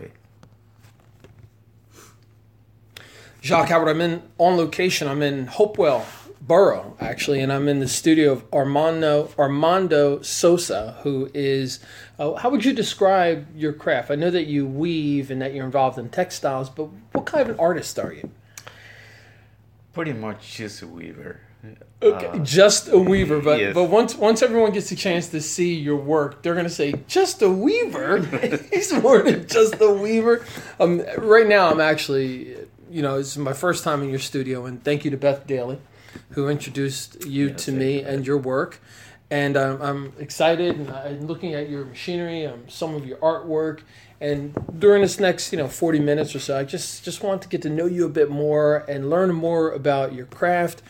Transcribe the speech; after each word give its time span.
Okay. 0.00 0.12
Jacques 3.42 3.68
Howard, 3.68 3.88
I'm 3.88 4.00
in 4.00 4.22
on 4.38 4.56
location. 4.56 5.08
I'm 5.08 5.22
in 5.22 5.46
Hopewell 5.46 6.06
Borough, 6.40 6.96
actually, 7.00 7.40
and 7.40 7.52
I'm 7.52 7.68
in 7.68 7.80
the 7.80 7.88
studio 7.88 8.32
of 8.32 8.44
Armando 8.52 9.30
Armando 9.38 10.20
Sosa, 10.22 10.98
who 11.02 11.30
is. 11.32 11.80
Uh, 12.18 12.34
how 12.34 12.50
would 12.50 12.64
you 12.64 12.72
describe 12.72 13.46
your 13.56 13.72
craft? 13.72 14.10
I 14.10 14.14
know 14.14 14.30
that 14.30 14.46
you 14.46 14.66
weave 14.66 15.30
and 15.30 15.40
that 15.40 15.54
you're 15.54 15.64
involved 15.64 15.98
in 15.98 16.08
textiles, 16.08 16.68
but 16.68 16.88
what 17.12 17.26
kind 17.26 17.42
of 17.42 17.54
an 17.54 17.60
artist 17.60 17.98
are 17.98 18.12
you? 18.12 18.30
Pretty 19.92 20.12
much 20.12 20.56
just 20.56 20.82
a 20.82 20.86
weaver. 20.86 21.40
Okay, 22.02 22.26
uh, 22.26 22.38
just 22.38 22.88
a 22.88 22.98
weaver, 22.98 23.40
but 23.40 23.60
yes. 23.60 23.74
but 23.74 23.84
once 23.84 24.14
once 24.14 24.40
everyone 24.40 24.72
gets 24.72 24.90
a 24.90 24.96
chance 24.96 25.28
to 25.28 25.40
see 25.42 25.74
your 25.74 25.96
work, 25.96 26.42
they're 26.42 26.54
gonna 26.54 26.70
say 26.70 26.94
just 27.06 27.42
a 27.42 27.50
weaver. 27.50 28.18
He's 28.72 28.92
more 28.94 29.22
than 29.22 29.46
just 29.46 29.78
a 29.80 29.92
weaver. 29.92 30.44
Um, 30.78 31.02
right 31.18 31.46
now, 31.46 31.70
I'm 31.70 31.80
actually, 31.80 32.56
you 32.90 33.02
know, 33.02 33.18
it's 33.18 33.36
my 33.36 33.52
first 33.52 33.84
time 33.84 34.02
in 34.02 34.08
your 34.08 34.18
studio, 34.18 34.64
and 34.64 34.82
thank 34.82 35.04
you 35.04 35.10
to 35.10 35.18
Beth 35.18 35.46
Daly, 35.46 35.78
who 36.30 36.48
introduced 36.48 37.26
you 37.26 37.48
Yes, 37.48 37.64
to 37.66 37.72
me 37.72 38.00
you. 38.00 38.06
and 38.06 38.26
your 38.26 38.38
work, 38.38 38.80
and 39.30 39.58
um, 39.58 39.82
I'm 39.82 40.12
excited 40.18 40.76
and 40.76 40.90
I'm 40.90 41.26
looking 41.26 41.52
at 41.52 41.68
your 41.68 41.84
machinery, 41.84 42.46
um, 42.46 42.64
some 42.68 42.94
of 42.94 43.04
your 43.04 43.18
artwork, 43.18 43.80
and 44.22 44.54
during 44.78 45.02
this 45.02 45.20
next, 45.20 45.52
you 45.52 45.58
know, 45.58 45.68
40 45.68 45.98
minutes 45.98 46.34
or 46.34 46.38
so, 46.40 46.58
I 46.58 46.64
just 46.64 47.04
just 47.04 47.22
want 47.22 47.42
to 47.42 47.48
get 47.48 47.60
to 47.62 47.68
know 47.68 47.84
you 47.84 48.06
a 48.06 48.08
bit 48.10 48.30
more 48.30 48.86
and 48.88 49.10
learn 49.10 49.34
more 49.34 49.70
about 49.70 50.14
your 50.14 50.24
craft 50.24 50.82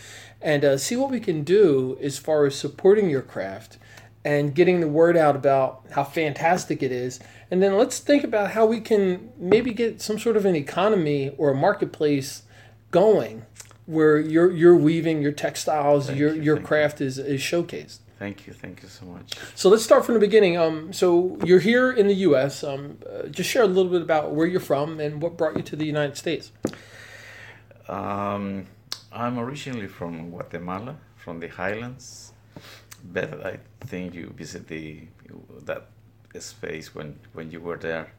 and 0.42 0.64
uh, 0.64 0.78
see 0.78 0.96
what 0.96 1.10
we 1.10 1.20
can 1.20 1.42
do 1.44 1.98
as 2.00 2.18
far 2.18 2.46
as 2.46 2.54
supporting 2.54 3.10
your 3.10 3.22
craft 3.22 3.78
and 4.24 4.54
getting 4.54 4.80
the 4.80 4.88
word 4.88 5.16
out 5.16 5.34
about 5.34 5.82
how 5.92 6.04
fantastic 6.04 6.82
it 6.82 6.92
is. 6.92 7.20
And 7.50 7.62
then 7.62 7.76
let's 7.76 7.98
think 7.98 8.22
about 8.22 8.52
how 8.52 8.66
we 8.66 8.80
can 8.80 9.32
maybe 9.38 9.72
get 9.72 10.00
some 10.00 10.18
sort 10.18 10.36
of 10.36 10.44
an 10.44 10.54
economy 10.54 11.34
or 11.38 11.50
a 11.50 11.54
marketplace 11.54 12.42
going 12.90 13.44
where 13.86 14.18
you're 14.18 14.52
you're 14.52 14.76
weaving 14.76 15.20
your 15.22 15.32
textiles, 15.32 16.06
Thank 16.06 16.18
your 16.18 16.34
you, 16.34 16.42
your 16.42 16.56
thank 16.56 16.64
you. 16.64 16.68
craft 16.68 17.00
is, 17.00 17.18
is 17.18 17.40
showcased. 17.40 17.98
Thank 18.18 18.46
you, 18.46 18.52
thank 18.52 18.82
you 18.82 18.88
so 18.88 19.06
much. 19.06 19.32
So 19.54 19.70
let's 19.70 19.82
start 19.82 20.04
from 20.04 20.12
the 20.14 20.20
beginning. 20.20 20.58
Um, 20.58 20.92
so 20.92 21.38
you're 21.42 21.58
here 21.58 21.90
in 21.90 22.06
the 22.06 22.14
U.S. 22.16 22.62
Um, 22.62 22.98
uh, 23.10 23.28
just 23.28 23.48
share 23.48 23.62
a 23.62 23.66
little 23.66 23.90
bit 23.90 24.02
about 24.02 24.32
where 24.32 24.46
you're 24.46 24.60
from 24.60 25.00
and 25.00 25.22
what 25.22 25.38
brought 25.38 25.56
you 25.56 25.62
to 25.62 25.74
the 25.74 25.86
United 25.86 26.18
States. 26.18 26.52
Um, 27.88 28.66
I'm 29.12 29.38
originally 29.38 29.88
from 29.88 30.30
Guatemala, 30.30 30.96
from 31.16 31.40
the 31.40 31.48
highlands. 31.48 32.32
But 33.02 33.44
I 33.44 33.58
think 33.80 34.14
you 34.14 34.32
visited 34.36 34.68
the, 34.68 35.08
that 35.64 35.88
space 36.38 36.94
when, 36.94 37.18
when 37.32 37.50
you 37.50 37.60
were 37.60 37.76
there. 37.76 38.12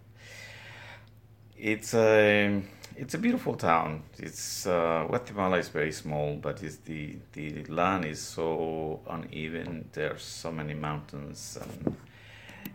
It's 1.58 1.94
a 1.94 2.62
it's 2.98 3.14
a 3.14 3.18
beautiful 3.18 3.54
town. 3.54 4.04
It's 4.18 4.66
uh, 4.66 5.06
Guatemala 5.08 5.60
is 5.60 5.70
very 5.70 5.92
small, 5.92 6.36
but 6.36 6.64
it's 6.64 6.78
the 6.78 7.18
the 7.34 7.64
land 7.66 8.06
is 8.06 8.20
so 8.20 9.00
uneven. 9.08 9.88
There's 9.94 10.24
so 10.24 10.52
many 10.52 10.74
mountains, 10.74 11.58
and 11.62 11.96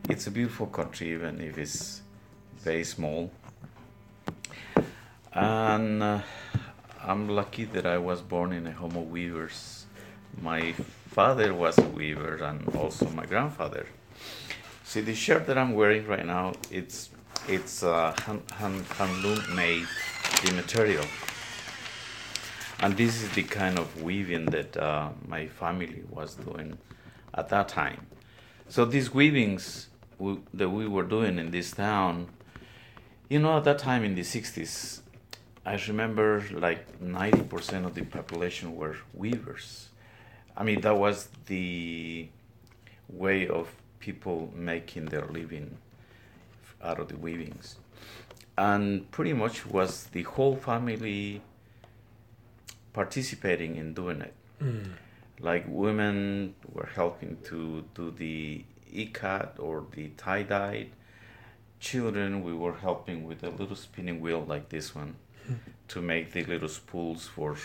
it's 0.08 0.26
a 0.28 0.30
beautiful 0.30 0.68
country, 0.68 1.10
even 1.10 1.40
if 1.40 1.58
it's 1.58 2.02
very 2.58 2.84
small. 2.84 3.30
And 5.32 6.02
uh, 6.02 6.20
I'm 7.08 7.28
lucky 7.28 7.64
that 7.66 7.86
I 7.86 7.98
was 7.98 8.20
born 8.20 8.52
in 8.52 8.66
a 8.66 8.72
home 8.72 8.96
of 8.96 9.08
weavers. 9.08 9.86
My 10.42 10.72
father 10.72 11.54
was 11.54 11.78
a 11.78 11.82
weaver, 11.82 12.34
and 12.42 12.68
also 12.74 13.08
my 13.10 13.24
grandfather. 13.26 13.86
See 14.82 15.02
the 15.02 15.14
shirt 15.14 15.46
that 15.46 15.56
I'm 15.56 15.74
wearing 15.74 16.08
right 16.08 16.26
now. 16.26 16.54
It's 16.68 17.10
it's 17.46 17.84
uh, 17.84 18.12
hand, 18.24 18.42
hand, 18.50 18.88
handloom 18.88 19.54
made, 19.54 19.86
the 20.44 20.52
material. 20.54 21.04
And 22.80 22.96
this 22.96 23.22
is 23.22 23.30
the 23.30 23.44
kind 23.44 23.78
of 23.78 24.02
weaving 24.02 24.46
that 24.46 24.76
uh, 24.76 25.10
my 25.28 25.46
family 25.46 26.02
was 26.10 26.34
doing 26.34 26.76
at 27.34 27.50
that 27.50 27.68
time. 27.68 28.08
So 28.68 28.84
these 28.84 29.14
weavings 29.14 29.90
we, 30.18 30.40
that 30.54 30.70
we 30.70 30.88
were 30.88 31.04
doing 31.04 31.38
in 31.38 31.52
this 31.52 31.70
town, 31.70 32.26
you 33.28 33.38
know, 33.38 33.58
at 33.58 33.64
that 33.64 33.78
time 33.78 34.02
in 34.02 34.16
the 34.16 34.22
60s, 34.22 35.02
I 35.66 35.74
remember 35.88 36.44
like 36.52 37.00
90% 37.00 37.86
of 37.86 37.96
the 37.96 38.02
population 38.02 38.76
were 38.76 38.94
weavers. 39.12 39.88
I 40.56 40.62
mean, 40.62 40.80
that 40.82 40.96
was 40.96 41.28
the 41.46 42.28
way 43.08 43.48
of 43.48 43.68
people 43.98 44.52
making 44.54 45.06
their 45.06 45.26
living 45.26 45.78
out 46.80 47.00
of 47.00 47.08
the 47.08 47.16
weavings. 47.16 47.74
And 48.56 49.10
pretty 49.10 49.32
much 49.32 49.66
was 49.66 50.04
the 50.04 50.22
whole 50.22 50.54
family 50.54 51.42
participating 52.92 53.74
in 53.74 53.92
doing 53.92 54.20
it. 54.20 54.34
Mm. 54.62 54.92
Like 55.40 55.64
women 55.66 56.54
were 56.72 56.90
helping 56.94 57.38
to 57.46 57.84
do 57.92 58.12
the 58.12 58.64
ikat 58.94 59.58
or 59.58 59.84
the 59.90 60.10
tie 60.16 60.44
dye. 60.44 60.86
Children, 61.80 62.44
we 62.44 62.54
were 62.54 62.76
helping 62.76 63.24
with 63.26 63.42
a 63.42 63.50
little 63.50 63.74
spinning 63.74 64.20
wheel 64.20 64.44
like 64.46 64.68
this 64.68 64.94
one 64.94 65.16
to 65.88 66.00
make 66.00 66.32
the 66.32 66.44
little 66.44 66.68
spools 66.68 67.26
for 67.26 67.56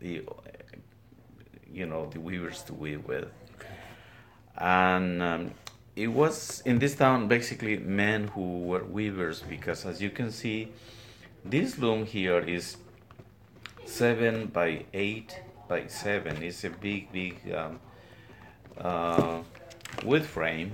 the, 0.00 0.22
you 1.72 1.86
know, 1.86 2.06
the 2.06 2.20
weavers 2.20 2.62
to 2.62 2.74
weave 2.74 3.06
with. 3.06 3.28
And 4.56 5.22
um, 5.22 5.50
it 5.96 6.08
was 6.08 6.62
in 6.64 6.78
this 6.78 6.94
town 6.94 7.28
basically 7.28 7.78
men 7.78 8.28
who 8.28 8.60
were 8.60 8.84
weavers 8.84 9.42
because, 9.42 9.86
as 9.86 10.00
you 10.00 10.10
can 10.10 10.30
see, 10.30 10.68
this 11.44 11.78
loom 11.78 12.04
here 12.04 12.40
is 12.40 12.76
seven 13.86 14.46
by 14.46 14.84
eight 14.92 15.40
by 15.68 15.86
seven. 15.86 16.42
It's 16.42 16.64
a 16.64 16.70
big, 16.70 17.10
big 17.12 17.52
um, 17.54 17.80
uh, 18.78 19.42
wood 20.04 20.24
frame. 20.24 20.72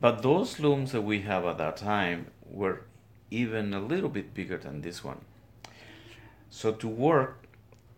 But 0.00 0.22
those 0.22 0.58
looms 0.58 0.92
that 0.92 1.02
we 1.02 1.20
have 1.22 1.44
at 1.44 1.58
that 1.58 1.76
time 1.76 2.26
were 2.46 2.82
even 3.30 3.74
a 3.74 3.80
little 3.80 4.08
bit 4.08 4.32
bigger 4.34 4.56
than 4.56 4.80
this 4.80 5.04
one. 5.04 5.20
So 6.50 6.72
to 6.72 6.88
work 6.88 7.46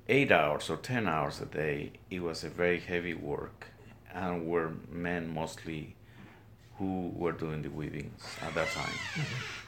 eight 0.08 0.30
hours 0.30 0.68
or 0.70 0.76
ten 0.76 1.08
hours 1.08 1.40
a 1.40 1.46
day, 1.46 1.92
it 2.10 2.22
was 2.22 2.44
a 2.44 2.48
very 2.48 2.80
heavy 2.80 3.14
work, 3.14 3.68
and 4.14 4.46
were 4.46 4.72
men 4.90 5.32
mostly 5.32 5.96
who 6.76 7.12
were 7.16 7.32
doing 7.32 7.62
the 7.62 7.70
weavings 7.70 8.22
at 8.42 8.54
that 8.54 8.68
time. 8.70 8.92
Mm-hmm. 9.14 9.62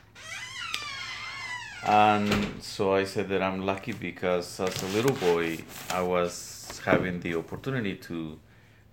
And 1.86 2.62
so 2.62 2.94
I 2.94 3.04
said 3.04 3.28
that 3.28 3.42
I'm 3.42 3.66
lucky 3.66 3.92
because 3.92 4.58
as 4.58 4.82
a 4.82 4.86
little 4.86 5.14
boy, 5.16 5.58
I 5.90 6.00
was 6.00 6.80
having 6.84 7.20
the 7.20 7.34
opportunity 7.36 7.94
to 7.96 8.38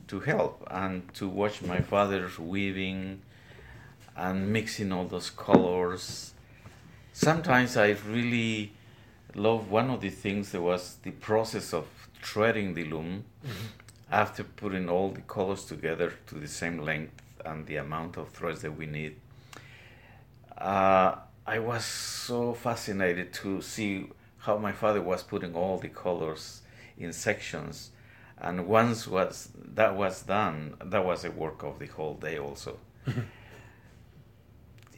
to 0.08 0.20
help 0.20 0.68
and 0.70 1.14
to 1.14 1.30
watch 1.30 1.62
my 1.62 1.80
father's 1.80 2.38
weaving 2.38 3.22
and 4.18 4.52
mixing 4.52 4.92
all 4.92 5.06
those 5.06 5.30
colors. 5.30 6.34
Sometimes 7.14 7.78
I 7.78 7.96
really 8.06 8.74
love 9.36 9.70
one 9.70 9.90
of 9.90 10.02
the 10.02 10.10
things 10.10 10.52
that 10.52 10.62
was 10.62 10.98
the 11.04 11.12
process 11.12 11.74
of 11.74 11.88
threading 12.22 12.74
the 12.74 12.86
loom 12.86 13.26
after 14.12 14.44
putting 14.44 14.90
all 14.90 15.10
the 15.10 15.22
colors 15.22 15.66
together 15.66 16.14
to 16.28 16.36
the 16.36 16.48
same 16.48 16.80
length 16.80 17.22
and 17.46 17.66
the 17.66 17.78
amount 17.78 18.18
of 18.18 18.30
threads 18.30 18.62
that 18.62 18.78
we 18.78 18.86
need. 18.86 19.16
Uh, 20.58 21.16
I 21.48 21.60
was 21.60 21.84
so 21.86 22.54
fascinated 22.54 23.34
to 23.36 23.62
see 23.62 24.08
how 24.40 24.58
my 24.58 24.72
father 24.72 25.02
was 25.02 25.24
putting 25.24 25.56
all 25.56 25.78
the 25.78 25.90
colors 25.90 26.62
in 26.98 27.14
sections, 27.14 27.92
and 28.40 28.68
once 28.68 29.08
was 29.08 29.50
that 29.56 29.96
was 29.96 30.24
done, 30.24 30.76
that 30.84 31.04
was 31.04 31.26
a 31.26 31.32
work 31.32 31.64
of 31.64 31.80
the 31.80 31.88
whole 31.88 32.16
day. 32.16 32.38
Also, 32.38 32.78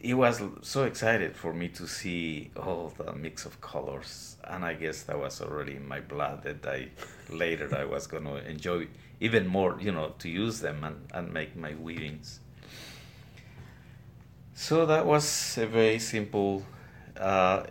it 0.04 0.12
was 0.12 0.42
so 0.60 0.84
excited 0.84 1.34
for 1.34 1.54
me 1.54 1.68
to 1.68 1.88
see 1.88 2.50
all 2.58 2.92
the 2.98 3.14
mix 3.14 3.46
of 3.46 3.58
colors, 3.62 4.36
and 4.44 4.62
I 4.62 4.74
guess 4.74 5.02
that 5.04 5.18
was 5.18 5.40
already 5.40 5.76
in 5.76 5.88
my 5.88 6.00
blood 6.00 6.42
that 6.42 6.66
I 6.66 6.88
later 7.32 7.74
I 7.74 7.86
was 7.86 8.06
gonna 8.06 8.34
enjoy 8.34 8.88
even 9.20 9.46
more, 9.46 9.78
you 9.80 9.92
know, 9.92 10.12
to 10.18 10.28
use 10.28 10.60
them 10.60 10.84
and, 10.84 10.96
and 11.14 11.32
make 11.32 11.56
my 11.56 11.74
weavings. 11.76 12.40
So 14.52 14.84
that 14.84 15.06
was 15.06 15.56
a 15.56 15.66
very 15.66 15.98
simple 15.98 16.62
uh, 17.16 17.64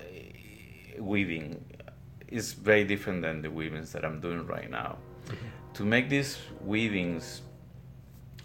weaving. 0.97 1.63
It's 2.27 2.53
very 2.53 2.83
different 2.83 3.21
than 3.21 3.43
the 3.43 3.51
weavings 3.51 3.91
that 3.91 4.03
I'm 4.03 4.19
doing 4.19 4.47
right 4.47 4.69
now. 4.71 4.97
To 5.75 5.85
make 5.85 6.09
these 6.09 6.39
weavings, 6.61 7.43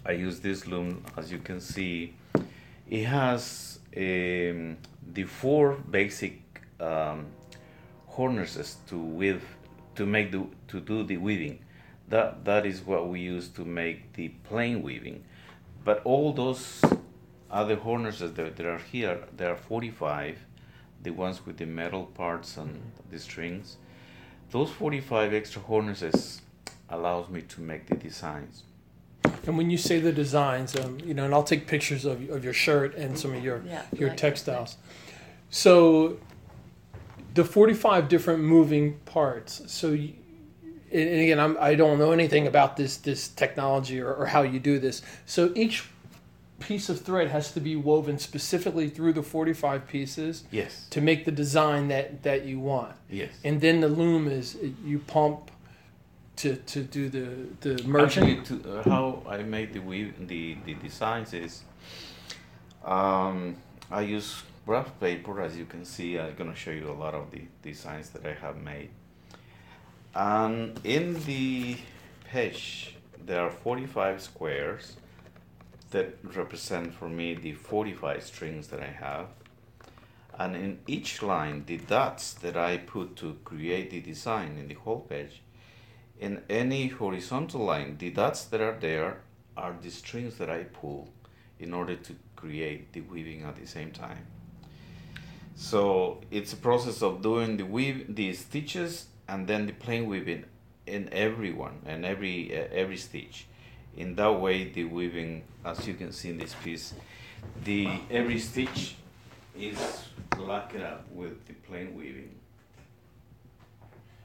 I 0.05 0.11
use 0.11 0.39
this 0.39 0.67
loom. 0.67 1.03
As 1.17 1.31
you 1.31 1.39
can 1.39 1.59
see, 1.59 2.13
it 2.89 3.05
has 3.05 3.79
um, 3.95 4.77
the 5.13 5.23
four 5.23 5.73
basic 5.89 6.41
um, 6.79 7.27
harnesses 8.09 8.77
to 8.87 8.97
weave 8.97 9.43
to 9.95 10.05
make 10.05 10.31
the 10.31 10.45
to 10.67 10.79
do 10.79 11.03
the 11.03 11.17
weaving. 11.17 11.59
That 12.07 12.45
that 12.45 12.65
is 12.65 12.81
what 12.81 13.07
we 13.07 13.19
use 13.19 13.49
to 13.49 13.65
make 13.65 14.13
the 14.13 14.29
plain 14.29 14.81
weaving. 14.81 15.23
But 15.83 16.01
all 16.03 16.33
those 16.33 16.81
other 17.49 17.75
harnesses 17.75 18.33
that, 18.33 18.55
that 18.57 18.65
are 18.65 18.79
here, 18.79 19.23
there 19.35 19.51
are 19.53 19.57
45 19.57 20.37
the 21.01 21.11
ones 21.11 21.45
with 21.45 21.57
the 21.57 21.65
metal 21.65 22.05
parts 22.05 22.57
and 22.57 22.91
the 23.09 23.19
strings. 23.19 23.77
Those 24.51 24.69
45 24.71 25.33
extra 25.33 25.61
harnesses 25.61 26.41
allows 26.89 27.29
me 27.29 27.41
to 27.43 27.61
make 27.61 27.87
the 27.87 27.95
designs. 27.95 28.63
And 29.47 29.57
when 29.57 29.69
you 29.69 29.77
say 29.77 29.99
the 29.99 30.11
designs, 30.11 30.75
um, 30.75 30.99
you 31.03 31.13
know, 31.13 31.25
and 31.25 31.33
I'll 31.33 31.43
take 31.43 31.65
pictures 31.67 32.05
of, 32.05 32.29
of 32.29 32.43
your 32.43 32.53
shirt 32.53 32.95
and 32.95 33.17
some 33.17 33.33
of 33.33 33.43
your 33.43 33.61
Yeah, 33.65 33.83
your 33.93 34.09
like- 34.09 34.17
textiles. 34.17 34.77
So 35.49 36.19
the 37.33 37.43
45 37.43 38.07
different 38.09 38.43
moving 38.43 38.95
parts. 39.05 39.61
So 39.71 39.89
you, 39.91 40.13
and 40.91 41.07
and 41.09 41.21
again, 41.21 41.39
I'm, 41.39 41.57
I 41.59 41.75
don't 41.75 41.99
know 41.99 42.11
anything 42.11 42.47
about 42.47 42.75
this 42.77 42.97
this 42.97 43.27
technology 43.27 43.99
or, 44.01 44.13
or 44.13 44.25
how 44.27 44.41
you 44.41 44.59
do 44.59 44.79
this. 44.79 45.01
So 45.25 45.51
each 45.55 45.85
piece 46.59 46.89
of 46.89 46.99
thread 46.99 47.29
has 47.29 47.51
to 47.53 47.59
be 47.61 47.75
woven 47.75 48.19
specifically 48.19 48.89
through 48.89 49.13
the 49.13 49.23
45 49.23 49.87
pieces 49.87 50.43
Yes. 50.51 50.87
to 50.89 50.99
make 50.99 51.23
the 51.23 51.31
design 51.31 51.87
that 51.87 52.23
that 52.23 52.45
you 52.45 52.59
want. 52.59 52.95
Yes. 53.09 53.29
And 53.43 53.61
then 53.61 53.79
the 53.81 53.87
loom 53.87 54.27
is 54.27 54.57
you 54.83 54.99
pump 54.99 55.51
to 56.39 56.55
to 56.55 56.83
do 56.83 57.09
the 57.09 57.27
the 57.59 57.83
merging. 57.83 58.23
Actually, 58.23 58.59
to, 58.61 58.79
uh, 58.79 58.89
how 58.89 59.21
I 59.27 59.43
made 59.43 59.73
the 59.73 59.79
weave, 59.79 60.27
the, 60.27 60.57
the 60.65 60.73
designs 60.75 61.33
is, 61.33 61.63
um, 62.83 63.57
I 63.91 64.01
use 64.01 64.43
graph 64.65 64.97
paper. 64.99 65.41
As 65.41 65.57
you 65.57 65.65
can 65.65 65.83
see, 65.83 66.17
I'm 66.17 66.35
gonna 66.35 66.55
show 66.55 66.71
you 66.71 66.89
a 66.89 66.97
lot 67.05 67.13
of 67.13 67.29
the 67.31 67.41
designs 67.61 68.09
that 68.11 68.25
I 68.25 68.33
have 68.33 68.55
made. 68.55 68.89
And 70.15 70.79
in 70.85 71.21
the 71.25 71.77
page, 72.23 72.95
there 73.25 73.41
are 73.41 73.51
45 73.51 74.21
squares 74.21 74.95
that 75.91 76.17
represent 76.23 76.93
for 76.93 77.09
me 77.09 77.35
the 77.35 77.53
45 77.53 78.23
strings 78.23 78.67
that 78.69 78.79
I 78.79 78.93
have. 79.05 79.27
And 80.37 80.55
in 80.55 80.79
each 80.87 81.21
line, 81.21 81.65
the 81.65 81.77
dots 81.77 82.33
that 82.35 82.55
I 82.55 82.77
put 82.77 83.17
to 83.17 83.37
create 83.43 83.91
the 83.91 83.99
design 83.99 84.57
in 84.57 84.69
the 84.69 84.75
whole 84.75 85.01
page 85.01 85.41
in 86.19 86.41
any 86.49 86.87
horizontal 86.87 87.61
line, 87.65 87.97
the 87.97 88.09
dots 88.09 88.45
that 88.45 88.61
are 88.61 88.77
there 88.79 89.21
are 89.55 89.75
the 89.81 89.89
strings 89.89 90.37
that 90.37 90.49
I 90.49 90.63
pull 90.63 91.09
in 91.59 91.73
order 91.73 91.95
to 91.95 92.15
create 92.35 92.93
the 92.93 93.01
weaving 93.01 93.43
at 93.43 93.55
the 93.55 93.67
same 93.67 93.91
time. 93.91 94.25
So 95.55 96.21
it's 96.31 96.53
a 96.53 96.57
process 96.57 97.01
of 97.01 97.21
doing 97.21 97.57
the 97.57 97.65
weave, 97.65 98.15
the 98.15 98.33
stitches, 98.33 99.07
and 99.27 99.47
then 99.47 99.65
the 99.65 99.73
plain 99.73 100.07
weaving 100.07 100.45
in 100.87 101.09
every 101.11 101.51
one 101.51 101.81
and 101.85 102.05
every 102.05 102.57
uh, 102.57 102.67
every 102.71 102.97
stitch. 102.97 103.45
In 103.97 104.15
that 104.15 104.39
way, 104.39 104.69
the 104.69 104.85
weaving, 104.85 105.43
as 105.65 105.85
you 105.85 105.95
can 105.95 106.11
see 106.11 106.29
in 106.29 106.37
this 106.37 106.55
piece, 106.63 106.93
the 107.65 107.89
every 108.09 108.39
stitch 108.39 108.95
is 109.57 109.77
locked 110.37 110.77
up 110.77 111.05
with 111.11 111.45
the 111.47 111.53
plain 111.67 111.93
weaving. 111.95 112.38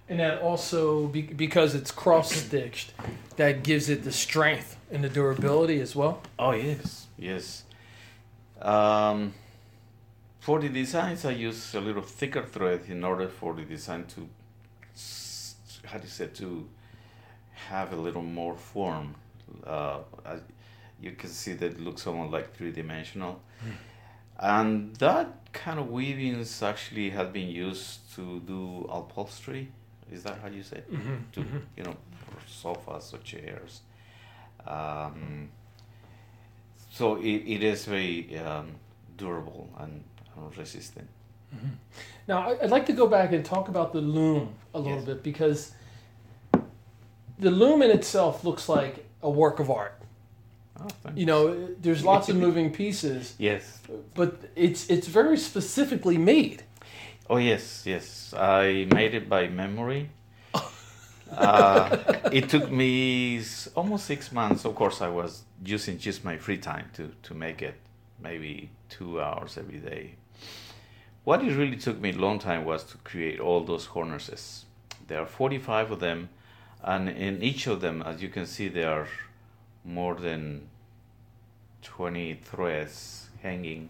And 0.08 0.20
that 0.20 0.42
also, 0.42 1.06
be, 1.06 1.22
because 1.22 1.74
it's 1.74 1.90
cross 1.90 2.30
stitched, 2.30 2.92
that 3.36 3.62
gives 3.62 3.88
it 3.88 4.04
the 4.04 4.12
strength 4.12 4.76
and 4.90 5.02
the 5.02 5.08
durability 5.08 5.80
as 5.80 5.96
well. 5.96 6.20
Oh 6.38 6.52
yes, 6.52 7.06
yes. 7.16 7.64
Um, 8.60 9.32
for 10.40 10.60
the 10.60 10.68
designs, 10.68 11.24
I 11.24 11.30
use 11.30 11.74
a 11.74 11.80
little 11.80 12.02
thicker 12.02 12.42
thread 12.42 12.82
in 12.88 13.02
order 13.02 13.28
for 13.28 13.54
the 13.54 13.62
design 13.62 14.04
to, 14.08 14.28
how 15.86 15.96
do 15.96 16.04
you 16.04 16.10
say, 16.10 16.26
to 16.26 16.68
have 17.68 17.94
a 17.94 17.96
little 17.96 18.22
more 18.22 18.54
form. 18.54 19.14
Uh, 19.66 20.00
as 20.26 20.40
you 21.00 21.12
can 21.12 21.30
see 21.30 21.54
that 21.54 21.72
it 21.72 21.80
looks 21.80 22.06
almost 22.06 22.30
like 22.30 22.54
three 22.54 22.72
dimensional, 22.72 23.40
and 24.38 24.94
that 24.96 25.52
kind 25.52 25.78
of 25.78 25.90
weavings 25.90 26.62
actually 26.62 27.10
have 27.10 27.32
been 27.32 27.48
used 27.48 28.14
to 28.14 28.40
do 28.40 28.86
upholstery. 28.90 29.70
Is 30.12 30.22
that 30.22 30.38
how 30.42 30.48
you 30.48 30.62
say? 30.62 30.78
it? 30.78 31.32
To 31.32 31.44
you 31.76 31.82
know, 31.84 31.96
sofas 32.46 33.12
or 33.14 33.18
chairs. 33.18 33.80
Um, 34.66 35.50
so 36.90 37.16
it, 37.16 37.26
it 37.54 37.62
is 37.62 37.84
very 37.86 38.38
um, 38.38 38.72
durable 39.16 39.68
and, 39.78 40.02
and 40.36 40.56
resistant. 40.56 41.08
Now, 42.26 42.50
I- 42.50 42.64
I'd 42.64 42.70
like 42.70 42.86
to 42.86 42.92
go 42.92 43.06
back 43.06 43.32
and 43.32 43.44
talk 43.44 43.68
about 43.68 43.92
the 43.92 44.00
loom 44.00 44.54
a 44.74 44.78
little 44.78 44.96
Yes. 44.98 45.04
bit 45.06 45.22
because 45.22 45.72
the 47.38 47.50
loom 47.50 47.82
in 47.82 47.90
itself 47.90 48.44
looks 48.44 48.68
like 48.68 49.04
a 49.22 49.30
work 49.30 49.60
of 49.60 49.70
art. 49.70 50.00
Oh, 50.80 50.88
You 51.14 51.26
know, 51.26 51.68
there's 51.80 52.04
lots 52.04 52.28
of 52.28 52.36
moving 52.46 52.72
pieces, 52.72 53.34
Yes. 53.38 53.80
but 54.14 54.40
it's 54.56 54.88
it's 54.90 55.06
very 55.06 55.36
specifically 55.36 56.18
made. 56.18 56.62
Oh 57.28 57.38
yes, 57.38 57.84
yes. 57.86 58.34
I 58.36 58.86
made 58.92 59.14
it 59.14 59.30
by 59.30 59.48
memory. 59.48 60.10
uh, 61.32 61.96
it 62.30 62.50
took 62.50 62.70
me 62.70 63.42
almost 63.74 64.04
six 64.04 64.30
months. 64.30 64.66
Of 64.66 64.74
course, 64.74 65.00
I 65.00 65.08
was 65.08 65.44
using 65.64 65.98
just 65.98 66.22
my 66.22 66.36
free 66.36 66.58
time 66.58 66.90
to 66.94 67.12
to 67.22 67.34
make 67.34 67.62
it, 67.62 67.76
maybe 68.20 68.68
two 68.90 69.22
hours 69.22 69.56
every 69.56 69.78
day. 69.78 70.16
What 71.24 71.42
it 71.42 71.56
really 71.56 71.78
took 71.78 71.98
me 71.98 72.10
a 72.10 72.16
long 72.16 72.38
time 72.38 72.66
was 72.66 72.84
to 72.84 72.98
create 72.98 73.40
all 73.40 73.64
those 73.64 73.86
harnesses. 73.86 74.66
There 75.06 75.20
are 75.20 75.26
forty-five 75.26 75.90
of 75.92 76.00
them, 76.00 76.28
and 76.82 77.08
in 77.08 77.42
each 77.42 77.66
of 77.66 77.80
them, 77.80 78.02
as 78.02 78.20
you 78.22 78.28
can 78.28 78.44
see, 78.44 78.68
there 78.68 78.90
are 78.90 79.08
more 79.82 80.14
than 80.14 80.68
twenty 81.80 82.34
threads 82.34 83.30
hanging 83.42 83.88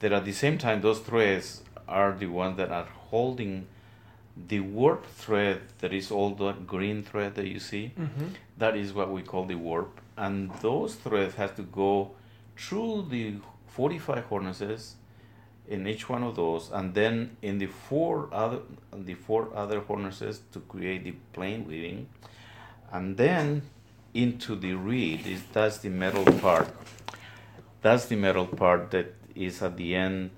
that 0.00 0.12
at 0.12 0.24
the 0.24 0.32
same 0.32 0.58
time 0.58 0.80
those 0.80 1.00
threads 1.00 1.62
are 1.88 2.12
the 2.12 2.26
ones 2.26 2.56
that 2.56 2.70
are 2.70 2.88
holding 3.10 3.66
the 4.46 4.60
warp 4.60 5.04
thread 5.06 5.60
that 5.78 5.92
is 5.92 6.10
all 6.10 6.34
the 6.34 6.52
green 6.52 7.02
thread 7.02 7.34
that 7.34 7.46
you 7.46 7.58
see. 7.58 7.92
Mm-hmm. 7.98 8.26
that 8.58 8.76
is 8.76 8.92
what 8.92 9.10
we 9.10 9.22
call 9.22 9.44
the 9.44 9.56
warp. 9.56 10.00
And 10.16 10.52
those 10.60 10.94
threads 10.94 11.34
have 11.34 11.56
to 11.56 11.62
go 11.62 12.12
through 12.56 13.06
the 13.10 13.34
45 13.68 14.24
harnesses 14.26 14.94
in 15.68 15.86
each 15.86 16.08
one 16.08 16.22
of 16.22 16.34
those 16.34 16.70
and 16.72 16.94
then 16.94 17.36
in 17.42 17.58
the 17.58 17.66
four 17.66 18.28
other 18.32 18.60
the 18.92 19.14
four 19.14 19.50
other 19.54 19.80
harnesses 19.80 20.40
to 20.52 20.60
create 20.60 21.04
the 21.04 21.14
plain 21.32 21.66
weaving. 21.66 22.08
And 22.90 23.16
then 23.16 23.62
into 24.14 24.56
the 24.56 24.74
reed 24.74 25.26
is 25.26 25.42
that's 25.52 25.78
the 25.78 25.90
metal 25.90 26.24
part. 26.40 26.68
That's 27.82 28.06
the 28.06 28.16
metal 28.16 28.46
part 28.46 28.90
that 28.92 29.14
is 29.34 29.62
at 29.62 29.76
the 29.76 29.94
end 29.94 30.30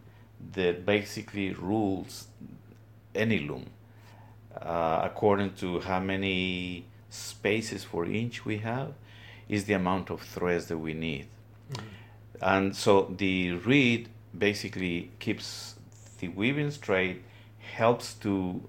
that 0.53 0.85
basically 0.85 1.53
rules 1.53 2.29
any 3.15 3.41
loom 3.41 3.67
uh, 4.57 5.01
according 5.05 5.55
to 5.55 5.81
how 5.81 6.01
many 6.01 6.85
spaces 7.09 7.85
for 7.85 8.05
inch 8.05 8.45
we 8.45 8.59
have 8.59 8.93
is 9.49 9.65
the 9.65 9.75
amount 9.75 10.11
of 10.11 10.21
threads 10.21 10.67
that 10.67 10.79
we 10.79 10.95
need. 10.95 11.27
And 12.41 12.75
so 12.75 13.13
the 13.17 13.53
reed 13.53 14.09
basically 14.37 15.11
keeps 15.19 15.75
the 16.19 16.29
weaving 16.29 16.71
straight 16.71 17.23
helps 17.75 18.15
to 18.15 18.63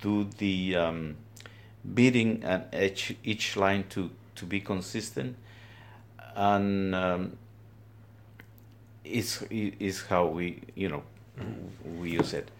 do 0.00 0.28
the 0.38 0.76
um, 0.76 1.16
beating 1.94 2.42
and 2.44 2.64
each 2.74 3.16
each 3.22 3.56
line 3.56 3.84
to 3.90 4.10
to 4.36 4.46
be 4.46 4.60
consistent. 4.60 5.36
And 6.34 6.94
um, 6.94 7.36
is 9.10 9.44
is 9.50 10.02
how 10.02 10.26
we 10.26 10.62
you 10.74 10.88
know 10.88 11.02
we 11.98 12.10
use 12.10 12.34
it 12.34 12.50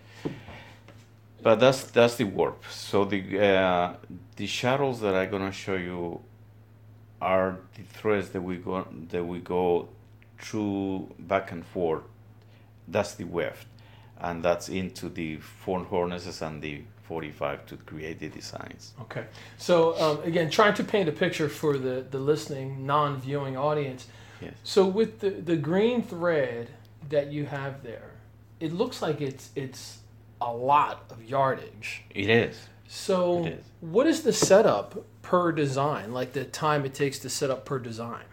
but 1.43 1.57
that's 1.61 1.85
that's 1.85 2.17
the 2.17 2.25
warp 2.25 2.65
so 2.71 3.05
the 3.05 3.23
uh, 3.41 3.95
the 4.37 4.47
shadows 4.47 5.01
that 5.01 5.15
i'm 5.15 5.31
gonna 5.31 5.53
show 5.53 5.77
you 5.77 6.21
are 7.21 7.59
the 7.77 7.83
threads 7.83 8.31
that 8.31 8.43
we 8.43 8.57
go 8.57 8.87
that 9.11 9.25
we 9.25 9.39
go 9.41 9.89
through 10.39 11.09
back 11.19 11.53
and 11.53 11.65
forth 11.67 12.03
that's 12.89 13.15
the 13.15 13.25
weft 13.25 13.67
and 14.21 14.43
that's 14.43 14.69
into 14.69 15.09
the 15.09 15.37
four 15.37 15.85
harnesses 15.85 16.43
and 16.43 16.63
the 16.63 16.83
45 17.05 17.67
to 17.67 17.77
create 17.77 18.21
the 18.21 18.29
designs 18.29 18.93
Okay. 19.01 19.25
So 19.59 20.01
um, 20.01 20.23
again, 20.23 20.49
trying 20.49 20.75
to 20.75 20.85
paint 20.85 21.09
a 21.09 21.13
picture 21.13 21.49
for 21.49 21.77
the 21.77 22.05
the 22.09 22.21
listening, 22.21 22.87
non-viewing 22.87 23.57
audience. 23.57 24.07
Yes 24.41 24.55
So 24.65 24.87
with 24.87 25.21
the 25.21 25.31
the 25.31 25.57
green 25.57 26.03
thread 26.03 26.69
that 27.09 27.33
you 27.33 27.47
have 27.47 27.83
there, 27.83 28.11
it 28.61 28.73
looks 28.73 29.03
like 29.03 29.21
it's 29.21 29.51
it's 29.57 29.99
a 30.41 30.53
lot 30.53 31.05
of 31.11 31.23
yardage. 31.25 32.03
it 32.15 32.29
is 32.31 32.57
So 32.89 33.45
It 33.47 33.53
is. 33.59 33.65
what 33.81 34.07
is 34.07 34.23
the 34.23 34.33
setup 34.33 35.05
per 35.23 35.53
design? 35.53 36.13
Like 36.13 36.33
the 36.33 36.45
time 36.45 36.85
it 36.85 36.95
takes 36.95 37.19
to 37.21 37.29
set 37.29 37.51
up 37.51 37.65
per 37.65 37.79
design? 37.79 38.25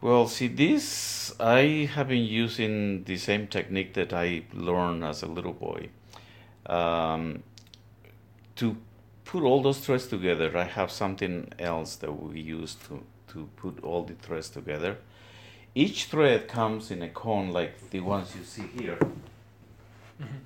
Well, 0.00 0.28
see, 0.28 0.48
this 0.48 1.34
I 1.40 1.88
have 1.94 2.08
been 2.08 2.24
using 2.24 3.04
the 3.04 3.16
same 3.16 3.46
technique 3.48 3.94
that 3.94 4.12
I 4.12 4.44
learned 4.54 5.02
as 5.04 5.22
a 5.22 5.26
little 5.26 5.52
boy. 5.52 5.88
Um, 6.66 7.42
to 8.56 8.76
put 9.24 9.42
all 9.42 9.60
those 9.62 9.78
threads 9.80 10.06
together, 10.06 10.56
I 10.56 10.64
have 10.64 10.90
something 10.90 11.52
else 11.58 11.96
that 11.96 12.12
we 12.12 12.40
use 12.40 12.76
to, 12.88 13.02
to 13.28 13.48
put 13.56 13.82
all 13.82 14.04
the 14.04 14.14
threads 14.14 14.48
together. 14.48 14.96
Each 15.74 16.06
thread 16.06 16.48
comes 16.48 16.90
in 16.90 17.02
a 17.02 17.08
cone 17.08 17.50
like 17.50 17.90
the 17.90 18.00
ones 18.00 18.34
you 18.36 18.44
see 18.44 18.66
here. 18.78 18.98
Mm-hmm. 20.20 20.36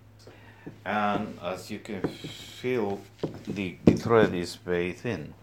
And 0.85 1.39
as 1.43 1.71
you 1.71 1.79
can 1.79 2.03
feel, 2.03 3.01
the, 3.47 3.77
the 3.85 3.95
thread 3.95 4.35
is 4.35 4.57
very 4.57 4.93
thin. 4.93 5.35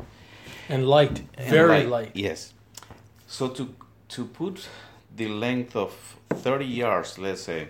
And 0.67 0.87
light, 0.87 1.23
And 1.37 1.49
very 1.49 1.85
light. 1.85 2.11
Yes. 2.13 2.53
So 3.27 3.47
to 3.49 3.73
to 4.09 4.25
put 4.25 4.67
the 5.15 5.27
length 5.27 5.75
of 5.75 6.17
30 6.29 6.65
yards, 6.65 7.17
let's 7.19 7.41
say, 7.41 7.69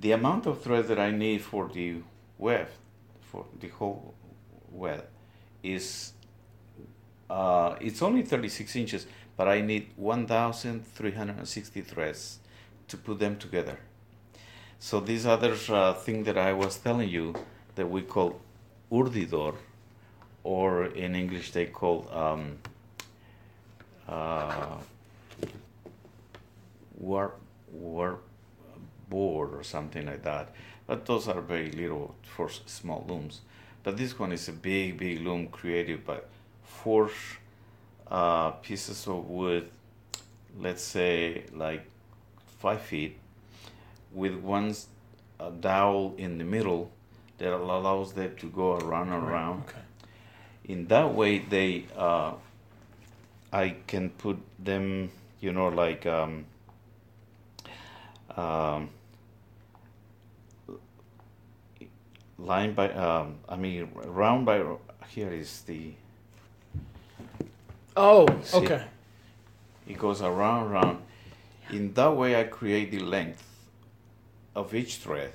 the 0.00 0.12
amount 0.12 0.46
of 0.46 0.62
thread 0.62 0.88
that 0.88 0.98
I 0.98 1.10
need 1.10 1.42
for 1.42 1.68
the 1.68 1.96
web, 2.38 2.68
for 3.20 3.44
the 3.60 3.68
whole 3.68 4.14
web, 4.70 5.04
is 5.62 6.12
uh, 7.32 7.76
it's 7.80 8.02
only 8.02 8.22
36 8.22 8.76
inches, 8.76 9.06
but 9.38 9.48
I 9.48 9.62
need 9.62 9.88
1,360 9.96 11.80
threads 11.80 12.38
to 12.88 12.96
put 12.98 13.18
them 13.18 13.36
together. 13.36 13.78
So 14.78 15.00
this 15.00 15.24
other 15.24 15.56
uh, 15.70 15.94
thing 15.94 16.24
that 16.24 16.36
I 16.36 16.52
was 16.52 16.76
telling 16.76 17.08
you 17.08 17.34
that 17.74 17.88
we 17.88 18.02
call 18.02 18.38
urdidor, 18.90 19.54
or 20.44 20.86
in 20.86 21.14
English 21.14 21.52
they 21.52 21.66
call 21.66 22.06
um, 22.12 22.58
uh, 24.06 24.76
warp 26.98 27.40
warp 27.72 28.22
board 29.08 29.54
or 29.54 29.62
something 29.62 30.04
like 30.04 30.22
that. 30.24 30.50
But 30.86 31.06
those 31.06 31.28
are 31.28 31.40
very 31.40 31.70
little 31.70 32.14
for 32.24 32.50
small 32.50 33.06
looms. 33.08 33.40
But 33.82 33.96
this 33.96 34.18
one 34.18 34.32
is 34.32 34.48
a 34.48 34.52
big, 34.52 34.98
big 34.98 35.20
loom 35.20 35.46
created 35.48 36.04
by 36.04 36.18
four 36.80 37.10
uh, 38.10 38.50
pieces 38.62 39.06
of 39.06 39.28
wood, 39.28 39.68
let's 40.58 40.82
say 40.82 41.44
like 41.54 41.84
five 42.58 42.80
feet, 42.82 43.16
with 44.12 44.34
one 44.34 44.74
a 45.40 45.50
dowel 45.50 46.14
in 46.18 46.38
the 46.38 46.44
middle 46.44 46.90
that 47.38 47.52
allows 47.52 48.12
them 48.12 48.34
to 48.36 48.48
go 48.50 48.76
around 48.76 49.08
and 49.12 49.24
around 49.24 49.62
Okay. 49.68 49.80
in 50.66 50.86
that 50.86 51.12
way 51.12 51.38
they 51.38 51.84
uh, 51.96 52.32
i 53.52 53.74
can 53.88 54.08
put 54.10 54.38
them 54.58 55.10
you 55.40 55.52
know 55.52 55.68
like 55.68 56.06
um, 56.06 56.44
um, 58.36 58.88
line 62.38 62.72
by 62.74 62.88
um, 62.92 63.34
i 63.48 63.56
mean 63.56 63.88
round 64.06 64.46
by 64.46 64.62
here 65.08 65.32
is 65.32 65.62
the 65.62 65.92
Oh, 67.96 68.26
See? 68.42 68.56
okay. 68.58 68.84
it 69.86 69.98
goes 69.98 70.22
around 70.22 70.70
around 70.70 70.98
in 71.70 71.92
that 71.94 72.16
way 72.16 72.38
i 72.40 72.44
create 72.44 72.90
the 72.90 72.98
length 73.00 73.44
of 74.54 74.74
each 74.74 74.96
thread 74.96 75.32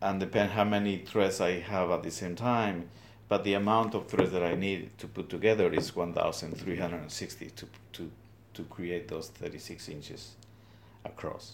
and 0.00 0.20
depend 0.20 0.52
how 0.52 0.64
many 0.64 0.98
threads 0.98 1.40
i 1.40 1.58
have 1.60 1.90
at 1.90 2.02
the 2.02 2.10
same 2.10 2.34
time 2.36 2.88
but 3.28 3.44
the 3.44 3.54
amount 3.54 3.94
of 3.94 4.06
threads 4.08 4.32
that 4.32 4.42
i 4.42 4.54
need 4.54 4.90
to 4.98 5.06
put 5.06 5.28
together 5.28 5.72
is 5.72 5.94
1360 5.94 7.50
to, 7.50 7.66
to, 7.92 8.10
to 8.54 8.62
create 8.64 9.08
those 9.08 9.28
36 9.28 9.88
inches 9.88 10.32
across 11.04 11.52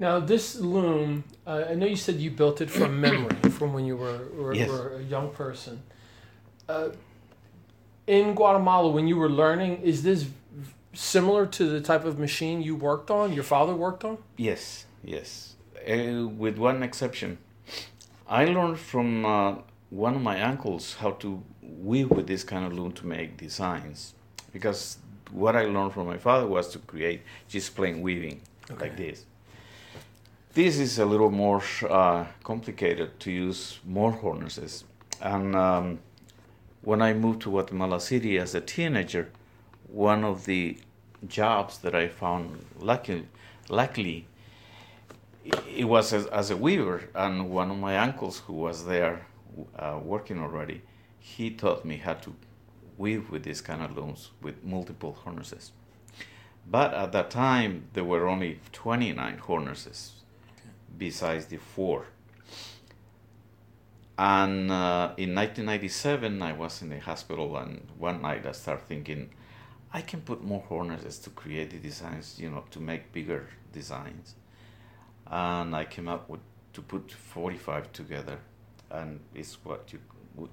Now 0.00 0.20
this 0.20 0.56
loom, 0.60 1.24
uh, 1.46 1.64
I 1.70 1.74
know 1.74 1.86
you 1.86 1.96
said 1.96 2.16
you 2.20 2.30
built 2.30 2.60
it 2.60 2.70
from 2.70 3.00
memory, 3.00 3.34
from 3.50 3.72
when 3.72 3.84
you 3.84 3.96
were, 3.96 4.28
were, 4.40 4.54
Yes. 4.54 4.68
were 4.70 4.98
a 4.98 5.02
young 5.02 5.30
person. 5.34 5.82
Uh, 6.68 6.90
in 8.08 8.34
Guatemala, 8.34 8.88
when 8.88 9.06
you 9.06 9.16
were 9.16 9.28
learning, 9.28 9.82
is 9.82 10.02
this 10.02 10.26
similar 10.94 11.46
to 11.46 11.68
the 11.68 11.80
type 11.80 12.04
of 12.06 12.18
machine 12.18 12.62
you 12.62 12.74
worked 12.74 13.10
on? 13.10 13.34
Your 13.34 13.44
father 13.44 13.74
worked 13.74 14.02
on? 14.02 14.16
Yes, 14.36 14.86
yes. 15.04 15.56
Uh, 15.86 16.26
with 16.26 16.56
one 16.56 16.82
exception. 16.82 17.38
I 18.26 18.46
learned 18.46 18.78
from 18.78 19.26
uh, 19.26 19.56
one 19.90 20.14
of 20.16 20.22
my 20.22 20.42
uncles 20.42 20.94
how 20.94 21.12
to 21.22 21.42
weave 21.62 22.10
with 22.10 22.26
this 22.26 22.44
kind 22.44 22.64
of 22.64 22.72
loom 22.72 22.92
to 22.92 23.06
make 23.06 23.36
designs. 23.36 24.14
Because 24.52 24.98
what 25.30 25.54
I 25.54 25.66
learned 25.66 25.92
from 25.92 26.06
my 26.06 26.16
father 26.16 26.46
was 26.46 26.68
to 26.68 26.78
create 26.78 27.20
just 27.46 27.76
plain 27.76 28.00
weaving 28.00 28.40
like 28.80 28.96
this. 28.96 29.26
This 30.54 30.78
is 30.78 30.98
a 30.98 31.04
little 31.04 31.30
more 31.30 31.62
uh, 31.88 32.24
complicated 32.42 33.20
to 33.20 33.30
use 33.30 33.78
more 33.84 34.12
harnesses. 34.12 34.84
And 35.20 35.54
um, 35.54 35.98
when 36.88 37.02
I 37.02 37.12
moved 37.12 37.42
to 37.42 37.50
Guatemala 37.50 38.00
City 38.00 38.38
as 38.38 38.54
a 38.54 38.62
teenager, 38.62 39.28
one 39.88 40.24
of 40.24 40.46
the 40.46 40.78
jobs 41.26 41.76
that 41.80 41.94
I 41.94 42.08
found 42.08 42.64
lucky, 42.78 43.26
luckily 43.68 44.26
it 45.76 45.84
was 45.84 46.14
as, 46.14 46.24
as 46.28 46.50
a 46.50 46.56
weaver, 46.56 47.10
and 47.14 47.50
one 47.50 47.70
of 47.70 47.76
my 47.76 47.98
uncles 47.98 48.38
who 48.46 48.54
was 48.54 48.86
there 48.86 49.26
uh, 49.78 50.00
working 50.02 50.38
already, 50.38 50.80
he 51.20 51.50
taught 51.50 51.84
me 51.84 51.98
how 51.98 52.14
to 52.14 52.34
weave 52.96 53.30
with 53.30 53.42
these 53.42 53.60
kind 53.60 53.82
of 53.82 53.94
looms 53.94 54.30
with 54.40 54.64
multiple 54.64 55.12
harnesses. 55.24 55.72
But 56.66 56.94
at 56.94 57.12
that 57.12 57.30
time, 57.30 57.88
there 57.92 58.04
were 58.04 58.26
only 58.26 58.60
29 58.72 59.36
harnesses 59.36 60.12
besides 60.96 61.44
the 61.46 61.58
four. 61.58 62.06
And 64.18 64.70
uh, 64.70 65.14
in 65.16 65.34
1997, 65.34 66.42
I 66.42 66.52
was 66.52 66.82
in 66.82 66.90
the 66.90 66.98
hospital, 66.98 67.56
and 67.56 67.86
one 67.98 68.20
night 68.22 68.46
I 68.46 68.52
started 68.52 68.86
thinking, 68.86 69.30
I 69.92 70.02
can 70.02 70.20
put 70.22 70.42
more 70.44 70.64
harnesses 70.68 71.18
to 71.20 71.30
create 71.30 71.70
the 71.70 71.78
designs, 71.78 72.36
you 72.38 72.50
know, 72.50 72.64
to 72.72 72.80
make 72.80 73.12
bigger 73.12 73.48
designs 73.72 74.34
and 75.30 75.74
I 75.74 75.84
came 75.84 76.08
up 76.08 76.28
with 76.28 76.40
to 76.74 76.82
put 76.82 77.10
45 77.12 77.92
together, 77.92 78.38
and 78.90 79.20
it's 79.34 79.58
what 79.64 79.92
you 79.92 80.00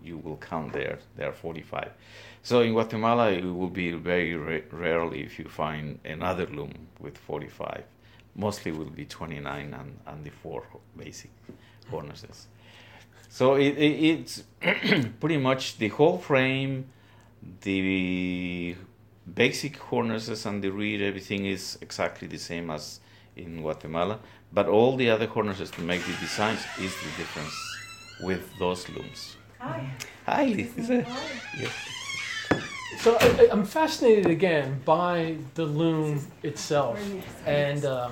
you 0.04 0.18
will 0.18 0.38
count 0.38 0.74
there. 0.74 0.98
There 1.16 1.30
are 1.30 1.34
45. 1.34 1.92
So 2.42 2.62
in 2.62 2.74
Guatemala, 2.74 3.32
it 3.32 3.44
will 3.44 3.70
be 3.70 3.92
very 3.92 4.34
ra- 4.36 4.66
rarely 4.72 5.22
if 5.22 5.38
you 5.38 5.46
find 5.46 6.00
another 6.04 6.48
loom 6.48 6.74
with 7.00 7.18
45. 7.20 7.84
Mostly 8.36 8.72
will 8.72 8.90
be 8.90 9.06
29 9.06 9.74
and, 9.76 10.00
and 10.08 10.24
the 10.24 10.32
four 10.32 10.64
basic 10.98 11.30
harnesses. 11.92 12.48
So 13.36 13.56
it, 13.56 13.78
it, 13.78 13.94
it's 14.14 14.44
pretty 15.20 15.36
much 15.36 15.78
the 15.78 15.90
whole 15.90 16.18
frame, 16.20 16.86
the 17.64 18.78
basic 19.34 19.76
harnesses 19.78 20.46
and 20.46 20.64
the 20.64 20.70
reed, 20.70 21.02
everything 21.02 21.46
is 21.46 21.78
exactly 21.82 22.30
the 22.30 22.38
same 22.38 22.72
as 22.72 23.02
in 23.36 23.60
Guatemala, 23.60 24.20
but 24.54 24.68
all 24.70 24.96
the 24.96 25.10
other 25.10 25.28
harnesses 25.28 25.70
to 25.72 25.82
make 25.82 26.02
the 26.06 26.14
designs 26.22 26.62
is 26.80 26.96
the 27.04 27.10
difference 27.18 27.54
with 28.24 28.58
those 28.58 28.88
looms. 28.88 29.36
Hi. 29.60 29.86
Hi, 30.28 30.46
Lisa. 30.46 31.06
Yes. 31.60 31.74
So 33.00 33.18
I, 33.20 33.26
I- 33.26 33.50
I'm 33.52 33.66
fascinated 33.66 34.28
again 34.28 34.80
by 34.86 35.36
the 35.56 35.66
loom 35.66 36.26
itself, 36.42 36.98
and 37.46 37.84
uh, 37.84 38.12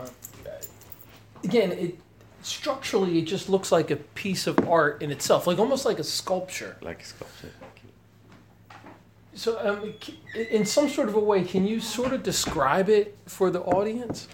again, 1.46 1.72
it 1.72 2.03
structurally 2.44 3.20
it 3.20 3.24
just 3.24 3.50
looks 3.50 3.72
like 3.72 3.92
a 3.92 3.96
piece 3.96 4.48
of 4.48 4.68
art 4.70 5.02
in 5.02 5.12
itself, 5.12 5.48
like 5.48 5.60
almost 5.60 5.86
like 5.86 6.00
a 6.00 6.04
sculpture. 6.04 6.78
Like 6.82 7.02
a 7.02 7.06
sculpture. 7.06 7.52
So, 9.36 9.58
um, 9.68 9.94
in 10.36 10.64
some 10.66 10.88
sort 10.90 11.10
of 11.10 11.16
a 11.16 11.20
way, 11.20 11.44
can 11.44 11.66
you 11.66 11.80
sort 11.80 12.14
of 12.14 12.22
describe 12.22 12.88
it 12.88 13.18
for 13.26 13.50
the 13.50 13.62
audience? 13.62 14.28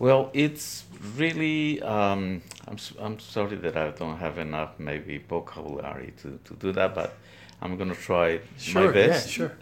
Well, 0.00 0.30
it's 0.32 0.84
really. 1.16 1.80
Um, 1.82 2.42
I'm 2.66 2.78
I'm 3.00 3.18
sorry 3.20 3.56
that 3.56 3.76
I 3.76 3.90
don't 3.90 4.16
have 4.16 4.38
enough 4.38 4.78
maybe 4.78 5.18
vocabulary 5.18 6.12
to, 6.22 6.40
to 6.44 6.54
do 6.54 6.72
that, 6.72 6.94
but 6.94 7.14
I'm 7.62 7.76
gonna 7.76 7.94
try 7.94 8.40
my 8.74 8.90
best. 8.90 9.26
Yeah, 9.26 9.32
sure. 9.32 9.52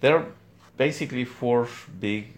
There 0.00 0.16
are 0.16 0.26
basically 0.76 1.24
four 1.24 1.68
big, 1.98 2.32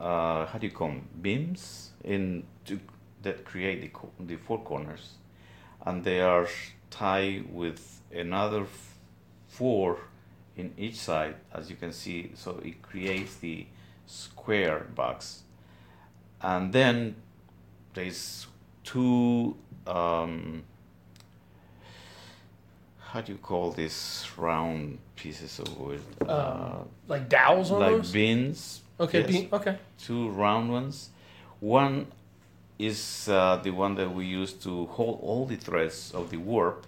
uh, 0.00 0.46
how 0.46 0.58
do 0.58 0.66
you 0.66 0.72
call 0.72 0.88
them, 0.88 1.08
beams 1.22 1.90
in 2.04 2.44
to, 2.66 2.78
that 3.24 3.44
create 3.44 3.80
the, 3.82 3.88
co- 3.88 4.10
the 4.20 4.36
four 4.36 4.60
corners, 4.60 5.14
and 5.84 6.04
they 6.04 6.20
are 6.20 6.46
tied 6.90 7.52
with 7.52 8.00
another 8.14 8.62
f- 8.62 8.94
four 9.48 9.98
in 10.56 10.72
each 10.78 10.96
side, 10.96 11.34
as 11.52 11.68
you 11.68 11.76
can 11.76 11.92
see. 11.92 12.30
So 12.34 12.60
it 12.64 12.80
creates 12.82 13.36
the 13.36 13.66
square 14.06 14.86
box, 14.94 15.42
and 16.40 16.72
then 16.72 17.16
there's 17.94 18.46
two. 18.84 19.56
Um, 19.86 20.62
how 22.98 23.20
do 23.20 23.32
you 23.32 23.38
call 23.38 23.70
this 23.70 24.26
round 24.36 24.98
pieces 25.14 25.58
of 25.60 25.78
wood? 25.78 26.00
Um, 26.28 26.88
Like 27.06 27.28
dowels 27.28 27.70
like 27.70 28.10
bins. 28.12 28.82
okay. 28.98 29.24
yes. 29.28 29.44
Okay. 29.52 29.76
Two 29.98 30.30
round 30.30 30.70
ones. 30.72 31.10
One 31.60 32.06
is 32.78 33.28
uh, 33.28 33.60
the 33.62 33.70
one 33.70 33.94
that 33.94 34.12
we 34.12 34.26
use 34.26 34.52
to 34.52 34.86
hold 34.86 35.20
all 35.22 35.46
the 35.46 35.56
threads 35.56 36.12
of 36.12 36.30
the 36.30 36.36
warp, 36.36 36.86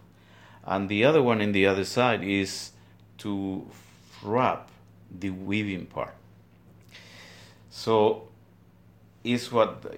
and 0.65 0.89
the 0.89 1.05
other 1.05 1.23
one 1.23 1.41
in 1.41 1.53
the 1.53 1.67
other 1.67 1.85
side 1.85 2.25
is 2.25 2.73
to 3.19 3.67
wrap 4.23 4.71
the 5.11 5.31
weaving 5.31 5.87
part. 5.87 6.15
So 7.71 8.29
is 9.23 9.53
what 9.53 9.95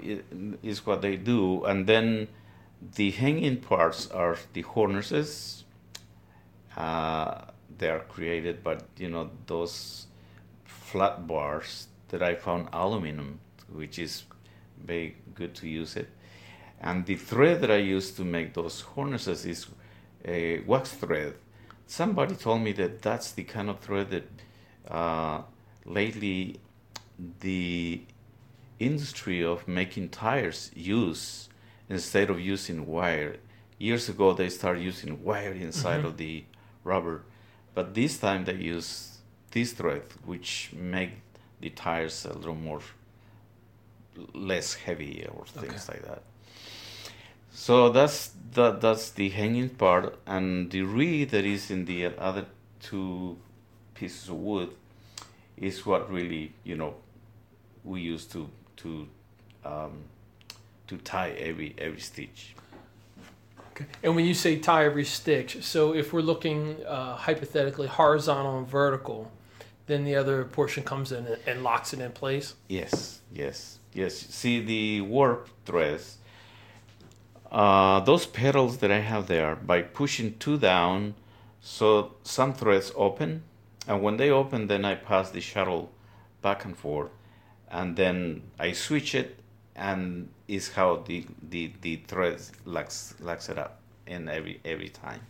is 0.63 0.85
what 0.85 1.01
they 1.03 1.17
do, 1.17 1.65
and 1.65 1.87
then 1.87 2.29
the 2.97 3.11
hanging 3.11 3.59
parts 3.59 4.11
are 4.11 4.37
the 4.53 4.63
harnesses. 4.63 5.65
Uh, 6.77 7.43
they 7.77 7.89
are 7.89 8.01
created, 8.01 8.63
by 8.63 8.79
you 8.97 9.09
know 9.09 9.31
those 9.47 10.07
flat 10.65 11.27
bars 11.27 11.89
that 12.09 12.23
I 12.23 12.35
found 12.35 12.69
aluminum, 12.73 13.41
which 13.73 13.99
is 13.99 14.25
very 14.85 15.17
good 15.35 15.55
to 15.57 15.69
use 15.69 15.97
it. 15.97 16.09
And 16.81 17.05
the 17.07 17.17
thread 17.17 17.61
that 17.63 17.71
I 17.71 17.77
use 17.77 18.13
to 18.13 18.25
make 18.25 18.55
those 18.55 18.81
harnesses 18.81 19.45
is 19.45 19.67
a 20.25 20.61
wax 20.61 20.93
thread. 20.93 21.35
Somebody 21.87 22.35
told 22.35 22.63
me 22.63 22.73
that 22.73 23.03
that's 23.03 23.33
the 23.33 23.45
kind 23.45 23.71
of 23.71 23.81
thread 23.81 24.11
that 24.11 24.29
uh, 24.91 25.43
lately 25.85 26.61
the 27.41 28.03
industry 28.79 29.45
of 29.45 29.67
making 29.67 30.11
tires 30.11 30.71
use 30.75 31.49
instead 31.89 32.31
of 32.31 32.41
using 32.41 32.87
wire. 32.87 33.37
Years 33.79 34.09
ago, 34.09 34.33
they 34.33 34.49
started 34.49 34.83
using 34.83 35.23
wire 35.25 35.53
inside 35.53 35.99
mm-hmm. 35.99 36.07
of 36.07 36.17
the 36.17 36.45
rubber, 36.85 37.23
but 37.75 37.95
this 37.95 38.19
time 38.19 38.45
they 38.45 38.55
use 38.55 39.19
this 39.51 39.73
thread, 39.73 40.03
which 40.25 40.71
make 40.75 41.11
the 41.61 41.71
tires 41.71 42.25
a 42.25 42.35
little 42.35 42.55
more 42.55 42.81
less 44.35 44.75
heavy 44.75 45.27
or 45.31 45.45
things 45.47 45.89
okay. 45.89 45.99
like 45.99 46.09
that. 46.09 46.23
So 47.53 47.91
that's 47.91 48.33
that 48.53 48.81
that's 48.81 49.11
the 49.11 49.29
hanging 49.31 49.71
part, 49.71 50.17
and 50.27 50.71
the 50.71 50.83
reed 50.83 51.31
that 51.31 51.45
is 51.45 51.71
in 51.71 51.85
the 51.87 52.07
other 52.07 52.47
two 52.81 53.37
pieces 53.95 54.29
of 54.29 54.37
wood 54.37 54.71
is 55.57 55.85
what 55.85 56.11
really 56.11 56.53
you 56.65 56.77
know 56.77 56.95
we 57.85 58.01
use 58.01 58.25
to 58.27 58.49
to 58.77 59.09
um, 59.65 60.05
to 60.87 60.97
tie 60.99 61.31
every 61.31 61.75
every 61.79 62.01
stitch. 62.01 62.55
Okay. 63.73 63.87
And 64.03 64.17
when 64.17 64.25
you 64.25 64.35
say 64.35 64.59
tie 64.59 64.85
every 64.85 65.05
stitch, 65.05 65.63
so 65.63 65.95
if 65.95 66.13
we're 66.13 66.21
looking 66.21 66.77
uh, 66.87 67.17
hypothetically 67.17 67.87
horizontal 67.87 68.59
and 68.59 68.67
vertical, 68.67 69.31
then 69.87 70.05
the 70.05 70.17
other 70.17 70.45
portion 70.45 70.83
comes 70.83 71.13
in 71.13 71.27
and 71.47 71.63
locks 71.63 71.93
it 71.93 72.01
in 72.01 72.13
place. 72.13 72.55
Yes, 72.69 73.21
yes, 73.33 73.78
yes. 73.93 74.15
See 74.15 74.61
the 74.61 75.01
warp 75.03 75.49
threads. 75.65 76.19
Uh, 77.51 78.01
those 78.01 78.27
pedals 78.27 78.79
that 78.79 78.91
I 78.91 79.01
have 79.01 79.27
there, 79.27 79.57
by 79.57 79.83
pushing 79.83 80.37
two 80.39 80.59
down, 80.59 81.15
so 81.61 82.15
some 82.23 82.53
threads 82.53 82.93
open, 82.95 83.43
and 83.87 84.03
when 84.03 84.19
they 84.19 84.31
open, 84.31 84.67
then 84.67 84.85
I 84.85 84.95
pass 84.95 85.31
the 85.31 85.41
shuttle 85.41 85.91
back 86.43 86.65
and 86.65 86.77
forth, 86.77 87.11
and 87.71 87.97
then 87.97 88.43
I 88.59 88.73
switch 88.73 89.15
it, 89.15 89.39
and 89.75 90.29
is 90.47 90.73
how 90.73 90.97
the 91.07 91.25
the 91.49 91.73
the 91.81 91.97
threads 92.07 92.53
locks 92.65 93.15
locks 93.21 93.49
it 93.49 93.59
up 93.59 93.81
in 94.07 94.29
every 94.29 94.61
every 94.65 94.89
time. 94.89 95.21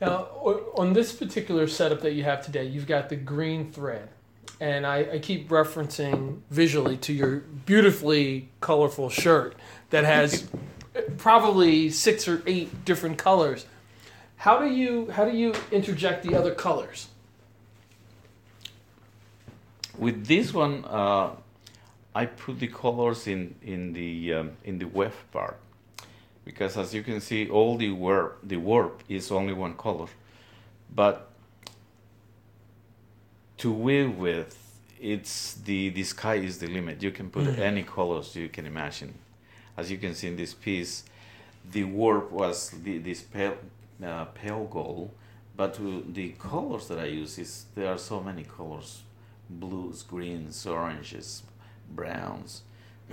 Now, 0.00 0.26
on 0.74 0.94
this 0.94 1.12
particular 1.12 1.68
setup 1.68 2.00
that 2.00 2.12
you 2.12 2.24
have 2.24 2.44
today, 2.44 2.64
you've 2.64 2.88
got 2.88 3.08
the 3.08 3.14
green 3.14 3.70
thread, 3.70 4.08
and 4.60 4.86
I, 4.86 5.14
I 5.14 5.18
keep 5.18 5.48
referencing 5.48 6.40
visually 6.50 6.96
to 6.98 7.12
your 7.12 7.40
beautifully 7.66 8.48
colorful 8.60 9.10
shirt 9.10 9.56
that 9.90 10.04
has 10.04 10.48
probably 11.18 11.90
six 11.90 12.28
or 12.28 12.42
eight 12.46 12.84
different 12.84 13.18
colors. 13.18 13.66
How 14.36 14.58
do 14.58 14.66
you 14.66 15.10
how 15.10 15.24
do 15.24 15.36
you 15.36 15.52
interject 15.70 16.22
the 16.22 16.36
other 16.36 16.54
colors? 16.54 17.08
With 19.98 20.26
this 20.26 20.54
one, 20.54 20.84
uh, 20.84 21.30
I 22.14 22.26
put 22.26 22.60
the 22.60 22.68
colors 22.68 23.26
in 23.26 23.56
in 23.62 23.92
the 23.92 24.34
um, 24.34 24.52
in 24.64 24.78
the 24.78 24.86
weft 24.86 25.30
part 25.32 25.58
because 26.44 26.76
as 26.76 26.94
you 26.94 27.02
can 27.02 27.20
see, 27.20 27.48
all 27.48 27.76
the 27.76 27.90
warp 27.90 28.38
the 28.42 28.58
warp 28.58 29.02
is 29.08 29.30
only 29.32 29.52
one 29.52 29.74
color, 29.74 30.06
but 30.94 31.31
to 33.62 33.70
weave 33.70 34.18
with, 34.18 34.58
it's 35.00 35.54
the 35.54 35.90
the 35.90 36.02
sky 36.02 36.34
is 36.34 36.58
the 36.58 36.66
limit. 36.66 37.00
You 37.00 37.12
can 37.12 37.30
put 37.30 37.44
mm-hmm. 37.44 37.62
any 37.62 37.84
colors 37.84 38.34
you 38.34 38.48
can 38.48 38.66
imagine. 38.66 39.14
As 39.76 39.88
you 39.88 39.98
can 39.98 40.16
see 40.16 40.26
in 40.26 40.36
this 40.36 40.52
piece, 40.52 41.04
the 41.70 41.84
warp 41.84 42.32
was 42.32 42.70
the, 42.70 42.98
this 42.98 43.22
pale 43.22 43.56
uh, 44.04 44.24
pale 44.40 44.64
gold, 44.64 45.12
but 45.56 45.78
the 46.12 46.30
colors 46.30 46.88
that 46.88 46.98
I 46.98 47.04
use 47.04 47.38
is 47.38 47.66
there 47.76 47.86
are 47.86 47.98
so 47.98 48.20
many 48.20 48.42
colors, 48.42 49.02
blues, 49.48 50.02
greens, 50.02 50.66
oranges, 50.66 51.44
browns. 51.88 52.62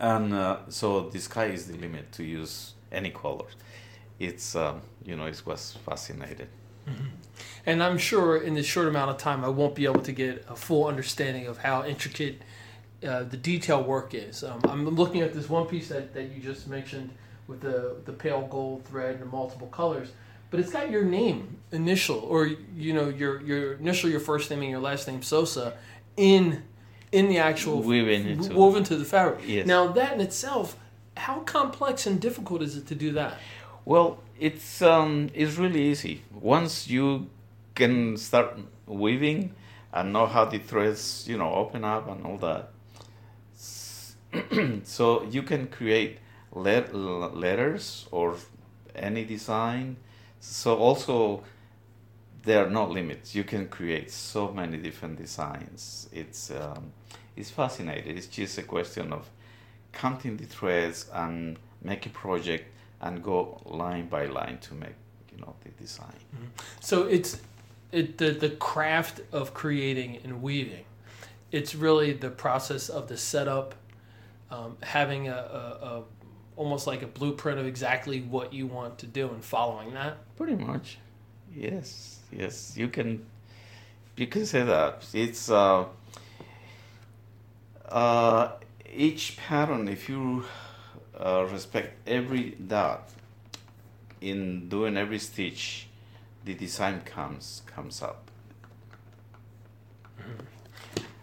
and 0.00 0.32
uh, 0.32 0.60
so 0.70 1.10
the 1.10 1.18
sky 1.18 1.46
is 1.46 1.66
the 1.66 1.76
limit 1.76 2.12
to 2.12 2.24
use 2.24 2.72
any 2.90 3.10
color. 3.10 3.44
It's 4.18 4.56
um, 4.56 4.80
you 5.04 5.16
know 5.16 5.26
it 5.26 5.42
was 5.44 5.76
fascinated. 5.84 6.48
Mm-hmm. 6.88 7.04
And 7.66 7.82
I'm 7.82 7.98
sure 7.98 8.38
in 8.38 8.54
this 8.54 8.66
short 8.66 8.88
amount 8.88 9.10
of 9.10 9.18
time, 9.18 9.44
I 9.44 9.48
won't 9.48 9.74
be 9.74 9.84
able 9.84 10.00
to 10.00 10.12
get 10.12 10.44
a 10.48 10.56
full 10.56 10.86
understanding 10.86 11.46
of 11.46 11.58
how 11.58 11.84
intricate 11.84 12.40
uh, 13.06 13.24
the 13.24 13.36
detail 13.36 13.82
work 13.82 14.14
is. 14.14 14.42
Um, 14.42 14.60
I'm 14.64 14.88
looking 14.88 15.20
at 15.20 15.32
this 15.32 15.48
one 15.48 15.66
piece 15.66 15.88
that, 15.88 16.14
that 16.14 16.30
you 16.30 16.40
just 16.40 16.66
mentioned 16.66 17.10
with 17.46 17.60
the 17.60 17.96
the 18.04 18.12
pale 18.12 18.46
gold 18.46 18.84
thread 18.84 19.14
and 19.14 19.22
the 19.22 19.26
multiple 19.26 19.68
colors, 19.68 20.10
but 20.50 20.60
it's 20.60 20.70
got 20.70 20.90
your 20.90 21.04
name 21.04 21.58
initial 21.72 22.18
or 22.20 22.46
you 22.46 22.92
know 22.92 23.08
your 23.08 23.40
your 23.42 23.74
initial 23.74 24.10
your 24.10 24.20
first 24.20 24.50
name 24.50 24.60
and 24.60 24.70
your 24.70 24.80
last 24.80 25.08
name 25.08 25.22
Sosa 25.22 25.76
in 26.16 26.62
in 27.10 27.28
the 27.28 27.38
actual 27.38 27.82
woven 27.82 28.26
into, 28.26 28.54
woven 28.54 28.84
to 28.84 28.96
the 28.96 29.04
fabric. 29.04 29.40
Yes. 29.46 29.66
Now 29.66 29.88
that 29.92 30.12
in 30.12 30.20
itself, 30.20 30.76
how 31.16 31.40
complex 31.40 32.06
and 32.06 32.20
difficult 32.20 32.62
is 32.62 32.76
it 32.76 32.86
to 32.88 32.94
do 32.94 33.12
that? 33.12 33.38
Well, 33.88 34.18
it's 34.38 34.82
um, 34.82 35.30
it's 35.32 35.56
really 35.56 35.80
easy. 35.84 36.22
Once 36.30 36.88
you 36.88 37.30
can 37.74 38.18
start 38.18 38.58
weaving 38.86 39.54
and 39.94 40.12
know 40.12 40.26
how 40.26 40.44
the 40.44 40.58
threads, 40.58 41.24
you 41.26 41.38
know, 41.38 41.54
open 41.54 41.84
up 41.86 42.06
and 42.06 42.26
all 42.26 42.36
that. 42.36 42.68
so 44.84 45.22
you 45.30 45.42
can 45.42 45.68
create 45.68 46.18
let- 46.52 46.94
letters 46.94 48.06
or 48.10 48.36
any 48.94 49.24
design. 49.24 49.96
So 50.38 50.76
also 50.76 51.44
there 52.42 52.66
are 52.66 52.70
no 52.70 52.86
limits. 52.86 53.34
You 53.34 53.44
can 53.44 53.68
create 53.68 54.10
so 54.10 54.52
many 54.52 54.76
different 54.76 55.16
designs. 55.16 56.10
It's 56.12 56.50
um, 56.50 56.92
it's 57.36 57.50
fascinating. 57.50 58.18
It's 58.18 58.26
just 58.26 58.58
a 58.58 58.64
question 58.64 59.14
of 59.14 59.30
counting 59.92 60.36
the 60.36 60.44
threads 60.44 61.06
and 61.10 61.58
make 61.82 62.04
a 62.04 62.10
project 62.10 62.66
and 63.00 63.22
go 63.22 63.60
line 63.64 64.08
by 64.08 64.26
line 64.26 64.58
to 64.58 64.74
make 64.74 64.94
you 65.32 65.38
know 65.40 65.54
the 65.62 65.70
design. 65.70 66.08
Mm-hmm. 66.34 66.46
So 66.80 67.04
it's 67.04 67.40
it 67.92 68.18
the 68.18 68.30
the 68.30 68.50
craft 68.50 69.20
of 69.32 69.54
creating 69.54 70.18
and 70.24 70.42
weaving. 70.42 70.84
It's 71.50 71.74
really 71.74 72.12
the 72.12 72.30
process 72.30 72.88
of 72.88 73.08
the 73.08 73.16
setup, 73.16 73.74
um, 74.50 74.76
having 74.82 75.28
a, 75.28 75.32
a, 75.32 75.86
a 75.86 76.02
almost 76.56 76.86
like 76.86 77.02
a 77.02 77.06
blueprint 77.06 77.58
of 77.58 77.66
exactly 77.66 78.20
what 78.20 78.52
you 78.52 78.66
want 78.66 78.98
to 78.98 79.06
do 79.06 79.28
and 79.28 79.42
following 79.42 79.94
that. 79.94 80.18
Pretty 80.36 80.56
much, 80.56 80.98
yes, 81.54 82.18
yes. 82.30 82.76
You 82.76 82.88
can 82.88 83.24
you 84.16 84.26
can 84.26 84.44
say 84.46 84.64
that 84.64 85.04
it's. 85.14 85.50
Uh, 85.50 85.86
uh, 87.88 88.52
each 88.94 89.36
pattern, 89.36 89.88
if 89.88 90.08
you 90.08 90.44
uh, 91.18 91.46
respect 91.50 92.08
every 92.08 92.50
dot 92.50 93.10
in 94.20 94.68
doing 94.68 94.96
every 94.96 95.18
stitch, 95.18 95.86
the 96.44 96.54
design 96.54 97.00
comes 97.02 97.62
comes 97.66 98.02
up. 98.02 98.30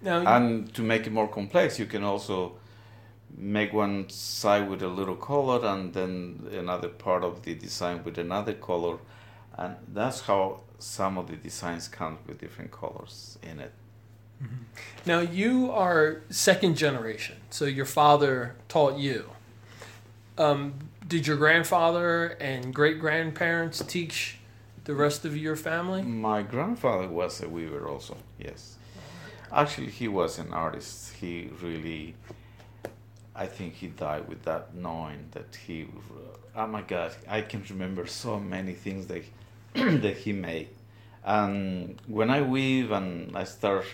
Now, 0.01 0.36
and 0.36 0.71
to 0.75 0.81
make 0.81 1.08
it 1.08 1.12
more 1.12 1.27
complex, 1.27 1.79
you 1.79 1.88
can 1.88 2.03
also 2.03 2.53
make 3.38 3.73
one 3.73 4.08
side 4.10 4.69
with 4.69 4.81
a 4.81 4.88
little 4.88 5.15
color 5.15 5.65
and 5.65 5.93
then 5.93 6.47
another 6.51 6.89
part 6.89 7.23
of 7.23 7.41
the 7.41 7.55
design 7.55 8.03
with 8.03 8.17
another 8.17 8.53
color, 8.53 8.97
and 9.58 9.75
that's 9.93 10.21
how 10.21 10.62
some 10.77 11.17
of 11.17 11.27
the 11.27 11.36
designs 11.36 11.88
come 11.88 12.17
with 12.27 12.39
different 12.39 12.71
colors 12.71 13.39
in 13.41 13.60
it. 13.60 13.73
Mm-hmm. 14.43 14.63
Now 15.05 15.19
you 15.21 15.71
are 15.71 16.21
second 16.29 16.77
generation, 16.77 17.38
so 17.49 17.65
your 17.65 17.86
father 17.86 18.55
taught 18.67 18.97
you. 18.97 19.31
Um, 20.38 20.89
did 21.08 21.28
your 21.28 21.38
grandfather 21.38 22.38
and 22.41 22.74
great 22.74 23.00
grandparents 23.00 23.84
teach 23.86 24.38
the 24.84 24.93
rest 24.93 25.24
of 25.24 25.38
your 25.38 25.56
family? 25.56 26.02
My 26.02 26.41
grandfather 26.41 27.08
was 27.08 27.41
a 27.41 27.48
weaver 27.48 27.88
also. 27.88 28.17
Yes, 28.38 28.78
actually 29.52 29.88
he 29.88 30.08
was 30.08 30.38
an 30.38 30.52
artist. 30.52 31.13
He 31.13 31.50
really, 31.62 32.15
I 33.36 33.45
think 33.45 33.76
he 33.76 33.88
died 33.88 34.28
with 34.28 34.43
that 34.43 34.76
knowing 34.76 35.28
that 35.32 35.56
he. 35.65 35.88
Oh 36.56 36.67
my 36.67 36.82
God! 36.82 37.13
I 37.30 37.41
can 37.41 37.63
remember 37.69 38.06
so 38.08 38.39
many 38.39 38.74
things 38.74 39.08
that 39.08 39.24
that 39.74 40.17
he 40.17 40.34
made, 40.34 40.69
and 41.24 42.00
when 42.08 42.30
I 42.30 42.41
weave 42.41 42.91
and 42.91 43.36
I 43.38 43.45
start 43.45 43.86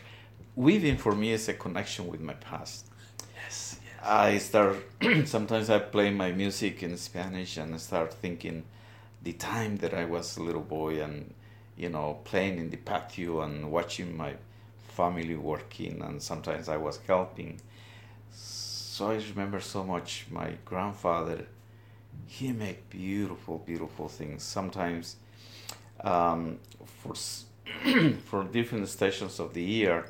weaving 0.55 0.97
for 0.97 1.15
me 1.15 1.31
is 1.31 1.47
a 1.49 1.53
connection 1.53 2.07
with 2.07 2.19
my 2.19 2.33
past. 2.33 2.87
I 4.03 4.39
start 4.39 4.77
sometimes 5.25 5.69
I 5.69 5.77
play 5.77 6.09
my 6.09 6.31
music 6.31 6.81
in 6.81 6.97
Spanish 6.97 7.57
and 7.57 7.75
I 7.75 7.77
start 7.77 8.13
thinking 8.13 8.63
the 9.21 9.33
time 9.33 9.77
that 9.77 9.93
I 9.93 10.05
was 10.05 10.37
a 10.37 10.43
little 10.43 10.61
boy 10.63 11.03
and 11.03 11.33
you 11.77 11.89
know 11.89 12.19
playing 12.23 12.57
in 12.57 12.71
the 12.71 12.77
patio 12.77 13.41
and 13.41 13.71
watching 13.71 14.17
my 14.17 14.33
family 14.95 15.35
working 15.35 16.01
and 16.01 16.21
sometimes 16.21 16.67
I 16.67 16.77
was 16.77 16.99
helping. 17.05 17.61
So 18.31 19.11
I 19.11 19.21
remember 19.29 19.59
so 19.59 19.83
much 19.83 20.25
my 20.31 20.53
grandfather. 20.65 21.45
He 22.25 22.51
made 22.51 22.89
beautiful, 22.89 23.59
beautiful 23.59 24.07
things. 24.07 24.41
Sometimes 24.41 25.17
um, 26.03 26.57
for 27.03 27.13
for 28.25 28.43
different 28.45 28.87
stations 28.89 29.39
of 29.39 29.53
the 29.53 29.61
year, 29.61 30.05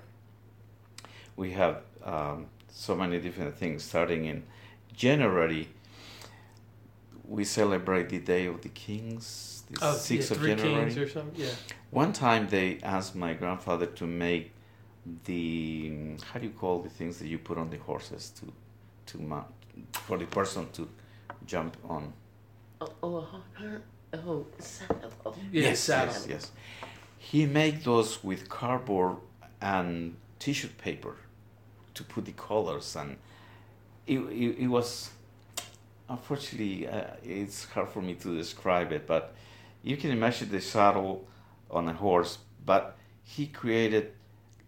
we 1.36 1.52
have 1.52 1.82
um, 2.04 2.48
so 2.72 2.96
many 2.96 3.20
different 3.20 3.56
things. 3.58 3.84
Starting 3.84 4.26
in 4.26 4.44
January, 4.96 5.68
we 7.28 7.44
celebrate 7.44 8.10
the 8.10 8.20
Day 8.20 8.46
of 8.48 8.62
the 8.62 8.70
Kings, 8.70 9.64
the 9.70 9.80
Oh, 9.82 9.94
6th 9.94 10.10
yeah, 10.12 10.20
of 10.20 10.38
three 10.38 10.56
January. 10.56 10.86
kings 10.86 10.98
or 10.98 11.10
something. 11.10 11.42
Yeah. 11.42 11.52
One 11.92 12.14
time 12.14 12.48
they 12.50 12.80
asked 12.84 13.16
my 13.16 13.34
grandfather 13.34 13.86
to 13.86 14.08
make 14.08 14.54
the 15.26 16.16
how 16.32 16.40
do 16.40 16.46
you 16.46 16.52
call 16.54 16.82
the 16.82 16.90
things 16.90 17.18
that 17.20 17.28
you 17.28 17.38
put 17.40 17.58
on 17.58 17.70
the 17.70 17.78
horses 17.78 18.30
to 18.40 18.46
to 19.08 19.18
mount 19.22 19.48
for 19.94 20.18
the 20.18 20.26
person 20.26 20.68
to 20.74 20.88
jump 21.46 21.76
on. 21.90 22.14
Oh, 22.82 22.88
oh, 23.04 23.28
her, 23.54 23.82
oh, 24.14 24.46
saddle. 24.60 25.12
Yeah, 25.52 25.74
saddle. 25.74 26.14
yes, 26.14 26.28
yes. 26.30 26.52
He 27.18 27.46
made 27.46 27.84
those 27.84 28.24
with 28.24 28.50
cardboard 28.50 29.18
and 29.62 30.16
tissue 30.40 30.70
paper 30.78 31.16
to 32.02 32.14
put 32.14 32.26
the 32.26 32.32
colors 32.32 32.96
and 32.96 33.18
it, 34.08 34.20
it, 34.20 34.64
it 34.64 34.68
was 34.68 35.12
unfortunately 36.10 36.88
uh, 36.88 37.04
it's 37.24 37.66
hard 37.66 37.90
for 37.90 38.02
me 38.02 38.16
to 38.16 38.36
describe 38.36 38.92
it 38.92 39.06
but 39.08 39.34
you 39.84 39.96
can 39.98 40.12
imagine 40.12 40.50
the 40.50 40.60
saddle 40.62 41.28
on 41.70 41.88
a 41.88 41.94
horse 41.94 42.40
but 42.66 42.98
he 43.24 43.46
created 43.48 44.12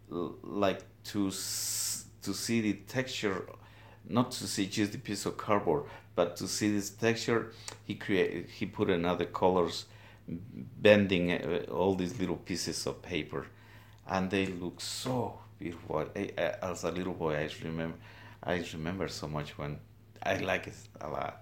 like 0.09 0.81
to 1.03 1.29
to 1.29 2.33
see 2.33 2.61
the 2.61 2.73
texture 2.87 3.45
not 4.07 4.31
to 4.31 4.47
see 4.47 4.65
just 4.67 4.91
the 4.91 4.97
piece 4.97 5.25
of 5.25 5.35
cardboard 5.37 5.83
but 6.15 6.35
to 6.37 6.47
see 6.47 6.71
this 6.71 6.89
texture 6.89 7.51
he 7.85 7.95
created 7.95 8.49
he 8.49 8.65
put 8.65 8.89
another 8.89 9.25
colors 9.25 9.85
bending 10.27 11.31
uh, 11.31 11.65
all 11.71 11.95
these 11.95 12.19
little 12.19 12.37
pieces 12.37 12.85
of 12.85 13.01
paper 13.01 13.47
and 14.07 14.29
they 14.29 14.45
look 14.45 14.79
so 14.79 15.39
beautiful 15.63 16.05
I, 16.15 16.29
I, 16.37 16.71
as 16.71 16.83
a 16.83 16.91
little 16.91 17.13
boy 17.13 17.35
i 17.35 17.49
remember 17.63 17.97
i 18.43 18.63
remember 18.73 19.07
so 19.07 19.27
much 19.27 19.57
when 19.57 19.79
i 20.21 20.37
like 20.37 20.67
it 20.67 20.75
a 21.01 21.09
lot. 21.09 21.41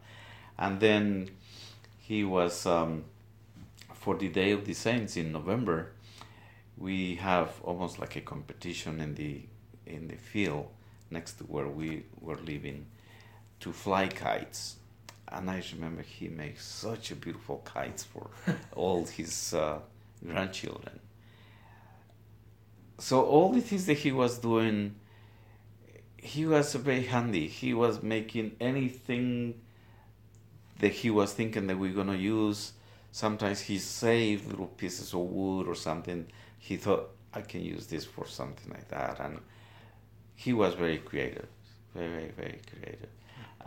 And 0.58 0.80
then 0.80 1.32
he 2.02 2.24
was 2.24 2.66
um, 2.68 3.06
for 3.94 4.16
the 4.16 4.30
day 4.30 4.52
of 4.52 4.66
the 4.66 4.74
saints 4.74 5.18
in 5.18 5.32
november 5.32 5.92
we 6.78 7.16
have 7.16 7.50
almost 7.64 8.00
like 8.00 8.16
a 8.16 8.22
competition 8.22 9.00
in 9.02 9.16
the 9.16 9.42
in 9.86 10.08
the 10.08 10.16
field 10.16 10.68
next 11.10 11.34
to 11.40 11.44
where 11.46 11.68
we 11.68 12.04
were 12.20 12.38
living 12.38 12.86
to 13.60 13.72
fly 13.72 14.08
kites. 14.08 14.78
And 15.28 15.50
i 15.50 15.64
remember 15.74 16.02
he 16.02 16.28
makes 16.28 16.66
such 16.66 17.12
a 17.12 17.16
beautiful 17.16 17.62
kites 17.74 18.04
for 18.04 18.30
all 18.76 19.06
his 19.06 19.54
uh, 19.54 19.80
grandchildren 20.26 21.00
so 23.02 23.24
all 23.24 23.52
the 23.52 23.62
things 23.62 23.86
that 23.88 23.98
he 23.98 24.12
was 24.12 24.38
doing 24.40 24.96
he 26.24 26.46
was 26.46 26.76
very 26.76 27.02
handy. 27.02 27.48
He 27.48 27.74
was 27.74 28.04
making 28.04 28.56
anything 28.60 29.60
that 30.78 30.92
he 30.92 31.10
was 31.10 31.34
thinking 31.34 31.66
that 31.66 31.80
we're 31.80 31.94
going 31.94 32.14
to 32.16 32.16
use. 32.16 32.74
Sometimes 33.12 33.62
he 33.62 33.80
saved 33.80 34.48
little 34.48 34.68
pieces 34.68 35.14
of 35.16 35.22
wood 35.22 35.68
or 35.68 35.74
something. 35.74 36.28
He 36.60 36.78
thought 36.78 37.10
i 37.34 37.42
can 37.42 37.62
use 37.62 37.88
this 37.88 38.06
for 38.06 38.26
something 38.28 38.72
like 38.72 38.88
that 38.90 39.20
and 39.20 39.40
he 40.36 40.54
was 40.54 40.74
very 40.74 40.98
creative 40.98 41.48
very 41.94 42.10
very 42.10 42.32
very 42.32 42.60
creative. 42.70 43.10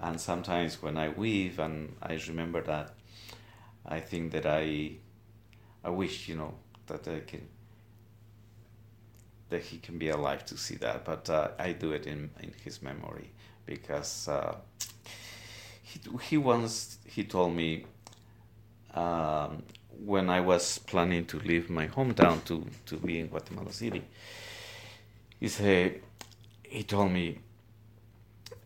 And 0.01 0.21
sometimes 0.21 0.83
when 0.83 0.97
i 0.97 1.09
weave 1.09 1.59
and 1.59 1.97
i 2.03 2.19
remember 2.29 2.61
that 2.63 2.95
i 3.87 4.01
think 4.01 4.33
that 4.33 4.47
i 4.47 4.93
i 5.85 5.91
wish 5.91 6.29
you 6.29 6.37
know 6.37 6.55
that 6.87 7.07
i 7.09 7.21
can 7.21 7.47
that 9.51 9.63
he 9.63 9.79
can 9.79 9.99
be 9.99 10.09
alive 10.09 10.45
to 10.45 10.57
see 10.57 10.77
that 10.77 11.05
but 11.05 11.29
uh, 11.31 11.49
i 11.59 11.73
do 11.73 11.93
it 11.93 12.07
in 12.07 12.31
in 12.43 12.53
his 12.65 12.83
memory 12.83 13.31
because 13.67 14.29
uh, 14.29 14.55
he, 15.83 16.01
he 16.23 16.37
once 16.37 16.99
he 17.07 17.25
told 17.25 17.55
me 17.55 17.85
um, 18.95 19.63
when 20.05 20.31
I 20.31 20.41
was 20.41 20.79
planning 20.79 21.25
to 21.27 21.39
leave 21.39 21.71
my 21.71 21.87
hometown 21.89 22.45
to, 22.45 22.67
to 22.87 22.97
be 22.97 23.21
in 23.21 23.29
Guatemala 23.29 23.73
City, 23.73 24.03
he 25.39 25.49
said 25.49 26.01
he 26.63 26.83
told 26.83 27.11
me 27.13 27.39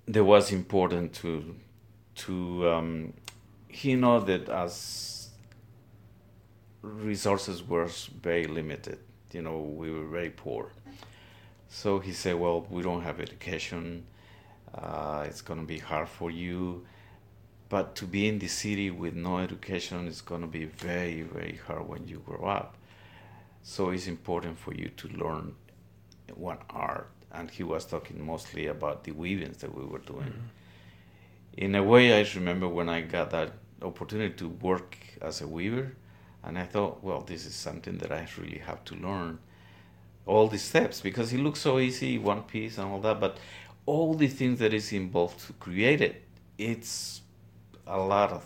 that 0.06 0.24
was 0.24 0.52
important 0.52 1.12
to 1.14 1.54
to 2.14 2.68
um, 2.68 3.12
he 3.68 3.94
know 3.94 4.20
that 4.20 4.48
as 4.48 5.30
resources 6.82 7.66
were 7.66 7.88
very 8.22 8.44
limited, 8.46 8.98
you 9.32 9.42
know, 9.42 9.58
we 9.58 9.90
were 9.90 10.06
very 10.06 10.30
poor. 10.30 10.72
So 11.68 11.98
he 11.98 12.12
said, 12.12 12.36
well, 12.36 12.66
we 12.70 12.82
don't 12.82 13.02
have 13.02 13.20
education. 13.20 14.06
Uh, 14.74 15.24
it's 15.26 15.42
gonna 15.42 15.64
be 15.64 15.78
hard 15.78 16.08
for 16.08 16.30
you. 16.30 16.86
But 17.68 17.94
to 17.96 18.06
be 18.06 18.26
in 18.26 18.38
the 18.38 18.48
city 18.48 18.90
with 18.90 19.14
no 19.14 19.38
education 19.38 20.06
is 20.06 20.22
going 20.22 20.40
to 20.40 20.46
be 20.46 20.64
very 20.64 21.22
very 21.22 21.60
hard 21.66 21.86
when 21.86 22.08
you 22.08 22.22
grow 22.24 22.48
up. 22.48 22.76
So 23.62 23.90
it's 23.90 24.06
important 24.06 24.58
for 24.58 24.72
you 24.72 24.88
to 24.96 25.08
learn 25.08 25.54
one 26.34 26.58
art. 26.70 27.10
And 27.30 27.50
he 27.50 27.62
was 27.62 27.84
talking 27.84 28.24
mostly 28.24 28.68
about 28.68 29.04
the 29.04 29.12
weavings 29.12 29.58
that 29.58 29.74
we 29.74 29.84
were 29.84 29.98
doing. 29.98 30.32
In 31.58 31.74
a 31.74 31.82
way 31.82 32.18
i 32.18 32.26
remember 32.34 32.68
when 32.68 32.88
i 32.88 33.00
got 33.00 33.30
that 33.30 33.52
opportunity 33.82 34.34
to 34.34 34.48
work 34.48 34.96
as 35.20 35.40
a 35.40 35.46
weaver 35.46 35.92
and 36.48 36.58
i 36.58 36.64
thought 36.64 37.04
well 37.04 37.20
this 37.20 37.46
is 37.46 37.54
something 37.54 37.98
that 37.98 38.10
i 38.10 38.26
really 38.38 38.58
have 38.58 38.84
to 38.84 38.94
learn. 38.96 39.38
All 40.26 40.46
the 40.46 40.58
steps 40.58 41.00
because 41.00 41.32
it 41.32 41.38
looks 41.40 41.60
so 41.60 41.78
easy 41.78 42.18
one 42.18 42.42
piece 42.42 42.76
and 42.76 42.90
all 42.90 43.00
that 43.00 43.18
but 43.18 43.38
all 43.86 44.12
the 44.12 44.26
things 44.26 44.58
that 44.58 44.74
is 44.74 44.92
involved 44.92 45.40
to 45.46 45.54
create 45.54 46.02
it 46.02 46.22
it's 46.58 47.22
a 47.86 47.98
lot 47.98 48.30
of 48.32 48.44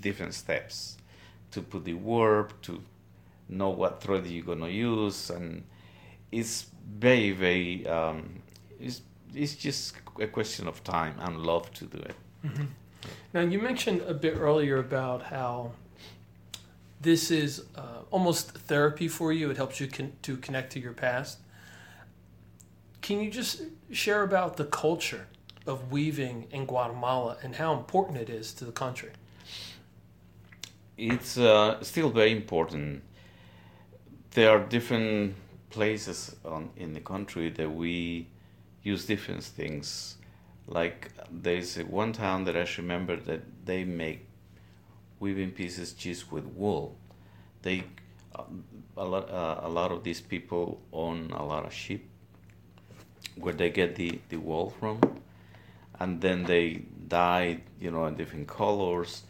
different 0.00 0.34
steps 0.34 0.96
to 1.52 1.62
put 1.62 1.84
the 1.84 1.94
warp 1.94 2.60
to 2.62 2.82
know 3.48 3.68
what 3.70 4.02
thread 4.02 4.26
you're 4.26 4.44
gonna 4.44 4.68
use 4.68 5.30
and 5.30 5.62
it's 6.32 6.66
very 6.98 7.30
very 7.30 7.86
um, 7.86 8.42
it's, 8.80 9.02
it's 9.34 9.54
just 9.54 9.94
a 10.18 10.26
question 10.26 10.66
of 10.66 10.82
time 10.82 11.14
and 11.20 11.38
love 11.38 11.72
to 11.74 11.84
do 11.84 11.98
it. 11.98 12.16
Now, 13.32 13.40
you 13.40 13.58
mentioned 13.60 14.02
a 14.02 14.14
bit 14.14 14.36
earlier 14.36 14.78
about 14.78 15.22
how 15.22 15.72
this 17.00 17.30
is 17.30 17.64
uh, 17.76 18.02
almost 18.10 18.50
therapy 18.52 19.08
for 19.08 19.32
you. 19.32 19.50
It 19.50 19.56
helps 19.56 19.80
you 19.80 19.88
con- 19.88 20.12
to 20.22 20.36
connect 20.36 20.72
to 20.72 20.80
your 20.80 20.92
past. 20.92 21.38
Can 23.00 23.20
you 23.20 23.30
just 23.30 23.62
share 23.90 24.22
about 24.22 24.56
the 24.56 24.66
culture 24.66 25.26
of 25.66 25.90
weaving 25.90 26.46
in 26.50 26.66
Guatemala 26.66 27.36
and 27.42 27.56
how 27.56 27.72
important 27.74 28.18
it 28.18 28.28
is 28.28 28.52
to 28.54 28.64
the 28.64 28.72
country? 28.72 29.10
it's 31.00 31.38
uh, 31.38 31.82
still 31.82 32.10
very 32.10 32.30
important 32.30 33.02
there 34.32 34.50
are 34.50 34.60
different 34.60 35.34
places 35.70 36.36
on, 36.44 36.68
in 36.76 36.92
the 36.92 37.00
country 37.00 37.48
that 37.50 37.68
we 37.68 38.26
use 38.82 39.06
different 39.06 39.42
things 39.42 40.16
like 40.66 41.10
there's 41.30 41.76
one 41.78 42.12
town 42.12 42.44
that 42.44 42.56
i 42.56 42.66
remember 42.76 43.16
that 43.16 43.40
they 43.64 43.82
make 43.82 44.26
weaving 45.20 45.52
pieces 45.52 45.92
just 45.92 46.32
with 46.32 46.44
wool. 46.46 46.96
They 47.62 47.84
a 48.96 49.04
lot 49.04 49.30
uh, 49.30 49.60
a 49.62 49.68
lot 49.68 49.92
of 49.92 50.02
these 50.02 50.20
people 50.20 50.80
own 50.92 51.30
a 51.32 51.44
lot 51.44 51.64
of 51.64 51.72
sheep 51.72 52.08
where 53.36 53.54
they 53.54 53.70
get 53.70 53.94
the 53.94 54.18
the 54.30 54.36
wool 54.38 54.70
from. 54.80 55.00
And 56.00 56.20
then 56.20 56.44
they 56.44 56.82
dye 57.08 57.60
you 57.80 57.90
know 57.90 58.06
in 58.06 58.16
different 58.16 58.48
colors. 58.48 59.22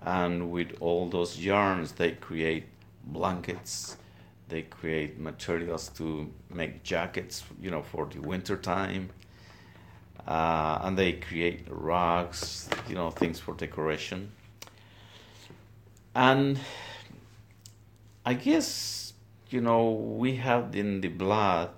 And 0.00 0.52
with 0.52 0.76
all 0.80 1.08
those 1.08 1.38
yarns 1.38 1.92
they 1.92 2.12
create 2.12 2.64
blankets. 3.04 3.96
They 4.48 4.62
create 4.62 5.18
materials 5.18 5.88
to 5.96 6.32
make 6.50 6.84
jackets 6.84 7.42
you 7.60 7.70
know 7.70 7.82
for 7.82 8.06
the 8.06 8.20
winter 8.20 8.56
time. 8.56 9.10
Uh, 10.26 10.80
and 10.82 10.96
they 10.96 11.12
create 11.14 11.66
rugs 11.68 12.68
you 12.88 12.94
know 12.94 13.10
things 13.10 13.40
for 13.40 13.54
decoration 13.54 14.32
and 16.16 16.58
i 18.24 18.32
guess 18.32 19.12
you 19.50 19.60
know 19.60 19.90
we 19.90 20.36
have 20.36 20.74
in 20.74 21.00
the 21.02 21.08
blood 21.08 21.70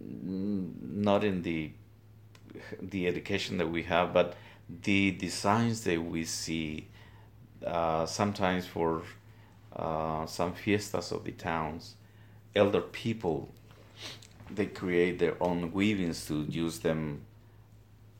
not 0.00 1.24
in 1.24 1.42
the 1.42 1.70
the 2.80 3.06
education 3.06 3.58
that 3.58 3.68
we 3.68 3.84
have, 3.84 4.12
but 4.12 4.36
the 4.82 5.12
designs 5.12 5.82
that 5.84 6.02
we 6.02 6.24
see 6.24 6.88
uh, 7.64 8.04
sometimes 8.06 8.66
for 8.66 9.02
uh, 9.74 10.26
some 10.26 10.52
fiestas 10.52 11.12
of 11.12 11.24
the 11.24 11.32
towns, 11.32 11.94
elder 12.54 12.80
people 12.80 13.48
they 14.50 14.66
create 14.66 15.18
their 15.18 15.36
own 15.42 15.70
weavings 15.72 16.26
to 16.26 16.46
use 16.48 16.78
them 16.78 17.20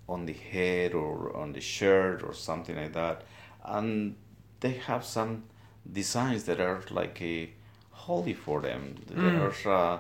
on 0.09 0.27
the 0.27 0.33
head 0.35 0.93
or 0.93 1.35
on 1.35 1.53
the 1.55 1.61
shirt 1.61 2.23
or 2.23 2.35
something 2.35 2.77
like 2.77 2.93
that, 2.93 3.23
and 3.65 4.15
they 4.61 4.73
have 4.73 5.05
some 5.05 5.45
designs 5.91 6.45
that 6.45 6.61
are 6.61 6.83
like 6.91 7.21
a 7.23 7.51
holy 7.91 8.35
for 8.35 8.61
them. 8.61 8.97
Mm. 9.11 9.67
Are 9.67 9.71
uh, 9.71 9.99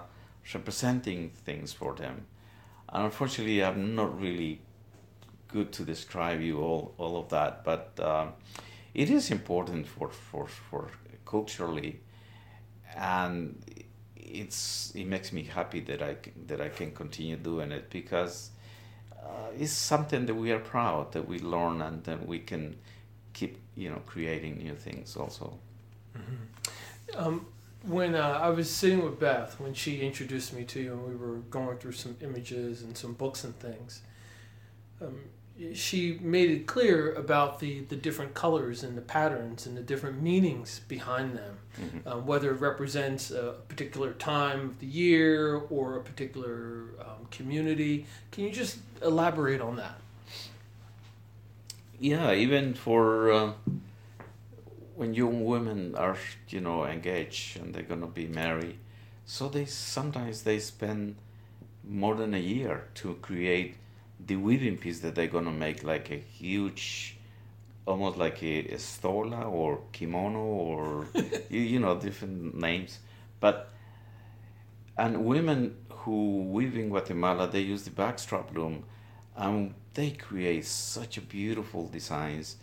representing 0.55 1.31
things 1.31 1.73
for 1.73 1.95
them. 1.95 2.27
And 2.89 3.05
unfortunately, 3.05 3.63
I'm 3.63 3.95
not 3.95 4.19
really 4.21 4.61
good 5.49 5.73
to 5.73 5.85
describe 5.85 6.41
you 6.41 6.61
all, 6.61 6.95
all 6.99 7.19
of 7.19 7.29
that, 7.31 7.65
but 7.65 7.99
um, 8.01 8.33
it 8.95 9.11
is 9.11 9.31
important 9.31 9.87
for, 9.87 10.09
for, 10.09 10.47
for 10.47 10.91
culturally, 11.27 12.01
and 12.97 13.63
it's 14.17 14.93
it 14.95 15.07
makes 15.07 15.33
me 15.33 15.43
happy 15.43 15.81
that 15.81 16.03
I 16.03 16.17
that 16.47 16.61
I 16.61 16.69
can 16.69 16.93
continue 16.93 17.37
doing 17.37 17.73
it 17.73 17.89
because 17.89 18.51
uh, 19.13 19.51
it's 19.59 19.73
something 19.73 20.27
that 20.27 20.35
we 20.35 20.53
are 20.53 20.59
proud 20.59 21.13
that 21.13 21.27
we 21.27 21.39
learn 21.39 21.81
and 21.81 22.05
then 22.05 22.27
we 22.27 22.41
can 22.41 22.77
keep 23.33 23.59
you 23.79 23.89
know 23.89 24.03
creating 24.07 24.59
new 24.59 24.75
things 24.75 25.17
also. 25.17 25.57
Mm-hmm. 26.17 27.19
Um, 27.19 27.47
when 27.83 28.15
uh, 28.15 28.41
I 28.43 28.51
was 28.51 28.69
sitting 28.69 29.05
with 29.05 29.21
Beth 29.21 29.59
when 29.61 29.73
she 29.73 30.01
introduced 30.01 30.53
me 30.53 30.65
to 30.65 30.81
you 30.81 30.93
and 30.93 31.09
we 31.09 31.15
were 31.15 31.37
going 31.51 31.79
through 31.79 31.93
some 31.93 32.17
images 32.21 32.83
and 32.83 32.97
some 32.97 33.13
books 33.15 33.45
and 33.45 33.59
things, 33.61 34.03
um, 35.01 35.21
she 35.75 36.19
made 36.21 36.51
it 36.51 36.67
clear 36.67 37.15
about 37.15 37.61
the, 37.61 37.81
the 37.83 37.97
different 37.97 38.35
colors 38.35 38.83
and 38.83 38.97
the 38.97 39.03
patterns 39.03 39.67
and 39.67 39.77
the 39.77 39.83
different 39.83 40.21
meanings 40.21 40.81
behind 40.89 41.37
them, 41.37 41.59
mm-hmm. 41.81 42.09
um, 42.09 42.27
whether 42.27 42.51
it 42.51 42.61
represents 42.61 43.31
a 43.31 43.55
particular 43.69 44.13
time 44.13 44.71
of 44.71 44.79
the 44.81 44.87
year 44.87 45.57
or 45.71 45.97
a 45.97 46.01
particular 46.01 46.91
um, 47.01 47.27
community. 47.31 48.07
Can 48.33 48.45
you 48.45 48.51
just 48.51 48.79
elaborate 49.03 49.61
on 49.61 49.77
that? 49.77 50.01
Yeah, 51.99 52.33
even 52.33 52.75
for. 52.75 53.33
Uh 53.33 53.53
when 54.95 55.15
young 55.15 55.45
women 55.45 55.95
are 55.95 56.17
you 56.49 56.61
know 56.61 56.85
engaged 56.85 57.57
and 57.57 57.75
they're 57.75 57.85
gonna 57.85 58.07
be 58.07 58.27
married 58.27 58.77
so 59.25 59.49
they 59.49 59.65
sometimes 59.65 60.43
they 60.43 60.59
spend 60.59 61.15
more 61.89 62.17
than 62.17 62.35
a 62.35 62.39
year 62.39 62.89
to 62.95 63.15
create 63.23 63.77
the 64.27 64.35
weaving 64.37 64.77
piece 64.77 64.99
that 65.01 65.15
they're 65.15 65.29
gonna 65.29 65.53
make 65.53 65.85
like 65.85 66.11
a 66.11 66.17
huge 66.17 67.17
almost 67.87 68.17
like 68.19 68.43
a, 68.43 68.67
a 68.75 68.79
stola 68.79 69.43
or 69.43 69.81
kimono 69.93 70.41
or 70.41 71.07
you, 71.49 71.61
you 71.61 71.79
know 71.79 71.97
different 71.99 72.57
names 72.57 72.99
but 73.41 73.71
and 74.97 75.25
women 75.25 75.77
who 75.91 76.43
weave 76.43 76.77
in 76.77 76.89
guatemala 76.89 77.47
they 77.49 77.61
use 77.61 77.85
the 77.85 77.91
backstrap 77.91 78.53
loom 78.53 78.83
and 79.39 79.75
they 79.95 80.11
create 80.11 80.67
such 80.67 81.17
a 81.17 81.23
beautiful 81.23 81.89
designs. 81.89 82.57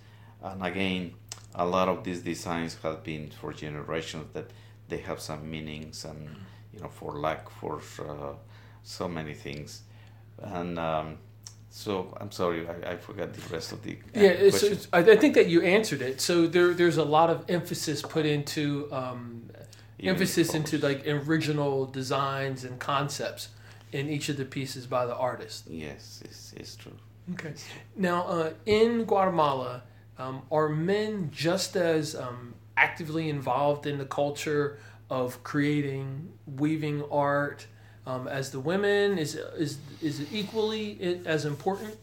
And 0.43 0.63
again 0.63 1.15
a 1.55 1.65
lot 1.65 1.87
of 1.87 2.03
these 2.03 2.21
designs 2.21 2.77
have 2.83 3.03
been 3.03 3.29
for 3.29 3.53
generations 3.53 4.27
that 4.33 4.51
they 4.89 4.97
have 4.97 5.19
some 5.19 5.49
meanings 5.49 6.05
and 6.05 6.29
you 6.73 6.79
know 6.81 6.89
for 6.89 7.13
luck 7.13 7.49
for 7.49 7.81
uh, 7.99 8.33
so 8.83 9.07
many 9.07 9.33
things. 9.33 9.81
And 10.37 10.77
um, 10.77 11.17
so 11.69 12.15
I'm 12.19 12.31
sorry 12.31 12.67
I, 12.67 12.91
I, 12.91 12.97
forgot 12.97 13.33
the 13.33 13.53
rest 13.53 13.71
of 13.71 13.81
the 13.83 13.97
yeah 14.13 14.29
it's, 14.29 14.63
it's, 14.63 14.87
I 14.93 15.15
think 15.15 15.33
that 15.35 15.47
you 15.47 15.61
answered 15.61 16.01
it. 16.01 16.21
So 16.21 16.45
there 16.45 16.73
there's 16.73 16.97
a 16.97 17.05
lot 17.05 17.29
of 17.29 17.45
emphasis 17.49 18.01
put 18.01 18.25
into 18.25 18.89
um, 18.91 19.49
emphasis 20.03 20.53
into 20.53 20.77
like 20.77 21.07
original 21.07 21.85
designs 21.85 22.63
and 22.65 22.79
concepts 22.79 23.49
in 23.95 24.09
each 24.09 24.27
of 24.29 24.37
the 24.37 24.45
pieces 24.45 24.85
by 24.85 25.05
the 25.05 25.15
artist 25.15 25.67
yes 25.69 26.21
it's, 26.25 26.53
it's 26.53 26.75
true 26.75 26.97
okay 27.33 27.53
now 27.95 28.19
uh, 28.27 28.51
in 28.65 29.05
Guatemala 29.05 29.83
um, 30.17 30.43
are 30.51 30.69
men 30.69 31.29
just 31.31 31.75
as 31.75 32.15
um, 32.15 32.53
actively 32.77 33.29
involved 33.29 33.85
in 33.85 33.97
the 33.97 34.05
culture 34.05 34.79
of 35.09 35.43
creating, 35.43 36.31
weaving 36.45 37.03
art 37.11 37.67
um, 38.05 38.27
as 38.27 38.51
the 38.51 38.59
women? 38.59 39.17
Is, 39.17 39.35
is, 39.57 39.77
is 40.01 40.19
it 40.21 40.27
equally 40.31 41.21
as 41.25 41.45
important? 41.45 41.95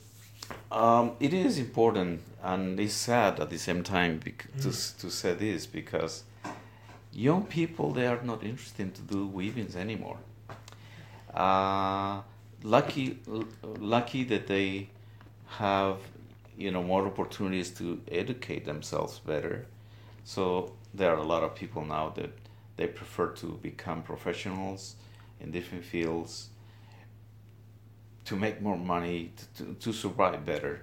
Um, 0.70 1.12
it 1.20 1.32
is 1.32 1.58
important, 1.58 2.20
and 2.42 2.78
it's 2.78 2.94
sad 2.94 3.40
at 3.40 3.50
the 3.50 3.58
same 3.58 3.82
time 3.82 4.20
to, 4.20 4.30
mm. 4.30 4.98
to 4.98 5.10
say 5.10 5.34
this 5.34 5.66
because 5.66 6.24
young 7.12 7.44
people 7.44 7.92
they 7.92 8.06
are 8.06 8.20
not 8.22 8.42
interested 8.42 8.94
to 8.94 9.02
do 9.02 9.26
weavings 9.26 9.76
anymore. 9.76 10.18
Uh, 11.34 12.22
lucky, 12.62 13.18
lucky 13.78 14.24
that 14.24 14.46
they 14.46 14.88
have 15.46 15.98
you 16.56 16.70
know 16.70 16.82
more 16.82 17.06
opportunities 17.06 17.70
to 17.70 18.00
educate 18.10 18.64
themselves 18.64 19.18
better. 19.20 19.66
So 20.24 20.72
there 20.94 21.10
are 21.10 21.18
a 21.18 21.24
lot 21.24 21.42
of 21.42 21.54
people 21.54 21.84
now 21.84 22.10
that 22.10 22.30
they 22.76 22.86
prefer 22.86 23.28
to 23.28 23.58
become 23.62 24.02
professionals 24.02 24.96
in 25.40 25.50
different 25.50 25.84
fields 25.84 26.48
to 28.24 28.36
make 28.36 28.60
more 28.62 28.78
money 28.78 29.32
to, 29.36 29.64
to, 29.64 29.74
to 29.74 29.92
survive 29.92 30.44
better 30.46 30.82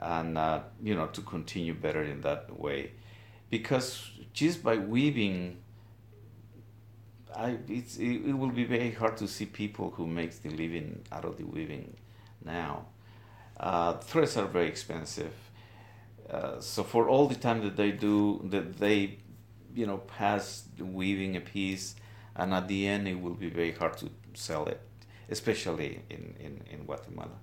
and 0.00 0.38
uh, 0.38 0.60
you 0.82 0.94
know 0.94 1.06
to 1.06 1.20
continue 1.20 1.74
better 1.74 2.02
in 2.02 2.20
that 2.22 2.58
way 2.58 2.90
because 3.50 4.10
just 4.32 4.62
by 4.62 4.76
weaving 4.76 5.56
I, 7.36 7.58
it's, 7.68 7.96
it, 7.96 8.26
it 8.26 8.38
will 8.38 8.50
be 8.50 8.64
very 8.64 8.92
hard 8.92 9.16
to 9.18 9.28
see 9.28 9.46
people 9.46 9.90
who 9.90 10.06
makes 10.06 10.38
the 10.38 10.50
living 10.50 11.02
out 11.10 11.24
of 11.24 11.36
the 11.38 11.44
weaving 11.44 11.96
now 12.44 12.86
uh, 13.62 13.94
threads 13.98 14.36
are 14.36 14.46
very 14.46 14.68
expensive. 14.68 15.32
Uh, 16.28 16.60
so 16.60 16.82
for 16.82 17.08
all 17.08 17.28
the 17.28 17.34
time 17.34 17.62
that 17.62 17.76
they 17.76 17.92
do, 17.92 18.40
that 18.50 18.78
they, 18.78 19.18
you 19.74 19.86
know, 19.86 19.98
pass 19.98 20.64
weaving 20.78 21.36
a 21.36 21.40
piece, 21.40 21.94
and 22.34 22.52
at 22.52 22.68
the 22.68 22.86
end 22.86 23.06
it 23.06 23.20
will 23.20 23.34
be 23.34 23.48
very 23.48 23.72
hard 23.72 23.96
to 23.98 24.10
sell 24.34 24.66
it, 24.66 24.80
especially 25.30 26.02
in, 26.10 26.34
in, 26.40 26.62
in 26.70 26.84
Guatemala. 26.84 27.38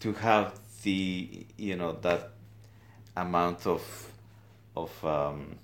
To 0.00 0.12
have 0.12 0.58
the, 0.82 1.46
you 1.56 1.76
know, 1.76 1.92
that 2.02 2.32
amount 3.16 3.66
of, 3.66 4.12
of 4.76 5.04
um, 5.04 5.58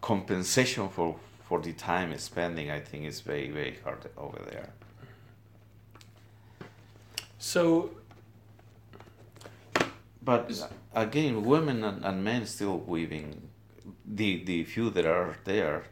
compensation 0.00 0.88
for, 0.88 1.16
for 1.48 1.60
the 1.60 1.72
time 1.72 2.16
spending, 2.18 2.70
I 2.70 2.80
think 2.80 3.04
is 3.04 3.20
very, 3.20 3.50
very 3.50 3.78
hard 3.84 3.98
over 4.16 4.38
there. 4.50 4.70
So, 7.38 7.90
but 10.22 10.50
again, 10.94 11.44
women 11.44 11.84
and, 11.84 12.04
and 12.04 12.22
men 12.24 12.46
still 12.46 12.78
weaving. 12.78 13.48
The 14.04 14.44
the 14.44 14.64
few 14.64 14.90
that 14.90 15.06
are 15.06 15.36
there, 15.44 15.84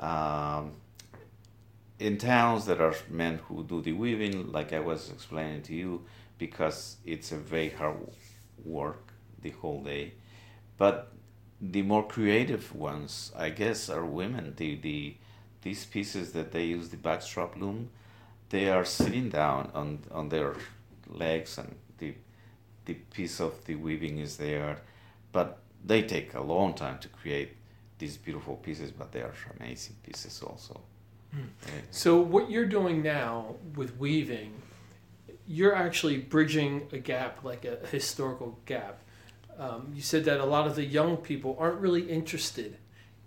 um, 0.00 0.72
in 1.98 2.18
towns 2.18 2.66
there 2.66 2.82
are 2.82 2.94
men 3.08 3.38
who 3.46 3.62
do 3.62 3.80
the 3.80 3.92
weaving, 3.92 4.50
like 4.50 4.72
I 4.72 4.80
was 4.80 5.10
explaining 5.10 5.62
to 5.62 5.74
you, 5.74 6.04
because 6.38 6.96
it's 7.04 7.32
a 7.32 7.36
very 7.36 7.70
hard 7.70 7.96
work 8.64 9.12
the 9.42 9.50
whole 9.50 9.82
day. 9.82 10.14
But 10.76 11.13
the 11.60 11.82
more 11.82 12.06
creative 12.06 12.74
ones, 12.74 13.32
I 13.36 13.50
guess, 13.50 13.88
are 13.88 14.04
women. 14.04 14.54
The 14.56 14.76
the 14.76 15.16
these 15.62 15.84
pieces 15.84 16.32
that 16.32 16.52
they 16.52 16.64
use 16.64 16.90
the 16.90 16.96
backstrap 16.96 17.58
loom 17.58 17.90
they 18.54 18.68
are 18.68 18.84
sitting 18.84 19.28
down 19.30 19.68
on, 19.74 19.98
on 20.12 20.28
their 20.28 20.54
legs 21.08 21.58
and 21.58 21.74
the, 21.98 22.14
the 22.84 22.94
piece 22.94 23.40
of 23.40 23.64
the 23.64 23.74
weaving 23.74 24.18
is 24.18 24.36
there. 24.36 24.78
But 25.32 25.58
they 25.84 26.02
take 26.02 26.34
a 26.34 26.40
long 26.40 26.74
time 26.74 26.98
to 27.00 27.08
create 27.08 27.56
these 27.98 28.16
beautiful 28.16 28.54
pieces, 28.54 28.92
but 28.92 29.10
they 29.10 29.22
are 29.22 29.34
amazing 29.58 29.96
pieces 30.04 30.40
also. 30.40 30.80
Mm. 31.34 31.48
So, 31.90 32.20
what 32.20 32.48
you're 32.48 32.66
doing 32.66 33.02
now 33.02 33.56
with 33.74 33.96
weaving, 33.98 34.52
you're 35.48 35.74
actually 35.74 36.18
bridging 36.18 36.86
a 36.92 36.98
gap, 36.98 37.42
like 37.42 37.64
a 37.64 37.84
historical 37.88 38.56
gap. 38.66 39.00
Um, 39.58 39.92
you 39.94 40.02
said 40.02 40.24
that 40.24 40.40
a 40.40 40.44
lot 40.44 40.66
of 40.66 40.74
the 40.74 40.84
young 40.84 41.16
people 41.16 41.56
aren't 41.58 41.80
really 41.80 42.02
interested 42.02 42.76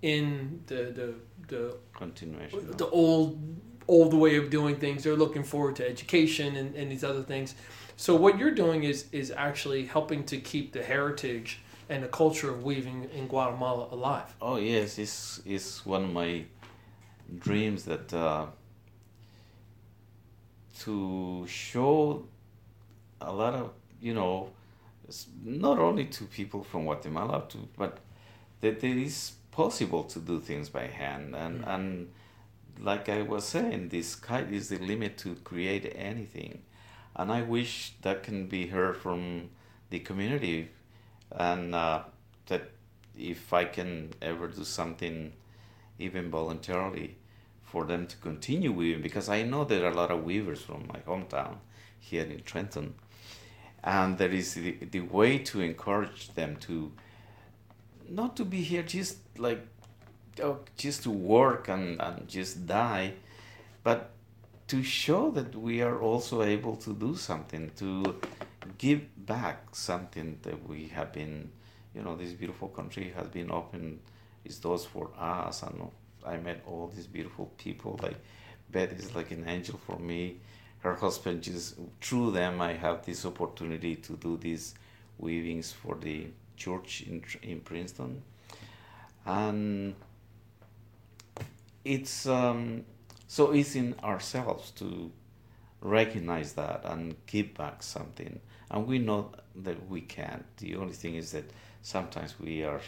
in 0.02 0.62
the 0.68 0.76
the 0.76 1.14
the 1.48 1.78
continuation, 1.94 2.72
the 2.78 2.90
old 2.90 3.40
old 3.88 4.14
way 4.14 4.36
of 4.36 4.50
doing 4.50 4.76
things. 4.76 5.04
They're 5.04 5.16
looking 5.16 5.44
forward 5.44 5.76
to 5.78 5.90
education 5.90 6.56
and, 6.56 6.76
and 6.76 6.92
these 6.92 7.04
other 7.04 7.24
things. 7.24 7.56
So 7.96 8.16
what 8.16 8.38
you're 8.38 8.52
doing 8.52 8.84
is 8.84 9.06
is 9.12 9.32
actually 9.32 9.86
helping 9.86 10.24
to 10.26 10.38
keep 10.38 10.74
the 10.74 10.84
heritage 10.84 11.62
and 11.90 12.04
the 12.04 12.08
culture 12.08 12.50
of 12.50 12.64
weaving 12.64 13.10
in 13.14 13.28
Guatemala 13.28 13.88
alive. 13.92 14.36
Oh 14.42 14.58
yes, 14.58 15.00
it's 15.00 15.42
it's 15.46 15.86
one 15.86 16.04
of 16.04 16.12
my 16.12 16.46
dreams 17.40 17.86
that 17.86 18.14
uh, 18.14 18.48
to 20.80 21.46
show 21.48 22.26
a 23.22 23.32
lot 23.32 23.54
of 23.54 23.72
you 24.00 24.14
know 24.14 24.50
not 25.44 25.80
only 25.80 26.06
to 26.06 26.26
people 26.26 26.64
from 26.64 26.84
Guatemala 26.84 27.46
to 27.50 27.58
but 27.78 28.00
that 28.62 28.84
it 28.84 28.98
is 28.98 29.34
possible 29.52 30.04
to 30.04 30.20
do 30.20 30.40
things 30.40 30.70
by 30.70 30.88
hand. 30.88 31.36
And 31.36 31.64
and 31.66 32.10
like 32.80 33.10
I 33.10 33.22
was 33.22 33.44
saying 33.46 33.90
the 33.90 34.02
sky 34.04 34.46
is 34.50 34.70
the 34.70 34.78
limit 34.78 35.18
to 35.20 35.36
create 35.44 35.94
anything. 35.96 36.62
And 37.16 37.32
I 37.32 37.42
wish 37.42 37.94
that 38.04 38.24
can 38.24 38.48
be 38.48 38.68
heard 38.68 38.98
from 38.98 39.50
the 39.90 40.00
community. 40.00 40.70
And 41.32 41.74
uh, 41.74 42.04
that 42.48 42.70
if 43.18 43.52
I 43.54 43.66
can 43.66 44.14
ever 44.22 44.48
do 44.48 44.64
something 44.64 45.34
even 46.00 46.30
voluntarily 46.30 47.16
for 47.64 47.86
them 47.86 48.08
to 48.08 48.16
continue 48.18 48.72
weaving 48.72 49.02
because 49.02 49.28
I 49.28 49.44
know 49.44 49.66
there 49.66 49.84
are 49.86 49.92
a 49.92 49.96
lot 49.96 50.12
of 50.12 50.24
weavers 50.24 50.62
from 50.62 50.88
my 50.88 51.00
hometown 51.00 51.58
here 52.00 52.24
in 52.24 52.42
Trenton 52.44 52.94
and 53.84 54.18
there 54.18 54.32
is 54.32 54.54
the, 54.54 54.78
the 54.92 55.02
way 55.02 55.38
to 55.38 55.62
encourage 55.62 56.34
them 56.34 56.56
to 56.58 56.92
not 58.10 58.36
to 58.36 58.46
be 58.46 58.62
here 58.62 58.84
just 58.84 59.18
like 59.38 59.66
oh, 60.44 60.60
just 60.78 61.04
to 61.04 61.12
work 61.12 61.68
and, 61.68 62.02
and 62.02 62.28
just 62.28 62.66
die 62.66 63.14
but 63.84 64.12
to 64.68 64.84
show 64.84 65.32
that 65.32 65.56
we 65.56 65.82
are 65.82 66.00
also 66.00 66.42
able 66.42 66.76
to 66.76 66.94
do 66.94 67.16
something 67.16 67.72
to 67.78 68.16
give 68.78 69.02
back 69.26 69.74
something 69.74 70.38
that 70.42 70.68
we 70.68 70.88
have 70.88 71.14
been 71.14 71.50
you 71.94 72.02
know 72.02 72.16
this 72.16 72.34
beautiful 72.34 72.68
country 72.68 73.14
has 73.16 73.28
been 73.28 73.52
open 73.52 74.00
its 74.46 74.58
doors 74.58 74.86
for 74.86 75.10
us. 75.18 75.64
And 75.64 75.90
i 76.26 76.38
met 76.38 76.62
all 76.68 76.92
these 76.94 77.08
beautiful 77.08 77.52
people 77.58 78.00
like 78.04 78.18
beth 78.70 78.92
is 79.00 79.16
like 79.16 79.32
an 79.32 79.48
angel 79.48 79.80
for 79.86 79.98
me 79.98 80.38
her 80.88 80.96
husband 80.96 81.44
just 81.44 81.76
through 82.02 82.32
them 82.32 82.62
i 82.62 82.74
have 82.74 83.06
this 83.06 83.26
opportunity 83.26 83.94
to 83.96 84.14
do 84.28 84.38
these 84.38 84.66
weavings 85.18 85.72
for 85.72 85.96
the 85.96 86.28
church 86.56 87.04
in, 87.08 87.24
in 87.42 87.60
princeton. 87.62 88.24
And 89.26 89.96
it's 91.86 92.26
um, 92.28 92.84
so 93.28 93.52
it's 93.52 93.76
in 93.76 93.96
ourselves 94.04 94.72
to 94.72 95.12
recognize 95.82 96.54
that 96.54 96.82
and 96.86 97.16
give 97.26 97.54
back 97.54 97.84
something. 97.84 98.40
And 98.72 98.88
we 98.88 99.00
know 99.00 99.32
that 99.56 99.90
we 99.90 100.02
can 100.02 100.44
the 100.58 100.76
only 100.76 100.94
thing 100.94 101.16
is 101.16 101.32
that 101.32 101.46
sometimes 101.82 102.40
we 102.40 102.64
are 102.64 102.82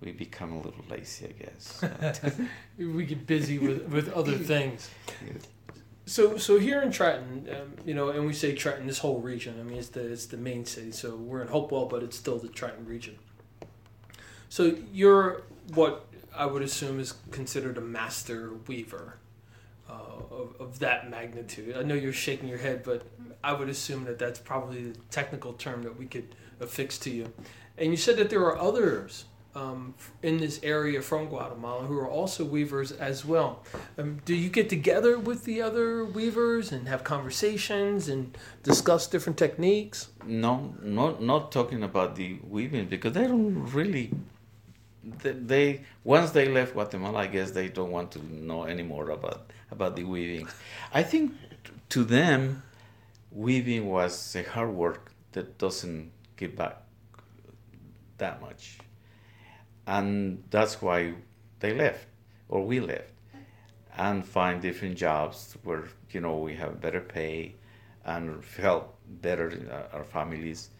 we 0.00 0.12
become 0.12 0.52
a 0.52 0.60
little 0.60 0.84
lazy 0.88 1.26
i 1.26 1.44
guess. 1.44 1.84
We 2.78 3.04
get 3.04 3.26
busy 3.26 3.58
with, 3.58 3.82
with 3.88 4.12
other 4.12 4.36
things. 4.38 4.90
So, 6.06 6.36
so 6.38 6.58
here 6.58 6.82
in 6.82 6.90
Trenton, 6.90 7.48
um, 7.54 7.72
you 7.84 7.94
know, 7.94 8.08
and 8.08 8.26
we 8.26 8.32
say 8.32 8.54
Trenton, 8.54 8.86
this 8.86 8.98
whole 8.98 9.20
region. 9.20 9.56
I 9.60 9.62
mean, 9.62 9.78
it's 9.78 9.88
the 9.88 10.10
it's 10.10 10.26
the 10.26 10.36
main 10.36 10.64
city. 10.64 10.90
So 10.92 11.14
we're 11.14 11.42
in 11.42 11.48
Hopewell, 11.48 11.86
but 11.86 12.02
it's 12.02 12.16
still 12.16 12.38
the 12.38 12.48
Trenton 12.48 12.84
region. 12.84 13.16
So 14.48 14.76
you're 14.92 15.42
what 15.74 16.06
I 16.34 16.46
would 16.46 16.62
assume 16.62 16.98
is 17.00 17.14
considered 17.30 17.78
a 17.78 17.80
master 17.80 18.52
weaver 18.66 19.18
uh, 19.88 19.92
of, 20.30 20.54
of 20.58 20.78
that 20.80 21.10
magnitude. 21.10 21.76
I 21.76 21.82
know 21.82 21.94
you're 21.94 22.12
shaking 22.12 22.48
your 22.48 22.58
head, 22.58 22.82
but 22.82 23.06
I 23.42 23.52
would 23.52 23.68
assume 23.68 24.04
that 24.04 24.18
that's 24.18 24.38
probably 24.38 24.90
the 24.90 24.98
technical 25.10 25.52
term 25.52 25.82
that 25.82 25.96
we 25.96 26.06
could 26.06 26.34
affix 26.60 26.98
to 27.00 27.10
you. 27.10 27.32
And 27.78 27.90
you 27.90 27.96
said 27.96 28.16
that 28.16 28.30
there 28.30 28.42
are 28.42 28.58
others 28.58 29.24
um, 29.54 29.94
in 30.22 30.38
this 30.38 30.60
area 30.62 31.02
from 31.02 31.26
Guatemala 31.26 31.84
who 31.84 31.98
are 31.98 32.08
also 32.08 32.44
weavers 32.44 32.92
as 32.92 33.24
well. 33.24 33.64
Um, 33.98 34.20
do 34.24 34.34
you 34.34 34.48
get 34.48 34.68
together 34.68 35.18
with 35.18 35.44
the 35.44 35.60
other 35.62 36.04
weavers 36.04 36.72
and 36.72 36.86
have 36.88 37.02
conversations 37.04 38.08
and 38.08 38.36
discuss 38.62 39.06
different 39.06 39.38
techniques? 39.38 40.08
no 40.26 40.74
not 40.82 41.22
not 41.22 41.50
talking 41.50 41.82
about 41.82 42.14
the 42.16 42.38
weaving 42.48 42.86
because 42.86 43.12
they 43.12 43.26
don't 43.26 43.64
really 43.72 44.10
they, 45.22 45.32
they 45.32 45.80
once 46.04 46.30
they 46.30 46.48
left 46.48 46.74
guatemala 46.74 47.20
i 47.20 47.26
guess 47.26 47.50
they 47.52 47.68
don't 47.68 47.90
want 47.90 48.10
to 48.10 48.18
know 48.32 48.64
anymore 48.64 49.10
about 49.10 49.50
about 49.70 49.96
the 49.96 50.04
weaving 50.04 50.46
i 50.92 51.02
think 51.02 51.32
to 51.88 52.04
them 52.04 52.62
weaving 53.32 53.88
was 53.88 54.36
a 54.36 54.42
hard 54.42 54.70
work 54.70 55.12
that 55.32 55.56
doesn't 55.58 56.10
give 56.36 56.54
back 56.56 56.82
that 58.18 58.40
much 58.40 58.78
and 59.96 60.42
that's 60.50 60.80
why 60.80 60.98
they 61.60 61.72
left 61.74 62.06
or 62.48 62.64
we 62.64 62.80
left 62.80 63.12
and 63.96 64.24
find 64.24 64.62
different 64.62 64.96
jobs 64.96 65.56
where 65.64 65.84
you 66.10 66.20
know 66.20 66.36
we 66.38 66.54
have 66.54 66.80
better 66.80 67.00
pay 67.00 67.54
and 68.04 68.42
help 68.56 68.96
better 69.22 69.48
uh, 69.70 69.96
our 69.96 70.04
families. 70.04 70.70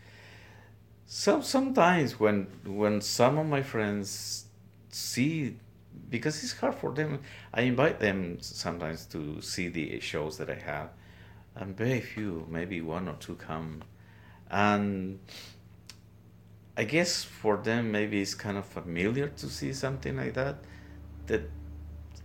So 1.06 1.40
sometimes 1.40 2.20
when 2.20 2.46
when 2.64 3.00
some 3.00 3.38
of 3.38 3.46
my 3.46 3.62
friends 3.62 4.46
see 4.90 5.56
because 6.08 6.42
it's 6.42 6.52
hard 6.60 6.74
for 6.74 6.92
them 6.92 7.20
i 7.52 7.62
invite 7.62 7.98
them 8.00 8.38
sometimes 8.40 9.06
to 9.06 9.40
see 9.40 9.68
the 9.68 10.00
shows 10.00 10.38
that 10.38 10.48
i 10.50 10.54
have 10.54 10.88
and 11.54 11.76
very 11.76 12.00
few 12.00 12.46
maybe 12.48 12.80
one 12.80 13.08
or 13.08 13.14
two 13.14 13.34
come. 13.36 13.82
And 14.50 15.20
i 16.76 16.84
guess 16.84 17.24
for 17.24 17.56
them 17.56 17.92
maybe 17.92 18.20
it's 18.20 18.34
kind 18.34 18.56
of 18.56 18.64
familiar 18.64 19.28
to 19.28 19.46
see 19.48 19.72
something 19.72 20.16
like 20.16 20.34
that 20.34 20.56
that 21.26 21.42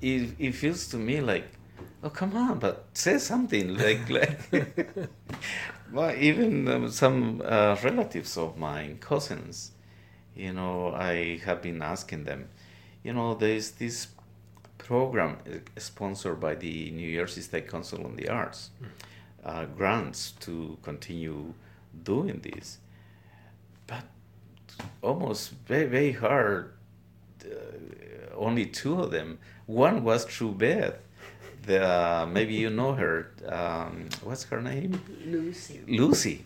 it, 0.02 0.30
it 0.40 0.52
feels 0.52 0.88
to 0.88 0.98
me 0.98 1.22
like 1.22 1.48
oh 2.04 2.10
come 2.10 2.36
on 2.36 2.60
but 2.60 2.86
say 2.94 3.18
something 3.18 3.76
like 3.86 4.10
like 4.10 4.40
well 5.92 6.14
even 6.16 6.68
um, 6.68 6.90
some 6.90 7.42
uh, 7.46 7.76
relatives 7.84 8.38
of 8.38 8.58
mine 8.58 8.98
cousins 9.00 9.72
you 10.36 10.54
know 10.54 10.94
i 10.94 11.40
have 11.46 11.62
been 11.62 11.82
asking 11.82 12.24
them 12.24 12.48
you 13.04 13.14
know 13.14 13.34
there's 13.36 13.72
this 13.72 14.08
program 14.78 15.38
uh, 15.48 15.58
sponsored 15.78 16.40
by 16.40 16.54
the 16.56 16.92
new 16.92 17.16
jersey 17.16 17.42
state 17.42 17.68
council 17.68 18.06
on 18.06 18.16
the 18.16 18.30
arts 18.30 18.70
uh, 19.44 19.66
grants 19.66 20.32
to 20.32 20.78
continue 20.82 21.54
doing 22.04 22.40
this 22.42 22.80
almost 25.02 25.52
very 25.68 25.86
very 25.86 26.12
hard 26.12 26.72
uh, 27.44 28.36
only 28.36 28.66
two 28.66 29.02
of 29.02 29.12
them 29.12 29.38
one 29.66 30.04
was 30.04 30.26
through 30.26 30.52
beth 30.54 30.98
the, 31.66 31.84
uh, 31.84 32.26
maybe 32.32 32.54
you 32.54 32.70
know 32.70 32.94
her 32.94 33.32
um, 33.48 34.08
what's 34.24 34.44
her 34.46 34.62
name 34.62 35.02
Lucy. 35.26 35.82
Lucy. 35.88 36.46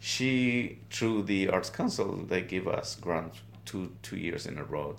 She 0.00 0.78
through 0.90 1.22
the 1.24 1.48
Arts 1.48 1.68
Council 1.70 2.16
they 2.28 2.42
give 2.42 2.66
us 2.68 2.94
grants 2.96 3.40
two 3.66 3.92
two 4.02 4.16
years 4.16 4.46
in 4.46 4.58
a 4.58 4.64
row, 4.64 4.96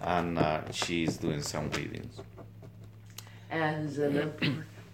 and 0.00 0.38
uh, 0.38 0.70
she's 0.72 1.16
doing 1.16 1.42
some 1.42 1.70
readings. 1.70 2.20
As 3.50 3.98
an 3.98 4.32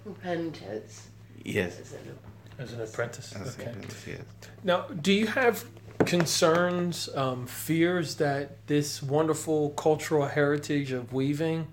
apprentice. 0.07 1.09
Yes. 1.45 1.81
As 1.81 1.93
an 1.93 2.19
As 2.59 2.73
an 2.73 2.81
apprentice. 2.83 3.35
As 3.35 3.59
a 3.59 3.61
Okay. 3.61 3.71
apprentice, 3.71 4.07
yes. 4.07 4.21
Now, 4.65 4.83
do 5.03 5.13
you 5.13 5.27
have 5.27 5.65
concerns, 6.07 7.09
um, 7.15 7.47
fears 7.47 8.17
that 8.17 8.67
this 8.67 9.03
wonderful 9.03 9.71
cultural 9.71 10.27
heritage 10.27 10.93
of 10.93 11.13
weaving 11.13 11.69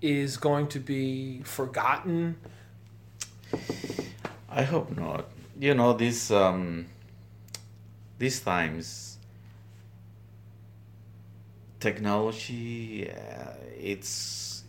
is 0.00 0.36
going 0.36 0.68
to 0.68 0.78
be 0.78 1.42
forgotten? 1.42 2.36
I 4.48 4.62
hope 4.62 4.96
not. 4.96 5.26
You 5.58 5.74
know 5.74 5.92
these 5.92 6.30
um, 6.30 6.86
these 8.18 8.40
times. 8.40 9.18
Technology, 11.80 13.10
uh, 13.10 13.54
it's 13.76 14.62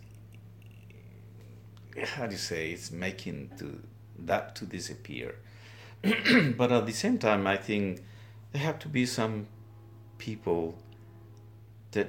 how 2.02 2.26
do 2.26 2.32
you 2.32 2.38
say? 2.38 2.70
It's 2.72 2.90
making 2.90 3.50
to 3.58 3.80
that 4.26 4.56
to 4.56 4.64
disappear. 4.64 5.36
but 6.02 6.72
at 6.72 6.86
the 6.86 6.92
same 6.92 7.18
time, 7.18 7.46
I 7.46 7.56
think 7.56 8.02
there 8.54 8.62
have 8.62 8.78
to 8.78 8.88
be 8.88 9.04
some 9.04 9.48
people 10.16 10.76
that 11.90 12.08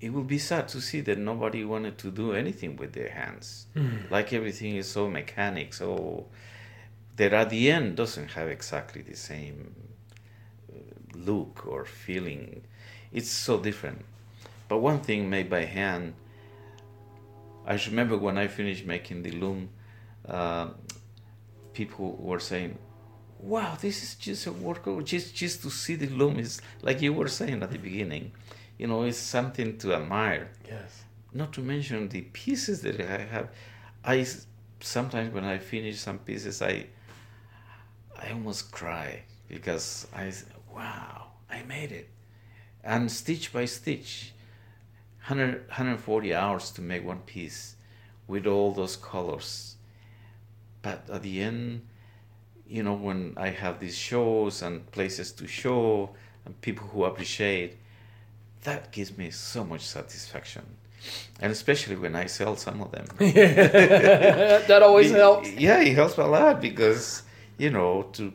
it 0.00 0.12
will 0.12 0.24
be 0.24 0.36
sad 0.36 0.66
to 0.68 0.80
see 0.80 1.00
that 1.00 1.16
nobody 1.16 1.64
wanted 1.64 1.96
to 1.96 2.10
do 2.10 2.32
anything 2.32 2.76
with 2.76 2.92
their 2.92 3.08
hands. 3.08 3.66
Like 4.10 4.32
everything 4.32 4.74
is 4.74 4.90
so 4.90 5.08
mechanic, 5.08 5.72
so 5.74 6.26
that 7.16 7.32
at 7.32 7.50
the 7.50 7.70
end 7.70 7.96
doesn't 7.96 8.32
have 8.32 8.48
exactly 8.48 9.00
the 9.00 9.14
same 9.14 9.76
uh, 10.68 10.78
look 11.14 11.66
or 11.68 11.84
feeling. 11.84 12.62
It's 13.12 13.30
so 13.30 13.60
different. 13.60 14.04
But 14.68 14.78
one 14.78 15.00
thing 15.00 15.30
made 15.30 15.48
by 15.48 15.66
hand, 15.66 16.14
I 17.64 17.78
remember 17.86 18.18
when 18.18 18.36
I 18.36 18.48
finished 18.48 18.84
making 18.84 19.22
the 19.22 19.30
loom, 19.30 19.68
uh, 20.28 20.70
people 21.72 22.16
were 22.18 22.40
saying, 22.40 22.76
"Wow, 23.52 23.70
this 23.84 24.02
is 24.04 24.12
just 24.26 24.46
a 24.46 24.52
work 24.52 24.82
of 24.86 25.04
just 25.04 25.28
just 25.42 25.56
to 25.62 25.70
see 25.70 25.94
the 25.96 26.08
loom 26.20 26.38
is 26.38 26.52
like 26.86 26.98
you 27.02 27.12
were 27.18 27.28
saying 27.28 27.62
at 27.62 27.70
the 27.70 27.78
beginning, 27.88 28.24
you 28.78 28.86
know, 28.90 29.00
it's 29.08 29.18
something 29.18 29.76
to 29.82 29.86
admire." 29.94 30.46
Yes. 30.66 30.90
not 31.40 31.52
to 31.52 31.60
mention 31.60 32.08
the 32.08 32.22
pieces 32.42 32.76
that 32.82 33.00
I 33.00 33.18
have. 33.34 33.48
I 34.04 34.16
sometimes 34.80 35.28
when 35.34 35.44
I 35.44 35.58
finish 35.58 35.96
some 35.98 36.18
pieces, 36.28 36.62
I 36.62 36.74
I 38.22 38.30
almost 38.36 38.70
cry 38.78 39.10
because 39.48 40.06
I 40.14 40.32
wow 40.74 41.32
I 41.50 41.62
made 41.64 41.92
it, 42.00 42.08
and 42.82 43.10
stitch 43.20 43.52
by 43.52 43.64
stitch, 43.66 44.32
100, 45.28 45.66
140 45.68 46.34
hours 46.34 46.70
to 46.72 46.80
make 46.82 47.04
one 47.04 47.20
piece, 47.34 47.76
with 48.26 48.46
all 48.46 48.72
those 48.72 48.96
colors. 48.96 49.76
But 50.82 51.08
at 51.10 51.22
the 51.22 51.40
end, 51.42 51.82
you 52.76 52.82
know, 52.82 52.94
when 53.08 53.20
I 53.36 53.50
have 53.62 53.74
these 53.84 53.96
shows 53.96 54.54
and 54.62 54.74
places 54.96 55.28
to 55.38 55.46
show 55.46 56.10
and 56.44 56.52
people 56.60 56.86
who 56.92 57.04
appreciate, 57.04 57.72
that 58.64 58.90
gives 58.96 59.16
me 59.16 59.30
so 59.30 59.60
much 59.72 59.82
satisfaction. 59.96 60.64
And 61.42 61.52
especially 61.52 61.96
when 62.04 62.14
I 62.16 62.26
sell 62.26 62.56
some 62.56 62.80
of 62.84 62.90
them. 62.96 63.06
that 64.68 64.80
always 64.82 65.10
It- 65.12 65.16
helps. 65.24 65.48
Yeah, 65.52 65.80
it 65.88 65.94
helps 65.94 66.16
a 66.18 66.26
lot 66.26 66.60
because, 66.60 67.22
you 67.58 67.70
know, 67.70 67.90
to 68.14 68.32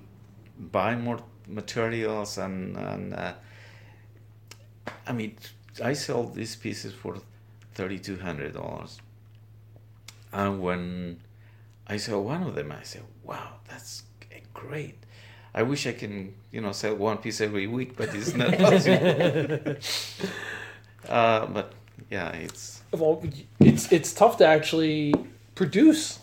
buy 0.78 0.96
more 0.96 1.20
materials 1.48 2.38
and, 2.38 2.78
and 2.78 3.14
uh, 3.14 3.34
I 5.08 5.12
mean, 5.12 5.36
I 5.84 5.94
sell 5.94 6.24
these 6.40 6.56
pieces 6.56 6.94
for 6.94 7.18
$3,200. 7.76 9.00
And 10.32 10.62
when 10.62 11.20
I 11.88 11.98
sell 11.98 12.24
one 12.24 12.44
of 12.44 12.54
them, 12.56 12.72
I 12.72 12.84
say, 12.84 13.00
wow, 13.24 13.54
that's 13.68 14.04
great. 14.68 14.96
I 15.54 15.64
wish 15.64 15.88
I 15.88 15.94
can, 15.94 16.34
you 16.52 16.62
know, 16.62 16.72
sell 16.72 16.96
one 16.96 17.18
piece 17.18 17.42
every 17.42 17.68
week, 17.68 17.98
but 17.98 18.14
it's 18.14 18.34
not 18.34 18.58
possible. 18.58 19.76
uh, 21.10 21.46
but 21.48 21.74
yeah, 22.10 22.30
it's 22.32 22.82
Well, 22.92 23.24
it's 23.60 23.92
it's 23.92 24.14
tough 24.14 24.38
to 24.38 24.46
actually 24.46 25.14
produce 25.56 26.20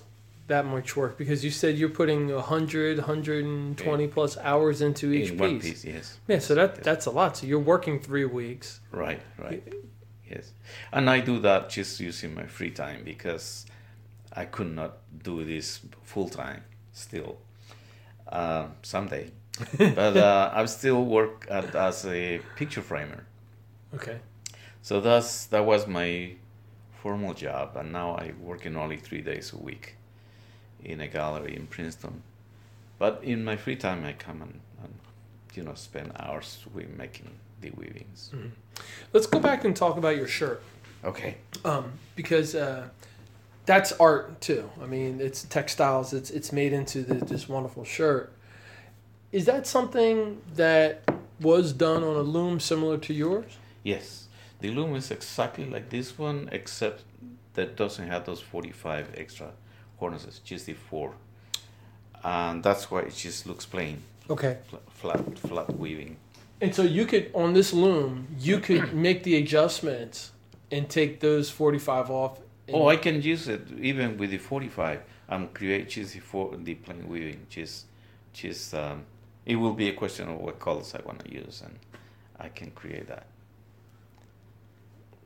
that 0.47 0.65
much 0.65 0.97
work 0.97 1.19
because 1.19 1.45
you 1.45 1.51
said 1.51 1.77
you're 1.77 1.89
putting 1.89 2.33
100, 2.33 2.99
120 2.99 4.07
plus 4.09 4.39
hours 4.39 4.81
into 4.81 5.13
each 5.13 5.31
in 5.31 5.33
piece. 5.33 5.41
one 5.41 5.61
piece, 5.61 5.85
yes. 5.85 6.19
Yeah, 6.29 6.39
so 6.39 6.55
that 6.55 6.83
that's 6.83 7.07
a 7.07 7.11
lot. 7.11 7.37
So 7.37 7.47
you're 7.47 7.59
working 7.59 8.01
three 8.01 8.25
weeks. 8.25 8.81
Right, 8.93 9.21
right. 9.39 9.63
Yes. 10.31 10.53
And 10.93 11.09
I 11.09 11.21
do 11.21 11.39
that 11.41 11.71
just 11.71 12.01
using 12.01 12.35
my 12.35 12.47
free 12.47 12.71
time 12.71 13.03
because 13.05 13.67
I 14.33 14.45
could 14.45 14.73
not 14.75 14.99
do 15.23 15.45
this 15.45 15.81
full 16.03 16.29
time 16.29 16.63
still. 16.93 17.39
Uh, 18.29 18.67
someday. 18.83 19.31
but 19.79 20.17
uh, 20.17 20.51
I 20.53 20.65
still 20.67 21.05
work 21.05 21.47
at, 21.51 21.75
as 21.75 22.05
a 22.07 22.41
picture 22.57 22.83
framer. 22.83 23.25
Okay. 23.95 24.19
So 24.83 25.01
that's 25.01 25.47
that 25.47 25.65
was 25.65 25.87
my 25.87 26.35
formal 27.03 27.35
job, 27.35 27.77
and 27.77 27.93
now 27.93 28.17
I 28.17 28.33
work 28.41 28.67
in 28.67 28.77
only 28.77 28.97
three 28.99 29.23
days 29.23 29.53
a 29.53 29.57
week 29.57 29.95
in 30.85 31.01
a 31.01 31.09
gallery 31.09 31.57
in 31.57 31.67
Princeton. 31.67 32.23
But 32.99 33.21
in 33.23 33.45
my 33.45 33.57
free 33.57 33.77
time, 33.77 34.05
I 34.05 34.13
come 34.13 34.43
and, 34.43 34.61
and 34.83 34.95
you 35.55 35.63
know 35.63 35.75
spend 35.75 36.13
hours 36.19 36.65
with 36.75 36.89
making 36.97 37.31
the 37.61 37.71
weavings. 37.71 38.31
Let's 39.13 39.27
go 39.27 39.41
back 39.41 39.65
and 39.65 39.75
talk 39.75 39.97
about 39.97 40.17
your 40.17 40.29
shirt 40.29 40.63
Okay. 41.05 41.37
um, 41.65 41.93
because 42.15 42.55
uh, 42.55 42.89
that's 43.67 43.93
art 43.93 44.41
too. 44.41 44.71
I 44.83 44.87
mean, 44.87 45.21
it's 45.21 45.43
textiles. 45.45 46.13
It's 46.13 46.31
it's 46.31 46.53
made 46.53 46.73
into 46.73 47.03
the, 47.03 47.15
this 47.25 47.49
wonderful 47.49 47.85
shirt. 47.85 48.33
Is 49.33 49.45
that 49.47 49.67
something 49.67 50.41
that 50.55 51.03
was 51.41 51.73
done 51.73 52.03
on 52.03 52.17
a 52.17 52.23
loom 52.23 52.61
similar 52.61 52.97
to 52.99 53.13
yours? 53.13 53.59
Yes, 53.83 54.29
the 54.61 54.71
loom 54.71 54.95
is 54.95 55.11
exactly 55.11 55.67
like 55.67 55.91
this 55.91 56.17
one, 56.19 56.49
except 56.53 57.03
that 57.55 57.77
doesn't 57.77 58.07
have 58.09 58.25
those 58.25 58.41
forty-five 58.41 59.15
extra 59.17 59.51
cornices, 60.01 60.41
just 60.45 60.67
the 60.67 60.75
four, 60.75 61.15
and 62.25 62.63
that's 62.63 62.91
why 62.91 63.01
it 63.01 63.15
just 63.15 63.47
looks 63.47 63.67
plain, 63.67 63.99
Okay. 64.31 64.59
fl- 64.69 64.77
flat, 64.91 65.39
flat 65.39 65.77
weaving. 65.77 66.17
And 66.61 66.75
so 66.75 66.83
you 66.83 67.05
could 67.05 67.31
on 67.35 67.53
this 67.53 67.73
loom, 67.73 68.29
you 68.39 68.59
could 68.61 68.95
make 68.95 69.23
the 69.25 69.37
adjustments 69.37 70.33
and 70.71 70.89
take 70.89 71.21
those 71.21 71.51
forty 71.51 71.79
five 71.79 72.11
off. 72.11 72.39
Oh, 72.73 72.89
I 72.89 72.97
can 72.97 73.23
use 73.23 73.49
it 73.49 73.63
even 73.81 74.17
with 74.19 74.31
the 74.31 74.39
forty-five. 74.39 75.01
I'm 75.29 75.49
create 75.49 75.89
just 75.89 76.15
the 76.15 76.57
the 76.63 76.75
plain 76.75 77.09
weaving. 77.09 77.47
Just, 77.49 77.87
just 78.33 78.75
um, 78.75 79.05
it 79.45 79.57
will 79.57 79.73
be 79.75 79.89
a 79.89 79.93
question 79.93 80.29
of 80.29 80.39
what 80.41 80.59
colors 80.59 80.95
I 80.95 81.01
want 81.07 81.25
to 81.25 81.33
use, 81.33 81.63
and 81.65 81.79
I 82.39 82.49
can 82.49 82.71
create 82.73 83.09
that. 83.09 83.27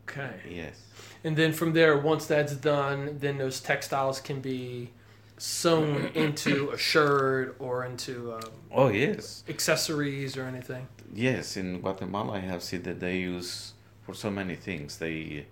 okay. 0.08 0.34
Yes. 0.48 0.76
And 1.24 1.36
then 1.36 1.52
from 1.52 1.72
there, 1.72 1.96
once 1.98 2.26
that's 2.26 2.54
done, 2.54 3.18
then 3.20 3.38
those 3.38 3.60
textiles 3.60 4.20
can 4.20 4.40
be 4.40 4.90
sewn 5.38 6.10
into 6.14 6.70
a 6.70 6.78
shirt 6.78 7.56
or 7.58 7.84
into 7.84 8.32
um, 8.34 8.40
Oh 8.70 8.88
yes. 8.88 9.44
accessories 9.48 10.36
or 10.36 10.44
anything. 10.44 10.86
Yes, 11.14 11.56
in 11.56 11.80
Guatemala, 11.80 12.34
I 12.34 12.40
have 12.40 12.62
seen 12.62 12.82
that 12.82 13.00
they 13.00 13.18
use 13.18 13.72
for 14.02 14.14
so 14.14 14.30
many 14.30 14.54
things. 14.56 14.98
They 14.98 15.46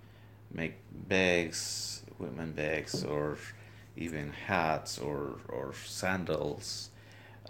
make 0.53 0.75
bags, 1.09 2.03
women 2.19 2.53
bags, 2.53 3.05
or 3.05 3.39
even 3.97 4.33
hats 4.33 4.99
or 4.99 5.39
or 5.49 5.73
sandals, 5.85 6.91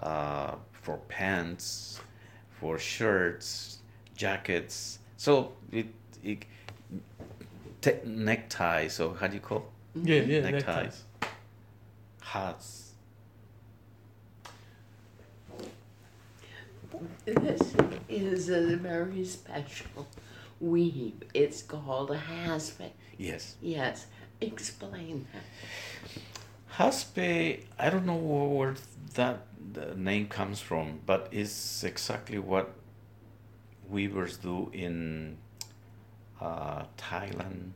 uh, 0.00 0.54
for 0.72 0.98
pants, 1.08 2.00
for 2.50 2.78
shirts, 2.78 3.78
jackets. 4.16 4.98
So 5.16 5.52
it, 5.72 5.86
it 6.22 6.44
te- 7.80 8.04
neckties. 8.04 8.92
So 8.92 9.14
how 9.14 9.26
do 9.26 9.34
you 9.34 9.40
call 9.40 9.66
Yeah, 9.94 10.22
yeah, 10.22 10.50
neckties? 10.50 11.04
Hats. 12.20 12.84
This 17.24 17.74
is 18.08 18.48
a 18.48 18.76
very 18.76 19.24
special 19.24 20.06
weave. 20.60 21.22
It's 21.34 21.62
called 21.62 22.10
a 22.10 22.18
jaspe. 22.18 22.90
Yes. 23.16 23.56
Yes, 23.60 24.06
explain 24.40 25.26
that. 25.32 25.42
Jaspe, 26.76 27.64
I 27.78 27.90
don't 27.90 28.06
know 28.06 28.14
where 28.14 28.74
that 29.14 29.46
the 29.72 29.94
name 29.96 30.28
comes 30.28 30.60
from, 30.60 31.00
but 31.04 31.28
it's 31.32 31.82
exactly 31.82 32.38
what 32.38 32.72
weavers 33.88 34.36
do 34.36 34.70
in 34.72 35.38
uh, 36.40 36.84
Thailand, 36.96 37.72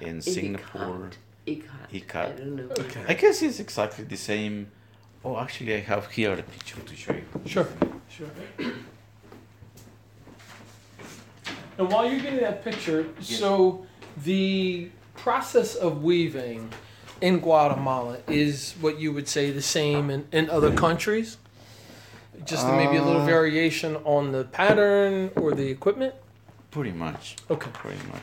in 0.00 0.22
Singapore. 0.22 1.10
Ikat. 1.46 1.90
Ikat. 1.92 2.26
I 2.26 2.32
don't 2.32 2.56
know. 2.56 2.68
Okay. 2.78 3.04
I 3.06 3.14
guess 3.14 3.42
it's 3.42 3.60
exactly 3.60 4.04
the 4.04 4.16
same. 4.16 4.70
Oh, 5.22 5.38
actually, 5.38 5.74
I 5.74 5.80
have 5.80 6.10
here 6.10 6.32
a 6.32 6.42
picture 6.42 6.80
to 6.80 6.96
show 6.96 7.12
you. 7.12 7.24
Sure, 7.44 7.68
sure. 8.08 8.28
And 11.78 11.90
while 11.90 12.08
you're 12.08 12.20
getting 12.20 12.40
that 12.40 12.64
picture, 12.64 13.06
Yes. 13.18 13.38
so 13.38 13.86
the 14.22 14.90
process 15.16 15.74
of 15.74 16.02
weaving 16.02 16.70
in 17.20 17.40
Guatemala 17.40 18.18
is 18.28 18.74
what 18.80 18.98
you 18.98 19.12
would 19.12 19.28
say 19.28 19.50
the 19.50 19.62
same 19.62 20.10
in, 20.10 20.26
in 20.32 20.50
other 20.50 20.72
countries? 20.72 21.36
Just 22.44 22.66
maybe 22.66 22.96
a 22.96 23.02
little 23.02 23.22
Uh, 23.22 23.26
variation 23.26 23.96
on 24.04 24.32
the 24.32 24.44
pattern 24.44 25.30
or 25.36 25.52
the 25.52 25.68
equipment? 25.68 26.14
Pretty 26.70 26.92
much. 26.92 27.36
Okay. 27.50 27.70
Pretty 27.72 28.04
much. 28.08 28.22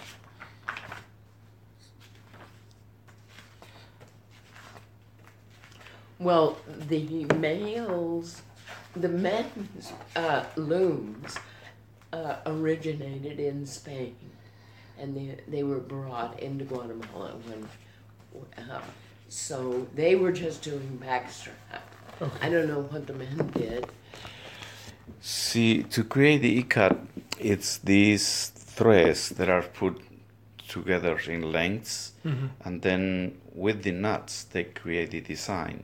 Well, 6.19 6.57
the 6.87 7.25
males, 7.35 8.41
the 8.95 9.09
men's 9.09 9.91
uh, 10.15 10.45
looms 10.55 11.37
uh, 12.13 12.35
originated 12.45 13.39
in 13.39 13.65
Spain, 13.65 14.15
and 14.99 15.15
they 15.15 15.37
they 15.47 15.63
were 15.63 15.79
brought 15.79 16.39
into 16.39 16.65
Guatemala 16.65 17.35
when. 17.47 17.67
Uh, 18.57 18.81
so 19.27 19.87
they 19.95 20.15
were 20.15 20.31
just 20.31 20.61
doing 20.61 21.01
backstrap. 21.03 21.81
I 22.41 22.49
don't 22.49 22.67
know 22.67 22.81
what 22.81 23.07
the 23.07 23.13
men 23.13 23.51
did. 23.55 23.87
See, 25.21 25.83
to 25.83 26.03
create 26.03 26.41
the 26.41 26.63
ikat, 26.63 26.97
it's 27.39 27.77
these 27.77 28.49
threads 28.49 29.29
that 29.29 29.49
are 29.49 29.61
put 29.61 30.01
together 30.67 31.17
in 31.27 31.51
lengths, 31.51 32.13
and 32.65 32.81
then 32.81 33.37
with 33.53 33.83
the 33.83 33.91
nuts 33.91 34.43
they 34.43 34.63
create 34.63 35.11
the 35.11 35.21
design, 35.21 35.83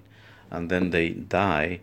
and 0.50 0.70
then 0.70 0.92
they 0.92 1.10
dye, 1.10 1.80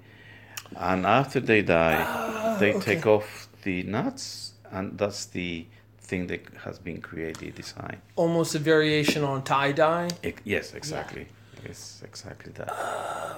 and 0.77 1.07
after 1.07 1.41
they 1.41 1.63
dye, 1.63 2.57
they 2.59 2.73
take 2.81 3.07
off 3.07 3.44
the 3.65 3.83
nuts, 3.83 4.53
and 4.71 4.97
that's 4.97 5.27
the 5.27 5.67
thing 5.99 6.27
that 6.29 6.43
has 6.65 6.79
been 6.79 7.01
created 7.01 7.55
design. 7.57 8.01
Almost 8.17 8.55
a 8.55 8.59
variation 8.59 9.25
on 9.25 9.43
tie 9.43 9.73
dye. 9.73 10.11
Yes, 10.45 10.75
exactly. 10.75 11.27
It's 11.65 12.03
exactly 12.05 12.53
that. 12.53 12.71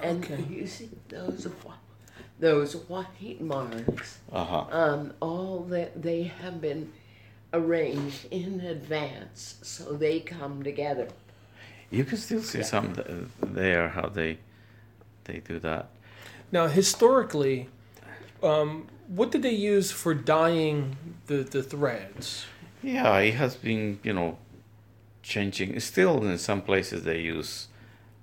And 0.03 0.23
Okay. 0.23 0.43
you 0.49 0.67
see 0.67 0.89
those 1.09 1.45
whi- 1.63 1.73
those 2.39 2.75
white 2.89 3.41
marks. 3.41 4.19
Uh 4.31 4.43
huh. 4.43 4.65
Um, 4.71 5.13
all 5.21 5.61
that 5.69 6.01
they 6.01 6.23
have 6.23 6.61
been 6.61 6.91
arranged 7.53 8.27
in 8.29 8.59
advance 8.59 9.55
so 9.63 9.93
they 9.93 10.19
come 10.19 10.61
together. 10.61 11.07
You 11.89 12.03
can 12.03 12.17
still 12.17 12.41
see 12.41 12.59
Yeah. 12.59 12.65
some 12.65 12.93
th- 12.93 13.07
there 13.41 13.87
how 13.89 14.09
they 14.09 14.37
they 15.23 15.39
do 15.39 15.57
that. 15.59 15.87
Now, 16.51 16.67
historically, 16.67 17.69
um, 18.43 18.87
what 19.07 19.31
did 19.31 19.41
they 19.41 19.55
use 19.55 19.91
for 19.91 20.13
dyeing 20.13 20.97
the, 21.27 21.37
the 21.37 21.63
threads? 21.63 22.45
Yeah, 22.83 23.17
it 23.19 23.35
has 23.35 23.55
been 23.55 23.99
you 24.03 24.13
know 24.13 24.37
changing. 25.23 25.79
Still, 25.79 26.23
in 26.25 26.37
some 26.37 26.61
places 26.61 27.03
they 27.03 27.19
use 27.21 27.67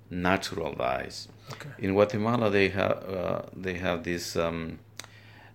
natural 0.09 0.73
dyes. 0.73 1.27
Okay. 1.51 1.69
In 1.79 1.93
Guatemala, 1.93 2.49
they 2.49 2.69
have 2.69 3.03
uh, 3.07 3.41
they 3.55 3.75
have 3.75 4.03
this 4.03 4.35
um, 4.35 4.79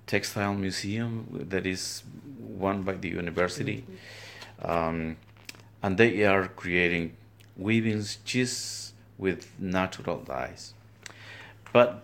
textile 0.07 0.55
museum 0.55 1.47
that 1.49 1.67
is 1.67 2.03
run 2.59 2.83
by 2.83 2.95
the 2.95 3.09
university, 3.09 3.85
um, 4.63 5.17
and 5.83 5.97
they 5.97 6.25
are 6.25 6.49
creating 6.49 7.17
weavings 7.57 8.19
just 8.25 8.95
with 9.19 9.49
natural 9.59 10.19
dyes. 10.19 10.75
But 11.73 12.03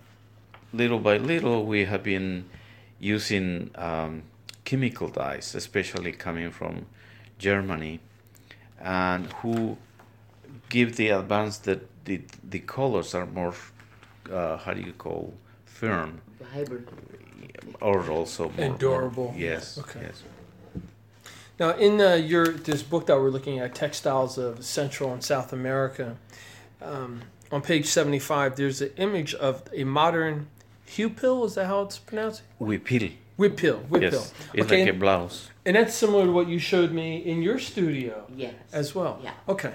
little 0.72 0.98
by 0.98 1.16
little, 1.16 1.64
we 1.66 1.84
have 1.84 2.02
been 2.02 2.46
using 2.98 3.70
um, 3.74 4.22
chemical 4.64 5.08
dyes, 5.08 5.54
especially 5.54 6.12
coming 6.12 6.50
from 6.50 6.86
Germany, 7.38 8.00
and 8.80 9.32
who 9.42 9.76
give 10.68 10.96
the 10.96 11.10
advance 11.10 11.58
that 11.58 11.80
the 12.04 12.20
the 12.50 12.60
colors 12.60 13.14
are 13.14 13.26
more 13.26 13.54
uh, 14.32 14.56
how 14.58 14.72
do 14.74 14.80
you 14.80 14.92
call 14.92 15.34
firm 15.64 16.20
Vibrant. 16.54 16.88
or 17.80 18.08
also 18.10 18.48
more, 18.50 18.64
And 18.66 18.78
durable. 18.78 19.24
more- 19.32 19.34
yes. 19.36 19.78
Okay. 19.78 20.00
Yes. 20.02 20.22
Now, 21.58 21.70
in 21.70 22.00
uh, 22.00 22.14
your 22.14 22.48
this 22.48 22.82
book 22.82 23.06
that 23.06 23.16
we're 23.18 23.30
looking 23.30 23.58
at, 23.60 23.74
textiles 23.74 24.36
of 24.38 24.64
Central 24.64 25.12
and 25.12 25.22
South 25.24 25.52
America, 25.52 26.16
um, 26.82 27.22
on 27.50 27.62
page 27.62 27.86
seventy 27.86 28.18
five, 28.18 28.56
there's 28.56 28.80
an 28.82 28.90
image 28.96 29.32
of 29.34 29.62
a 29.72 29.84
modern 29.84 30.48
huipil. 30.86 31.44
Is 31.46 31.54
that 31.54 31.66
how 31.66 31.82
it's 31.82 31.98
pronounced? 31.98 32.42
Huipil. 32.60 33.12
Huipil. 33.38 33.84
Huipil. 33.88 34.02
Yes. 34.02 34.32
It's 34.54 34.66
Okay, 34.66 34.84
like 34.84 34.94
a 34.94 34.98
blouse. 34.98 35.50
and 35.64 35.76
that's 35.76 35.94
similar 35.94 36.24
to 36.26 36.32
what 36.32 36.48
you 36.48 36.58
showed 36.58 36.92
me 36.92 37.18
in 37.18 37.42
your 37.42 37.58
studio 37.58 38.24
Yes. 38.34 38.54
as 38.72 38.94
well. 38.94 39.18
Yeah. 39.22 39.34
Okay. 39.48 39.72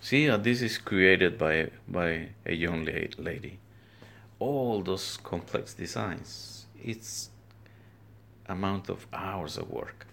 See, 0.00 0.28
uh, 0.30 0.36
this 0.36 0.62
is 0.62 0.78
created 0.78 1.36
by 1.38 1.70
by 1.88 2.28
a 2.44 2.54
young 2.54 2.84
lady. 3.18 3.58
All 4.38 4.82
those 4.82 5.18
complex 5.22 5.74
designs. 5.74 6.66
It's 6.84 7.30
amount 8.48 8.88
of 8.88 9.06
hours 9.12 9.56
of 9.56 9.70
work. 9.70 10.06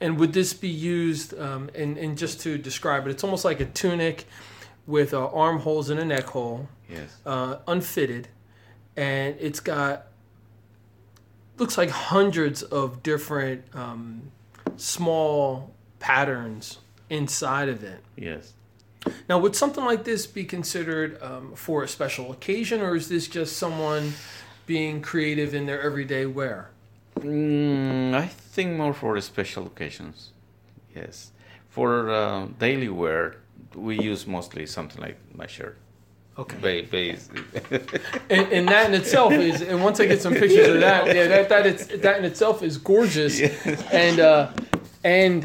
And 0.00 0.18
would 0.18 0.32
this 0.32 0.52
be 0.54 0.68
used? 0.68 1.34
Um, 1.38 1.70
and 1.74 1.96
and 1.98 2.16
just 2.16 2.40
to 2.42 2.56
describe 2.58 3.06
it, 3.06 3.10
it's 3.10 3.24
almost 3.24 3.44
like 3.44 3.60
a 3.60 3.64
tunic 3.64 4.26
with 4.86 5.12
uh, 5.14 5.26
armholes 5.32 5.90
and 5.90 5.98
a 5.98 6.04
neck 6.04 6.26
hole. 6.26 6.68
Yes. 6.88 7.16
uh, 7.24 7.56
unfitted, 7.66 8.28
and 8.96 9.36
it's 9.40 9.60
got 9.60 10.06
looks 11.58 11.78
like 11.78 11.90
hundreds 11.90 12.62
of 12.62 13.02
different 13.02 13.64
um, 13.74 14.30
small 14.76 15.72
patterns 15.98 16.78
inside 17.10 17.68
of 17.68 17.84
it. 17.84 18.02
Yes. 18.16 18.52
Now, 19.28 19.38
would 19.38 19.54
something 19.54 19.84
like 19.84 20.04
this 20.04 20.26
be 20.26 20.44
considered 20.44 21.22
um, 21.22 21.54
for 21.54 21.82
a 21.82 21.88
special 21.88 22.32
occasion, 22.32 22.80
or 22.80 22.96
is 22.96 23.08
this 23.08 23.28
just 23.28 23.56
someone 23.56 24.14
being 24.66 25.02
creative 25.02 25.54
in 25.54 25.66
their 25.66 25.80
everyday 25.80 26.26
wear? 26.26 26.70
Mm, 27.20 28.14
I 28.14 28.26
think 28.26 28.76
more 28.76 28.94
for 28.94 29.20
special 29.20 29.66
occasions. 29.66 30.32
Yes. 30.94 31.32
For 31.68 32.10
uh, 32.10 32.46
daily 32.58 32.88
wear, 32.88 33.36
we 33.74 33.98
use 33.98 34.26
mostly 34.26 34.66
something 34.66 35.00
like 35.00 35.18
my 35.34 35.46
shirt. 35.46 35.76
Okay. 36.36 36.82
Ba- 36.82 36.88
base. 36.90 37.28
And, 38.30 38.52
and 38.52 38.68
that 38.68 38.88
in 38.88 38.94
itself 38.94 39.32
is, 39.32 39.60
and 39.60 39.82
once 39.82 40.00
I 40.00 40.06
get 40.06 40.20
some 40.20 40.32
pictures 40.32 40.68
of 40.68 40.80
that, 40.80 41.06
yeah, 41.06 41.28
that 41.28 41.48
that, 41.50 41.66
it's, 41.66 41.86
that 41.86 42.18
in 42.18 42.24
itself 42.24 42.62
is 42.62 42.78
gorgeous, 42.78 43.40
and 43.92 44.18
uh, 44.18 44.50
and 45.04 45.44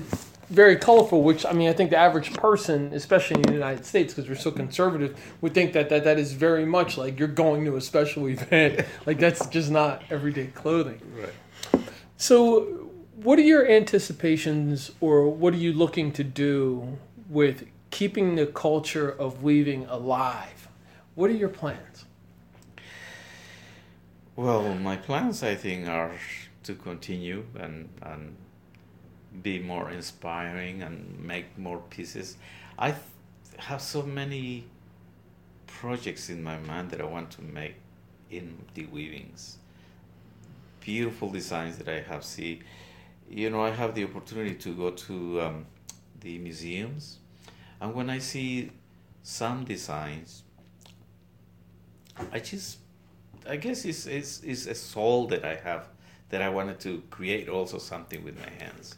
very 0.49 0.77
colorful. 0.77 1.21
Which 1.21 1.45
I 1.45 1.51
mean, 1.51 1.69
I 1.69 1.73
think 1.73 1.89
the 1.89 1.97
average 1.97 2.33
person, 2.33 2.91
especially 2.93 3.35
in 3.37 3.41
the 3.43 3.53
United 3.53 3.85
States, 3.85 4.13
because 4.13 4.29
we're 4.29 4.35
so 4.35 4.51
conservative, 4.51 5.19
would 5.41 5.53
think 5.53 5.73
that, 5.73 5.89
that 5.89 6.05
that 6.05 6.17
is 6.17 6.33
very 6.33 6.65
much 6.65 6.97
like 6.97 7.19
you're 7.19 7.27
going 7.27 7.65
to 7.65 7.75
a 7.75 7.81
special 7.81 8.27
event. 8.27 8.85
like 9.05 9.19
that's 9.19 9.45
just 9.47 9.69
not 9.69 10.03
everyday 10.09 10.47
clothing. 10.47 11.01
Right. 11.15 11.83
So, 12.17 12.89
what 13.15 13.37
are 13.37 13.43
your 13.43 13.69
anticipations, 13.69 14.91
or 15.01 15.29
what 15.29 15.53
are 15.53 15.57
you 15.57 15.73
looking 15.73 16.11
to 16.13 16.23
do 16.23 16.97
with 17.29 17.67
keeping 17.91 18.35
the 18.35 18.47
culture 18.47 19.09
of 19.09 19.43
weaving 19.43 19.85
alive? 19.87 20.58
What 21.19 21.29
are 21.29 21.33
your 21.33 21.49
plans? 21.49 22.05
Well, 24.37 24.73
my 24.75 24.95
plans, 24.95 25.43
I 25.43 25.53
think, 25.53 25.85
are 25.85 26.13
to 26.63 26.73
continue 26.75 27.43
and 27.55 27.89
and 28.01 28.37
be 29.43 29.59
more 29.59 29.91
inspiring 29.91 30.81
and 30.81 31.19
make 31.19 31.57
more 31.57 31.79
pieces. 31.89 32.37
I 32.77 32.91
th- 32.91 33.03
have 33.57 33.81
so 33.81 34.01
many 34.03 34.63
projects 35.67 36.29
in 36.29 36.41
my 36.41 36.57
mind 36.57 36.91
that 36.91 37.01
I 37.01 37.07
want 37.15 37.31
to 37.31 37.41
make 37.41 37.75
in 38.31 38.57
the 38.75 38.85
weavings. 38.85 39.57
Beautiful 40.79 41.29
designs 41.29 41.77
that 41.79 41.89
I 41.89 41.99
have 41.99 42.23
see. 42.23 42.61
You 43.29 43.49
know, 43.49 43.61
I 43.61 43.71
have 43.71 43.93
the 43.93 44.05
opportunity 44.05 44.55
to 44.55 44.73
go 44.73 44.91
to 44.91 45.41
um, 45.41 45.65
the 46.21 46.37
museums, 46.37 47.19
and 47.81 47.93
when 47.93 48.09
I 48.09 48.19
see 48.19 48.71
some 49.21 49.65
designs, 49.65 50.43
I 52.31 52.39
just 52.39 52.77
I 53.47 53.55
guess 53.55 53.85
it's, 53.85 54.05
it's, 54.05 54.41
it's 54.43 54.67
a 54.67 54.75
soul 54.75 55.27
that 55.27 55.43
I 55.43 55.55
have 55.55 55.87
that 56.29 56.41
I 56.41 56.49
wanted 56.49 56.79
to 56.81 57.01
create 57.09 57.49
also 57.49 57.79
something 57.79 58.23
with 58.23 58.37
my 58.37 58.49
hands. 58.63 58.95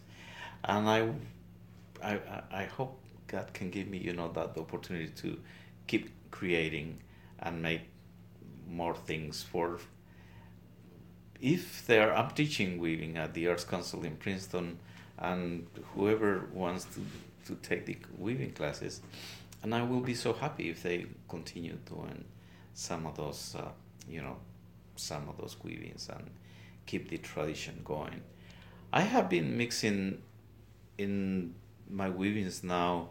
And 0.65 0.89
I, 0.89 1.09
I, 2.03 2.19
I- 2.51 2.65
hope 2.65 2.99
God 3.27 3.53
can 3.53 3.69
give 3.69 3.87
me, 3.87 3.97
you 3.97 4.13
know, 4.13 4.29
that 4.33 4.53
the 4.53 4.59
opportunity 4.61 5.07
to 5.07 5.39
keep 5.87 6.09
creating 6.31 6.99
and 7.39 7.61
make 7.61 7.81
more 8.69 8.93
things 8.95 9.41
for. 9.41 9.79
If 11.39 11.87
there, 11.87 12.13
I'm 12.15 12.31
teaching 12.31 12.77
weaving 12.77 13.17
at 13.17 13.33
the 13.33 13.47
Arts 13.47 13.63
Council 13.63 14.03
in 14.03 14.17
Princeton, 14.17 14.77
and 15.17 15.65
whoever 15.95 16.49
wants 16.53 16.85
to, 16.85 17.01
to 17.47 17.59
take 17.61 17.85
the 17.85 17.97
weaving 18.17 18.51
classes, 18.51 19.01
and 19.63 19.73
I 19.73 19.81
will 19.83 20.01
be 20.01 20.13
so 20.13 20.33
happy 20.33 20.69
if 20.69 20.83
they 20.83 21.05
continue 21.29 21.77
doing 21.85 22.25
some 22.73 23.05
of 23.05 23.15
those, 23.17 23.55
uh, 23.57 23.69
you 24.09 24.21
know, 24.21 24.37
some 24.95 25.27
of 25.29 25.37
those 25.37 25.55
weavings 25.63 26.09
and 26.09 26.29
keep 26.85 27.09
the 27.09 27.17
tradition 27.17 27.81
going. 27.83 28.21
I 28.93 29.01
have 29.01 29.29
been 29.29 29.57
mixing 29.57 30.21
in 30.97 31.55
my 31.89 32.09
weavings 32.09 32.63
now 32.63 33.09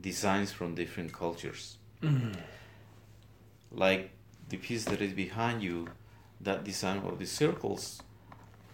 designs 0.00 0.52
from 0.52 0.74
different 0.74 1.12
cultures. 1.12 1.78
Like 3.70 4.10
the 4.48 4.56
piece 4.56 4.84
that 4.84 5.00
is 5.00 5.12
behind 5.12 5.62
you, 5.62 5.88
that 6.40 6.64
design 6.64 6.98
of 6.98 7.18
the 7.18 7.26
circles, 7.26 8.02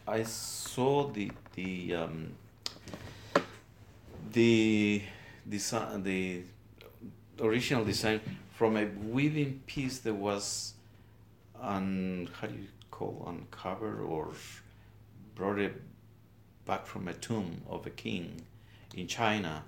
I 0.06 0.24
saw 0.24 1.08
the 1.08 1.30
the 1.54 1.94
um, 1.94 2.32
the 4.32 5.02
design 5.48 6.02
the 6.02 6.42
original 7.40 7.84
design 7.84 8.20
from 8.61 8.76
a 8.76 8.84
weaving 9.08 9.58
piece 9.66 10.00
that 10.00 10.12
was 10.12 10.74
on 11.58 12.28
how 12.38 12.46
do 12.46 12.54
you 12.54 12.66
call 12.90 13.24
uncovered 13.26 14.02
or 14.02 14.28
brought 15.34 15.58
it 15.58 15.80
back 16.66 16.84
from 16.84 17.08
a 17.08 17.14
tomb 17.14 17.62
of 17.70 17.86
a 17.86 17.88
king 17.88 18.42
in 18.94 19.06
China, 19.06 19.64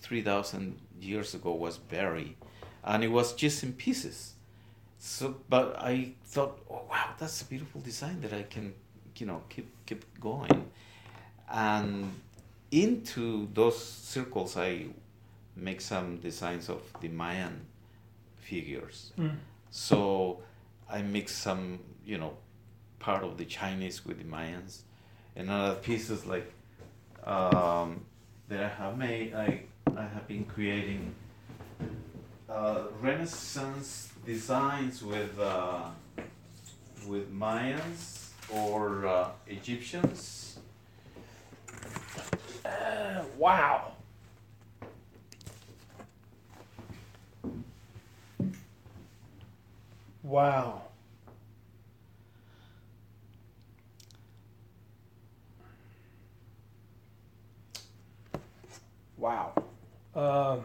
three 0.00 0.20
thousand 0.20 0.78
years 1.00 1.32
ago 1.32 1.54
was 1.54 1.78
buried, 1.78 2.36
and 2.84 3.02
it 3.02 3.08
was 3.08 3.32
just 3.32 3.62
in 3.62 3.72
pieces. 3.72 4.34
So, 4.98 5.36
but 5.48 5.74
I 5.78 6.12
thought, 6.26 6.58
oh 6.68 6.82
wow, 6.90 7.14
that's 7.18 7.40
a 7.40 7.46
beautiful 7.46 7.80
design 7.80 8.20
that 8.20 8.34
I 8.34 8.42
can, 8.42 8.74
you 9.16 9.24
know, 9.24 9.44
keep 9.48 9.68
keep 9.86 10.04
going, 10.20 10.70
and 11.50 12.12
into 12.70 13.48
those 13.54 13.82
circles 13.82 14.58
I 14.58 14.88
make 15.56 15.80
some 15.80 16.18
designs 16.18 16.68
of 16.68 16.82
the 17.00 17.08
Mayan 17.08 17.64
figures. 18.50 19.12
So 19.70 20.40
I 20.88 21.02
mix 21.02 21.32
some, 21.32 21.80
you 22.04 22.18
know, 22.18 22.32
part 22.98 23.22
of 23.24 23.36
the 23.36 23.44
Chinese 23.44 24.04
with 24.06 24.18
the 24.18 24.24
Mayans, 24.24 24.80
and 25.34 25.50
other 25.50 25.74
pieces 25.76 26.24
like 26.26 26.50
um, 27.24 28.04
that 28.48 28.60
I 28.62 28.68
have 28.68 28.96
made. 28.96 29.34
I 29.34 29.62
I 29.96 30.02
have 30.02 30.26
been 30.28 30.44
creating 30.44 31.14
uh, 32.48 32.82
Renaissance 33.00 34.12
designs 34.24 35.02
with 35.02 35.38
uh, 35.38 35.90
with 37.06 37.32
Mayans 37.32 38.28
or 38.50 39.06
uh, 39.06 39.28
Egyptians, 39.48 40.58
Wow. 43.38 43.95
Wow. 50.26 50.82
Wow. 59.16 59.54
Uh, 60.14 60.58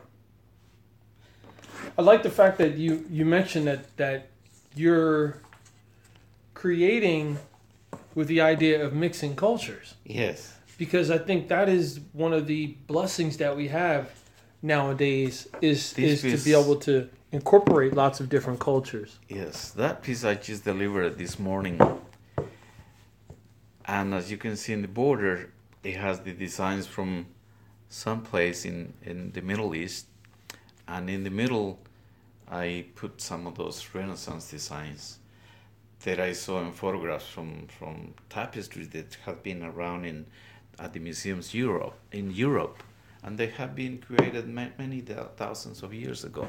I 1.97 2.01
like 2.01 2.23
the 2.23 2.29
fact 2.29 2.57
that 2.57 2.75
you, 2.77 3.05
you 3.09 3.25
mentioned 3.25 3.67
that, 3.67 3.95
that 3.97 4.29
you're 4.75 5.37
creating 6.53 7.37
with 8.15 8.27
the 8.27 8.41
idea 8.41 8.83
of 8.83 8.93
mixing 8.93 9.35
cultures 9.35 9.95
Yes. 10.05 10.53
because 10.77 11.09
I 11.09 11.17
think 11.17 11.47
that 11.47 11.69
is 11.69 11.99
one 12.13 12.33
of 12.33 12.45
the 12.47 12.75
blessings 12.87 13.37
that 13.37 13.55
we 13.55 13.67
have 13.69 14.09
nowadays 14.61 15.47
is 15.61 15.97
is- 15.97 16.21
to 16.21 16.37
be 16.37 16.53
able 16.59 16.75
to 16.77 17.09
incorporate 17.31 17.93
lots 17.93 18.19
of 18.19 18.29
different 18.29 18.59
cultures. 18.59 19.19
Yes, 19.29 19.71
that 19.71 20.03
piece 20.03 20.23
I 20.23 20.35
just 20.35 20.63
delivered 20.63 21.17
this 21.17 21.39
morning. 21.39 21.79
And 23.85 24.13
as 24.13 24.29
you 24.31 24.37
can 24.37 24.55
see 24.55 24.73
in 24.73 24.81
the 24.81 24.87
border, 24.87 25.51
it 25.83 25.95
has 25.95 26.19
the 26.21 26.33
designs 26.33 26.87
from 26.87 27.27
some 27.89 28.21
place 28.21 28.65
in, 28.65 28.93
in 29.03 29.31
the 29.31 29.41
Middle 29.41 29.75
East. 29.75 30.07
And 30.87 31.09
in 31.09 31.23
the 31.23 31.29
middle, 31.29 31.79
I 32.49 32.85
put 32.95 33.21
some 33.21 33.47
of 33.47 33.55
those 33.55 33.87
Renaissance 33.93 34.51
designs 34.51 35.19
that 36.03 36.19
I 36.19 36.33
saw 36.33 36.61
in 36.61 36.71
photographs 36.73 37.27
from, 37.27 37.67
from 37.79 38.13
tapestries 38.29 38.89
that 38.89 39.17
have 39.25 39.43
been 39.43 39.63
around 39.63 40.05
in 40.05 40.25
at 40.79 40.93
the 40.93 40.99
museums 40.99 41.53
Europe 41.53 41.93
in 42.11 42.31
Europe, 42.31 42.81
and 43.23 43.37
they 43.37 43.47
have 43.47 43.75
been 43.75 43.99
created 43.99 44.47
ma- 44.47 44.67
many 44.77 45.01
thousands 45.37 45.83
of 45.83 45.93
years 45.93 46.23
ago. 46.23 46.47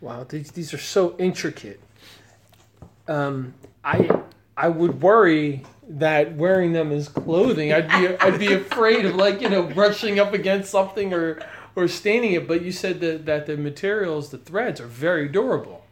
Wow, 0.00 0.24
these 0.28 0.50
these 0.52 0.74
are 0.74 0.78
so 0.78 1.16
intricate. 1.18 1.80
Um, 3.08 3.54
I 3.84 4.10
I 4.56 4.68
would 4.68 5.02
worry 5.02 5.64
that 5.88 6.34
wearing 6.34 6.72
them 6.72 6.90
as 6.92 7.08
clothing, 7.08 7.72
I'd 7.72 7.88
be 7.88 8.16
I'd 8.18 8.38
be 8.38 8.52
afraid 8.52 9.04
of 9.04 9.14
like 9.14 9.40
you 9.40 9.48
know 9.48 9.62
brushing 9.62 10.18
up 10.18 10.32
against 10.32 10.70
something 10.70 11.12
or 11.12 11.40
or 11.74 11.88
staining 11.88 12.32
it. 12.32 12.48
But 12.48 12.62
you 12.62 12.72
said 12.72 13.00
that 13.00 13.26
that 13.26 13.46
the 13.46 13.56
materials, 13.56 14.30
the 14.30 14.38
threads, 14.38 14.80
are 14.80 14.86
very 14.86 15.28
durable. 15.28 15.84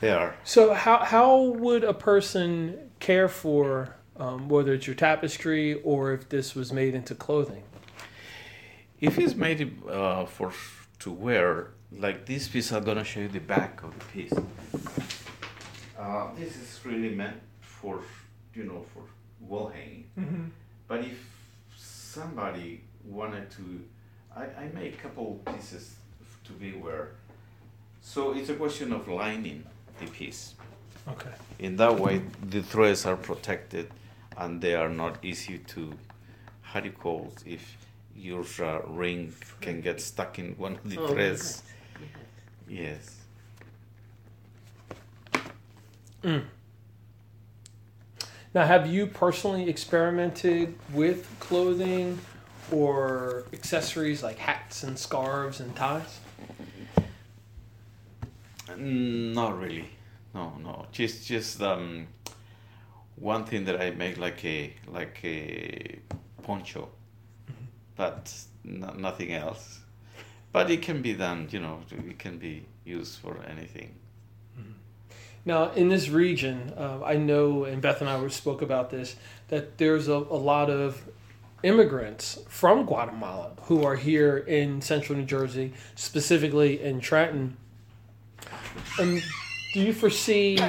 They 0.00 0.10
are 0.10 0.34
So 0.44 0.74
how 0.74 0.98
how 0.98 1.42
would 1.42 1.84
a 1.84 1.94
person 1.94 2.90
care 2.98 3.28
for 3.28 3.96
um, 4.16 4.48
whether 4.48 4.74
it's 4.74 4.86
your 4.86 4.96
tapestry 4.96 5.74
or 5.82 6.12
if 6.12 6.28
this 6.28 6.54
was 6.54 6.72
made 6.72 6.94
into 6.94 7.14
clothing? 7.14 7.62
If 9.00 9.18
it's 9.18 9.34
made 9.34 9.82
uh, 9.88 10.26
for 10.26 10.52
to 11.00 11.10
wear, 11.10 11.68
like 11.98 12.26
this 12.26 12.48
piece, 12.48 12.72
I'm 12.72 12.84
gonna 12.84 13.04
show 13.04 13.20
you 13.20 13.28
the 13.28 13.40
back 13.40 13.82
of 13.82 13.96
the 13.98 14.04
piece. 14.06 14.32
Uh, 15.98 16.28
this 16.36 16.56
is 16.56 16.80
really 16.84 17.14
meant 17.14 17.40
for, 17.60 18.00
you 18.54 18.64
know, 18.64 18.84
for 18.92 19.02
wall 19.40 19.68
hanging. 19.68 20.52
But 20.88 21.00
if 21.00 21.18
somebody 21.76 22.80
wanted 23.04 23.50
to, 23.52 23.80
I, 24.36 24.44
I 24.44 24.68
made 24.74 24.94
a 24.94 24.96
couple 24.96 25.40
pieces 25.46 25.94
to 26.44 26.52
be 26.52 26.72
wear. 26.72 27.10
So 28.00 28.32
it's 28.32 28.48
a 28.48 28.54
question 28.54 28.92
of 28.92 29.06
lining 29.08 29.64
the 30.00 30.06
piece. 30.06 30.54
Okay. 31.08 31.30
In 31.58 31.76
that 31.76 31.98
way, 31.98 32.22
the 32.48 32.62
threads 32.62 33.06
are 33.06 33.16
protected, 33.16 33.90
and 34.36 34.60
they 34.60 34.74
are 34.74 34.88
not 34.88 35.18
easy 35.24 35.58
to, 35.58 35.92
how 36.62 36.80
do 36.80 36.86
you 36.86 36.92
call 36.92 37.32
it, 37.36 37.42
if 37.46 37.76
your 38.16 38.44
uh, 38.60 38.80
ring 38.88 39.32
can 39.60 39.80
get 39.80 40.00
stuck 40.00 40.38
in 40.38 40.54
one 40.58 40.74
of 40.74 40.90
the 40.90 40.98
Oh, 40.98 41.08
threads. 41.08 41.62
Yes, 42.68 43.18
Yes. 46.24 46.42
Now, 48.54 48.66
have 48.66 48.86
you 48.86 49.06
personally 49.06 49.68
experimented 49.68 50.74
with 50.92 51.26
clothing 51.40 52.18
or 52.70 53.44
accessories 53.52 54.22
like 54.22 54.36
hats 54.38 54.82
and 54.82 54.98
scarves 54.98 55.58
and 55.60 55.74
ties? 55.74 56.20
Mm, 58.68 59.34
Not 59.34 59.58
really. 59.58 59.88
No, 60.34 60.52
no. 60.62 60.86
Just, 60.92 61.26
just 61.26 61.62
um, 61.62 62.06
one 63.16 63.44
thing 63.44 63.64
that 63.64 63.80
I 63.80 63.90
make 63.90 64.18
like 64.18 64.44
a 64.44 64.74
like 64.86 65.18
a 65.24 65.98
poncho, 66.42 66.88
but 67.96 68.32
no, 68.64 68.90
nothing 68.94 69.32
else. 69.32 69.80
But 70.52 70.70
it 70.70 70.82
can 70.82 71.02
be 71.02 71.14
done. 71.14 71.48
You 71.50 71.60
know, 71.60 71.80
it 71.90 72.18
can 72.18 72.38
be 72.38 72.66
used 72.84 73.18
for 73.18 73.38
anything. 73.48 73.94
Now, 75.44 75.72
in 75.72 75.88
this 75.88 76.08
region, 76.08 76.72
uh, 76.76 77.00
I 77.04 77.16
know, 77.16 77.64
and 77.64 77.82
Beth 77.82 78.00
and 78.00 78.08
I 78.08 78.28
spoke 78.28 78.62
about 78.62 78.90
this, 78.90 79.16
that 79.48 79.76
there's 79.78 80.06
a, 80.06 80.14
a 80.14 80.38
lot 80.38 80.70
of 80.70 81.02
immigrants 81.64 82.38
from 82.48 82.86
Guatemala 82.86 83.52
who 83.62 83.82
are 83.84 83.96
here 83.96 84.38
in 84.38 84.80
central 84.80 85.18
New 85.18 85.24
Jersey, 85.24 85.72
specifically 85.96 86.80
in 86.80 87.00
Trenton. 87.00 87.56
And 89.00 89.20
do 89.74 89.80
you 89.80 89.92
foresee 89.92 90.60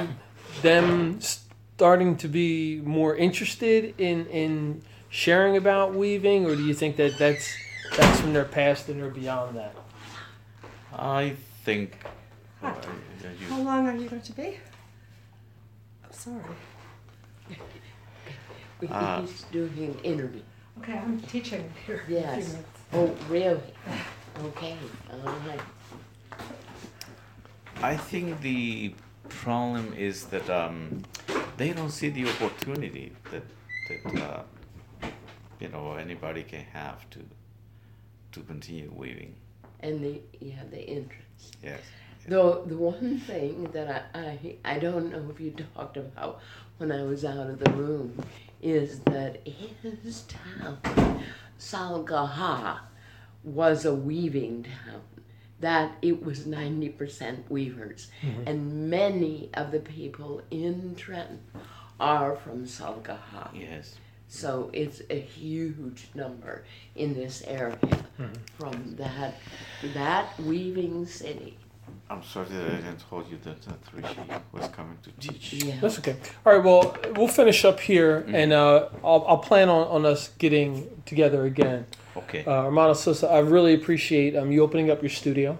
them 0.62 1.20
starting 1.20 2.16
to 2.16 2.28
be 2.28 2.80
more 2.84 3.16
interested 3.16 3.94
in, 3.98 4.26
in 4.26 4.82
sharing 5.08 5.56
about 5.56 5.94
weaving, 5.94 6.46
or 6.46 6.56
do 6.56 6.64
you 6.64 6.74
think 6.74 6.96
that 6.96 7.16
that's, 7.16 7.54
that's 7.96 8.20
from 8.20 8.32
their 8.32 8.44
past 8.44 8.88
and 8.88 9.00
they're 9.00 9.10
beyond 9.10 9.56
that? 9.56 9.74
I 10.92 11.34
think. 11.64 11.98
Hi. 12.60 12.74
you- 13.22 13.46
How 13.48 13.60
long 13.60 13.86
are 13.88 13.96
you 13.96 14.08
going 14.08 14.22
to 14.22 14.32
be? 14.32 14.58
I'm 16.04 16.12
sorry. 16.12 16.42
We- 18.80 18.88
Uh, 18.88 19.22
He's 19.22 19.42
doing 19.44 19.78
an 19.78 19.98
interview. 20.00 20.42
Okay, 20.78 20.98
I'm 20.98 21.20
teaching 21.20 21.72
here. 21.86 21.96
in 21.96 22.02
a 22.02 22.06
few 22.06 22.16
Yes. 22.16 22.48
minutes. 22.48 22.68
Oh, 22.92 23.16
really? 23.28 23.60
Okay, 24.44 24.76
all 25.12 25.32
right. 25.48 25.60
I 27.82 27.96
think 27.96 28.40
the 28.40 28.94
problem 29.28 29.94
is 29.94 30.24
that 30.26 30.48
um, 30.50 31.02
they 31.56 31.72
don't 31.72 31.90
see 31.90 32.08
the 32.10 32.28
opportunity 32.28 33.12
that 33.30 33.42
that 33.88 34.22
uh, 34.22 34.42
you 35.60 35.68
know 35.68 35.94
anybody 35.94 36.42
can 36.42 36.64
have 36.72 37.08
to 37.10 37.20
to 38.34 38.40
continue 38.40 38.92
weaving. 38.94 39.34
And 39.80 40.02
the, 40.02 40.20
yeah, 40.40 40.62
the 40.70 40.84
interest. 40.86 41.56
Yes. 41.62 41.80
Though 42.26 42.64
the 42.66 42.76
one 42.76 43.18
thing 43.20 43.64
that 43.72 44.10
I, 44.14 44.18
I, 44.18 44.56
I 44.64 44.78
don't 44.78 45.10
know 45.10 45.26
if 45.30 45.40
you 45.40 45.54
talked 45.74 45.96
about 45.96 46.40
when 46.78 46.90
I 46.90 47.02
was 47.02 47.24
out 47.24 47.50
of 47.50 47.58
the 47.58 47.70
room 47.72 48.22
is 48.62 49.00
that 49.00 49.46
his 49.46 50.22
town, 50.22 51.22
Salcajá, 51.58 52.78
was 53.42 53.84
a 53.84 53.94
weaving 53.94 54.64
town. 54.64 55.02
That 55.60 55.92
it 56.02 56.22
was 56.24 56.40
90% 56.40 57.50
weavers. 57.50 58.10
Mm-hmm. 58.22 58.42
And 58.46 58.90
many 58.90 59.50
of 59.54 59.70
the 59.70 59.80
people 59.80 60.42
in 60.50 60.94
Trenton 60.94 61.40
are 62.00 62.36
from 62.36 62.64
Salcajá. 62.64 63.50
Yes. 63.54 63.96
So 64.28 64.70
it's 64.72 65.02
a 65.10 65.20
huge 65.20 66.08
number 66.14 66.64
in 66.96 67.14
this 67.14 67.42
area 67.46 67.78
from 68.58 68.96
that 68.96 69.34
that 69.94 70.38
weaving 70.40 71.06
city. 71.06 71.56
I'm 72.10 72.22
sorry 72.22 72.46
that 72.48 72.66
I 72.66 72.76
didn't 72.76 73.08
told 73.08 73.30
you 73.30 73.38
that 73.44 73.68
uh, 73.68 73.72
Rishi 73.92 74.20
was 74.52 74.68
coming 74.68 74.98
to 75.02 75.10
teach. 75.12 75.52
Yeah. 75.54 75.76
That's 75.80 75.98
okay. 75.98 76.16
All 76.44 76.54
right. 76.54 76.64
Well, 76.64 76.96
we'll 77.16 77.28
finish 77.28 77.64
up 77.64 77.80
here, 77.80 78.24
and 78.28 78.52
uh, 78.52 78.88
I'll, 79.02 79.24
I'll 79.26 79.38
plan 79.38 79.68
on, 79.68 79.86
on 79.88 80.06
us 80.06 80.28
getting 80.38 80.88
together 81.06 81.44
again. 81.44 81.86
Okay. 82.16 82.44
Uh, 82.44 82.50
Armando 82.50 82.94
Sosa, 82.94 83.28
I 83.28 83.40
really 83.40 83.74
appreciate 83.74 84.36
um, 84.36 84.52
you 84.52 84.62
opening 84.62 84.90
up 84.90 85.02
your 85.02 85.10
studio 85.10 85.58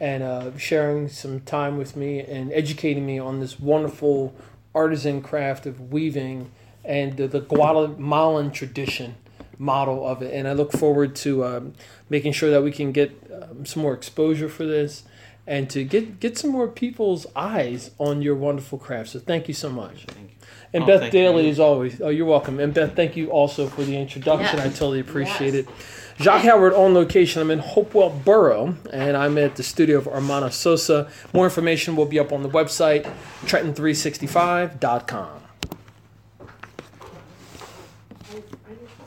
and 0.00 0.22
uh, 0.22 0.56
sharing 0.58 1.08
some 1.08 1.40
time 1.40 1.76
with 1.76 1.94
me 1.94 2.20
and 2.20 2.52
educating 2.52 3.06
me 3.06 3.18
on 3.18 3.40
this 3.40 3.60
wonderful 3.60 4.34
artisan 4.74 5.22
craft 5.22 5.66
of 5.66 5.92
weaving 5.92 6.50
and 6.84 7.16
the, 7.16 7.26
the 7.28 7.40
Guatemalan 7.40 8.50
tradition 8.50 9.14
model 9.58 10.06
of 10.06 10.22
it. 10.22 10.32
And 10.34 10.48
I 10.48 10.52
look 10.52 10.72
forward 10.72 11.14
to 11.16 11.44
um, 11.44 11.74
making 12.10 12.32
sure 12.32 12.50
that 12.50 12.62
we 12.62 12.72
can 12.72 12.92
get 12.92 13.12
um, 13.32 13.64
some 13.64 13.82
more 13.82 13.94
exposure 13.94 14.48
for 14.48 14.64
this 14.66 15.04
and 15.46 15.68
to 15.70 15.84
get, 15.84 16.20
get 16.20 16.38
some 16.38 16.50
more 16.50 16.68
people's 16.68 17.26
eyes 17.36 17.90
on 17.98 18.22
your 18.22 18.34
wonderful 18.34 18.78
craft. 18.78 19.10
So 19.10 19.18
thank 19.18 19.48
you 19.48 19.54
so 19.54 19.70
much. 19.70 20.04
Thank 20.06 20.30
you. 20.30 20.36
And 20.74 20.84
Oh, 20.84 20.86
Beth 20.86 21.10
Daly, 21.12 21.44
you. 21.44 21.50
as 21.50 21.60
always. 21.60 22.00
Oh, 22.00 22.08
you're 22.08 22.26
welcome. 22.26 22.58
And 22.60 22.72
Beth, 22.72 22.96
thank 22.96 23.16
you 23.16 23.30
also 23.30 23.66
for 23.68 23.82
the 23.84 23.96
introduction. 23.96 24.56
Yes. 24.58 24.66
I 24.66 24.70
totally 24.70 25.00
appreciate 25.00 25.54
Yes. 25.54 25.64
it. 25.64 25.68
Jacques 26.22 26.42
Howard 26.44 26.72
on 26.74 26.94
location. 26.94 27.42
I'm 27.42 27.50
in 27.50 27.58
Hopewell 27.58 28.10
Borough, 28.10 28.76
and 28.92 29.16
I'm 29.16 29.36
at 29.38 29.56
the 29.56 29.62
studio 29.62 29.98
of 29.98 30.06
Armando 30.06 30.50
Sosa. 30.50 31.10
More 31.32 31.44
information 31.44 31.96
will 31.96 32.06
be 32.06 32.18
up 32.18 32.32
on 32.32 32.42
the 32.42 32.48
website, 32.50 33.04
Trenton365.com. 33.46 35.41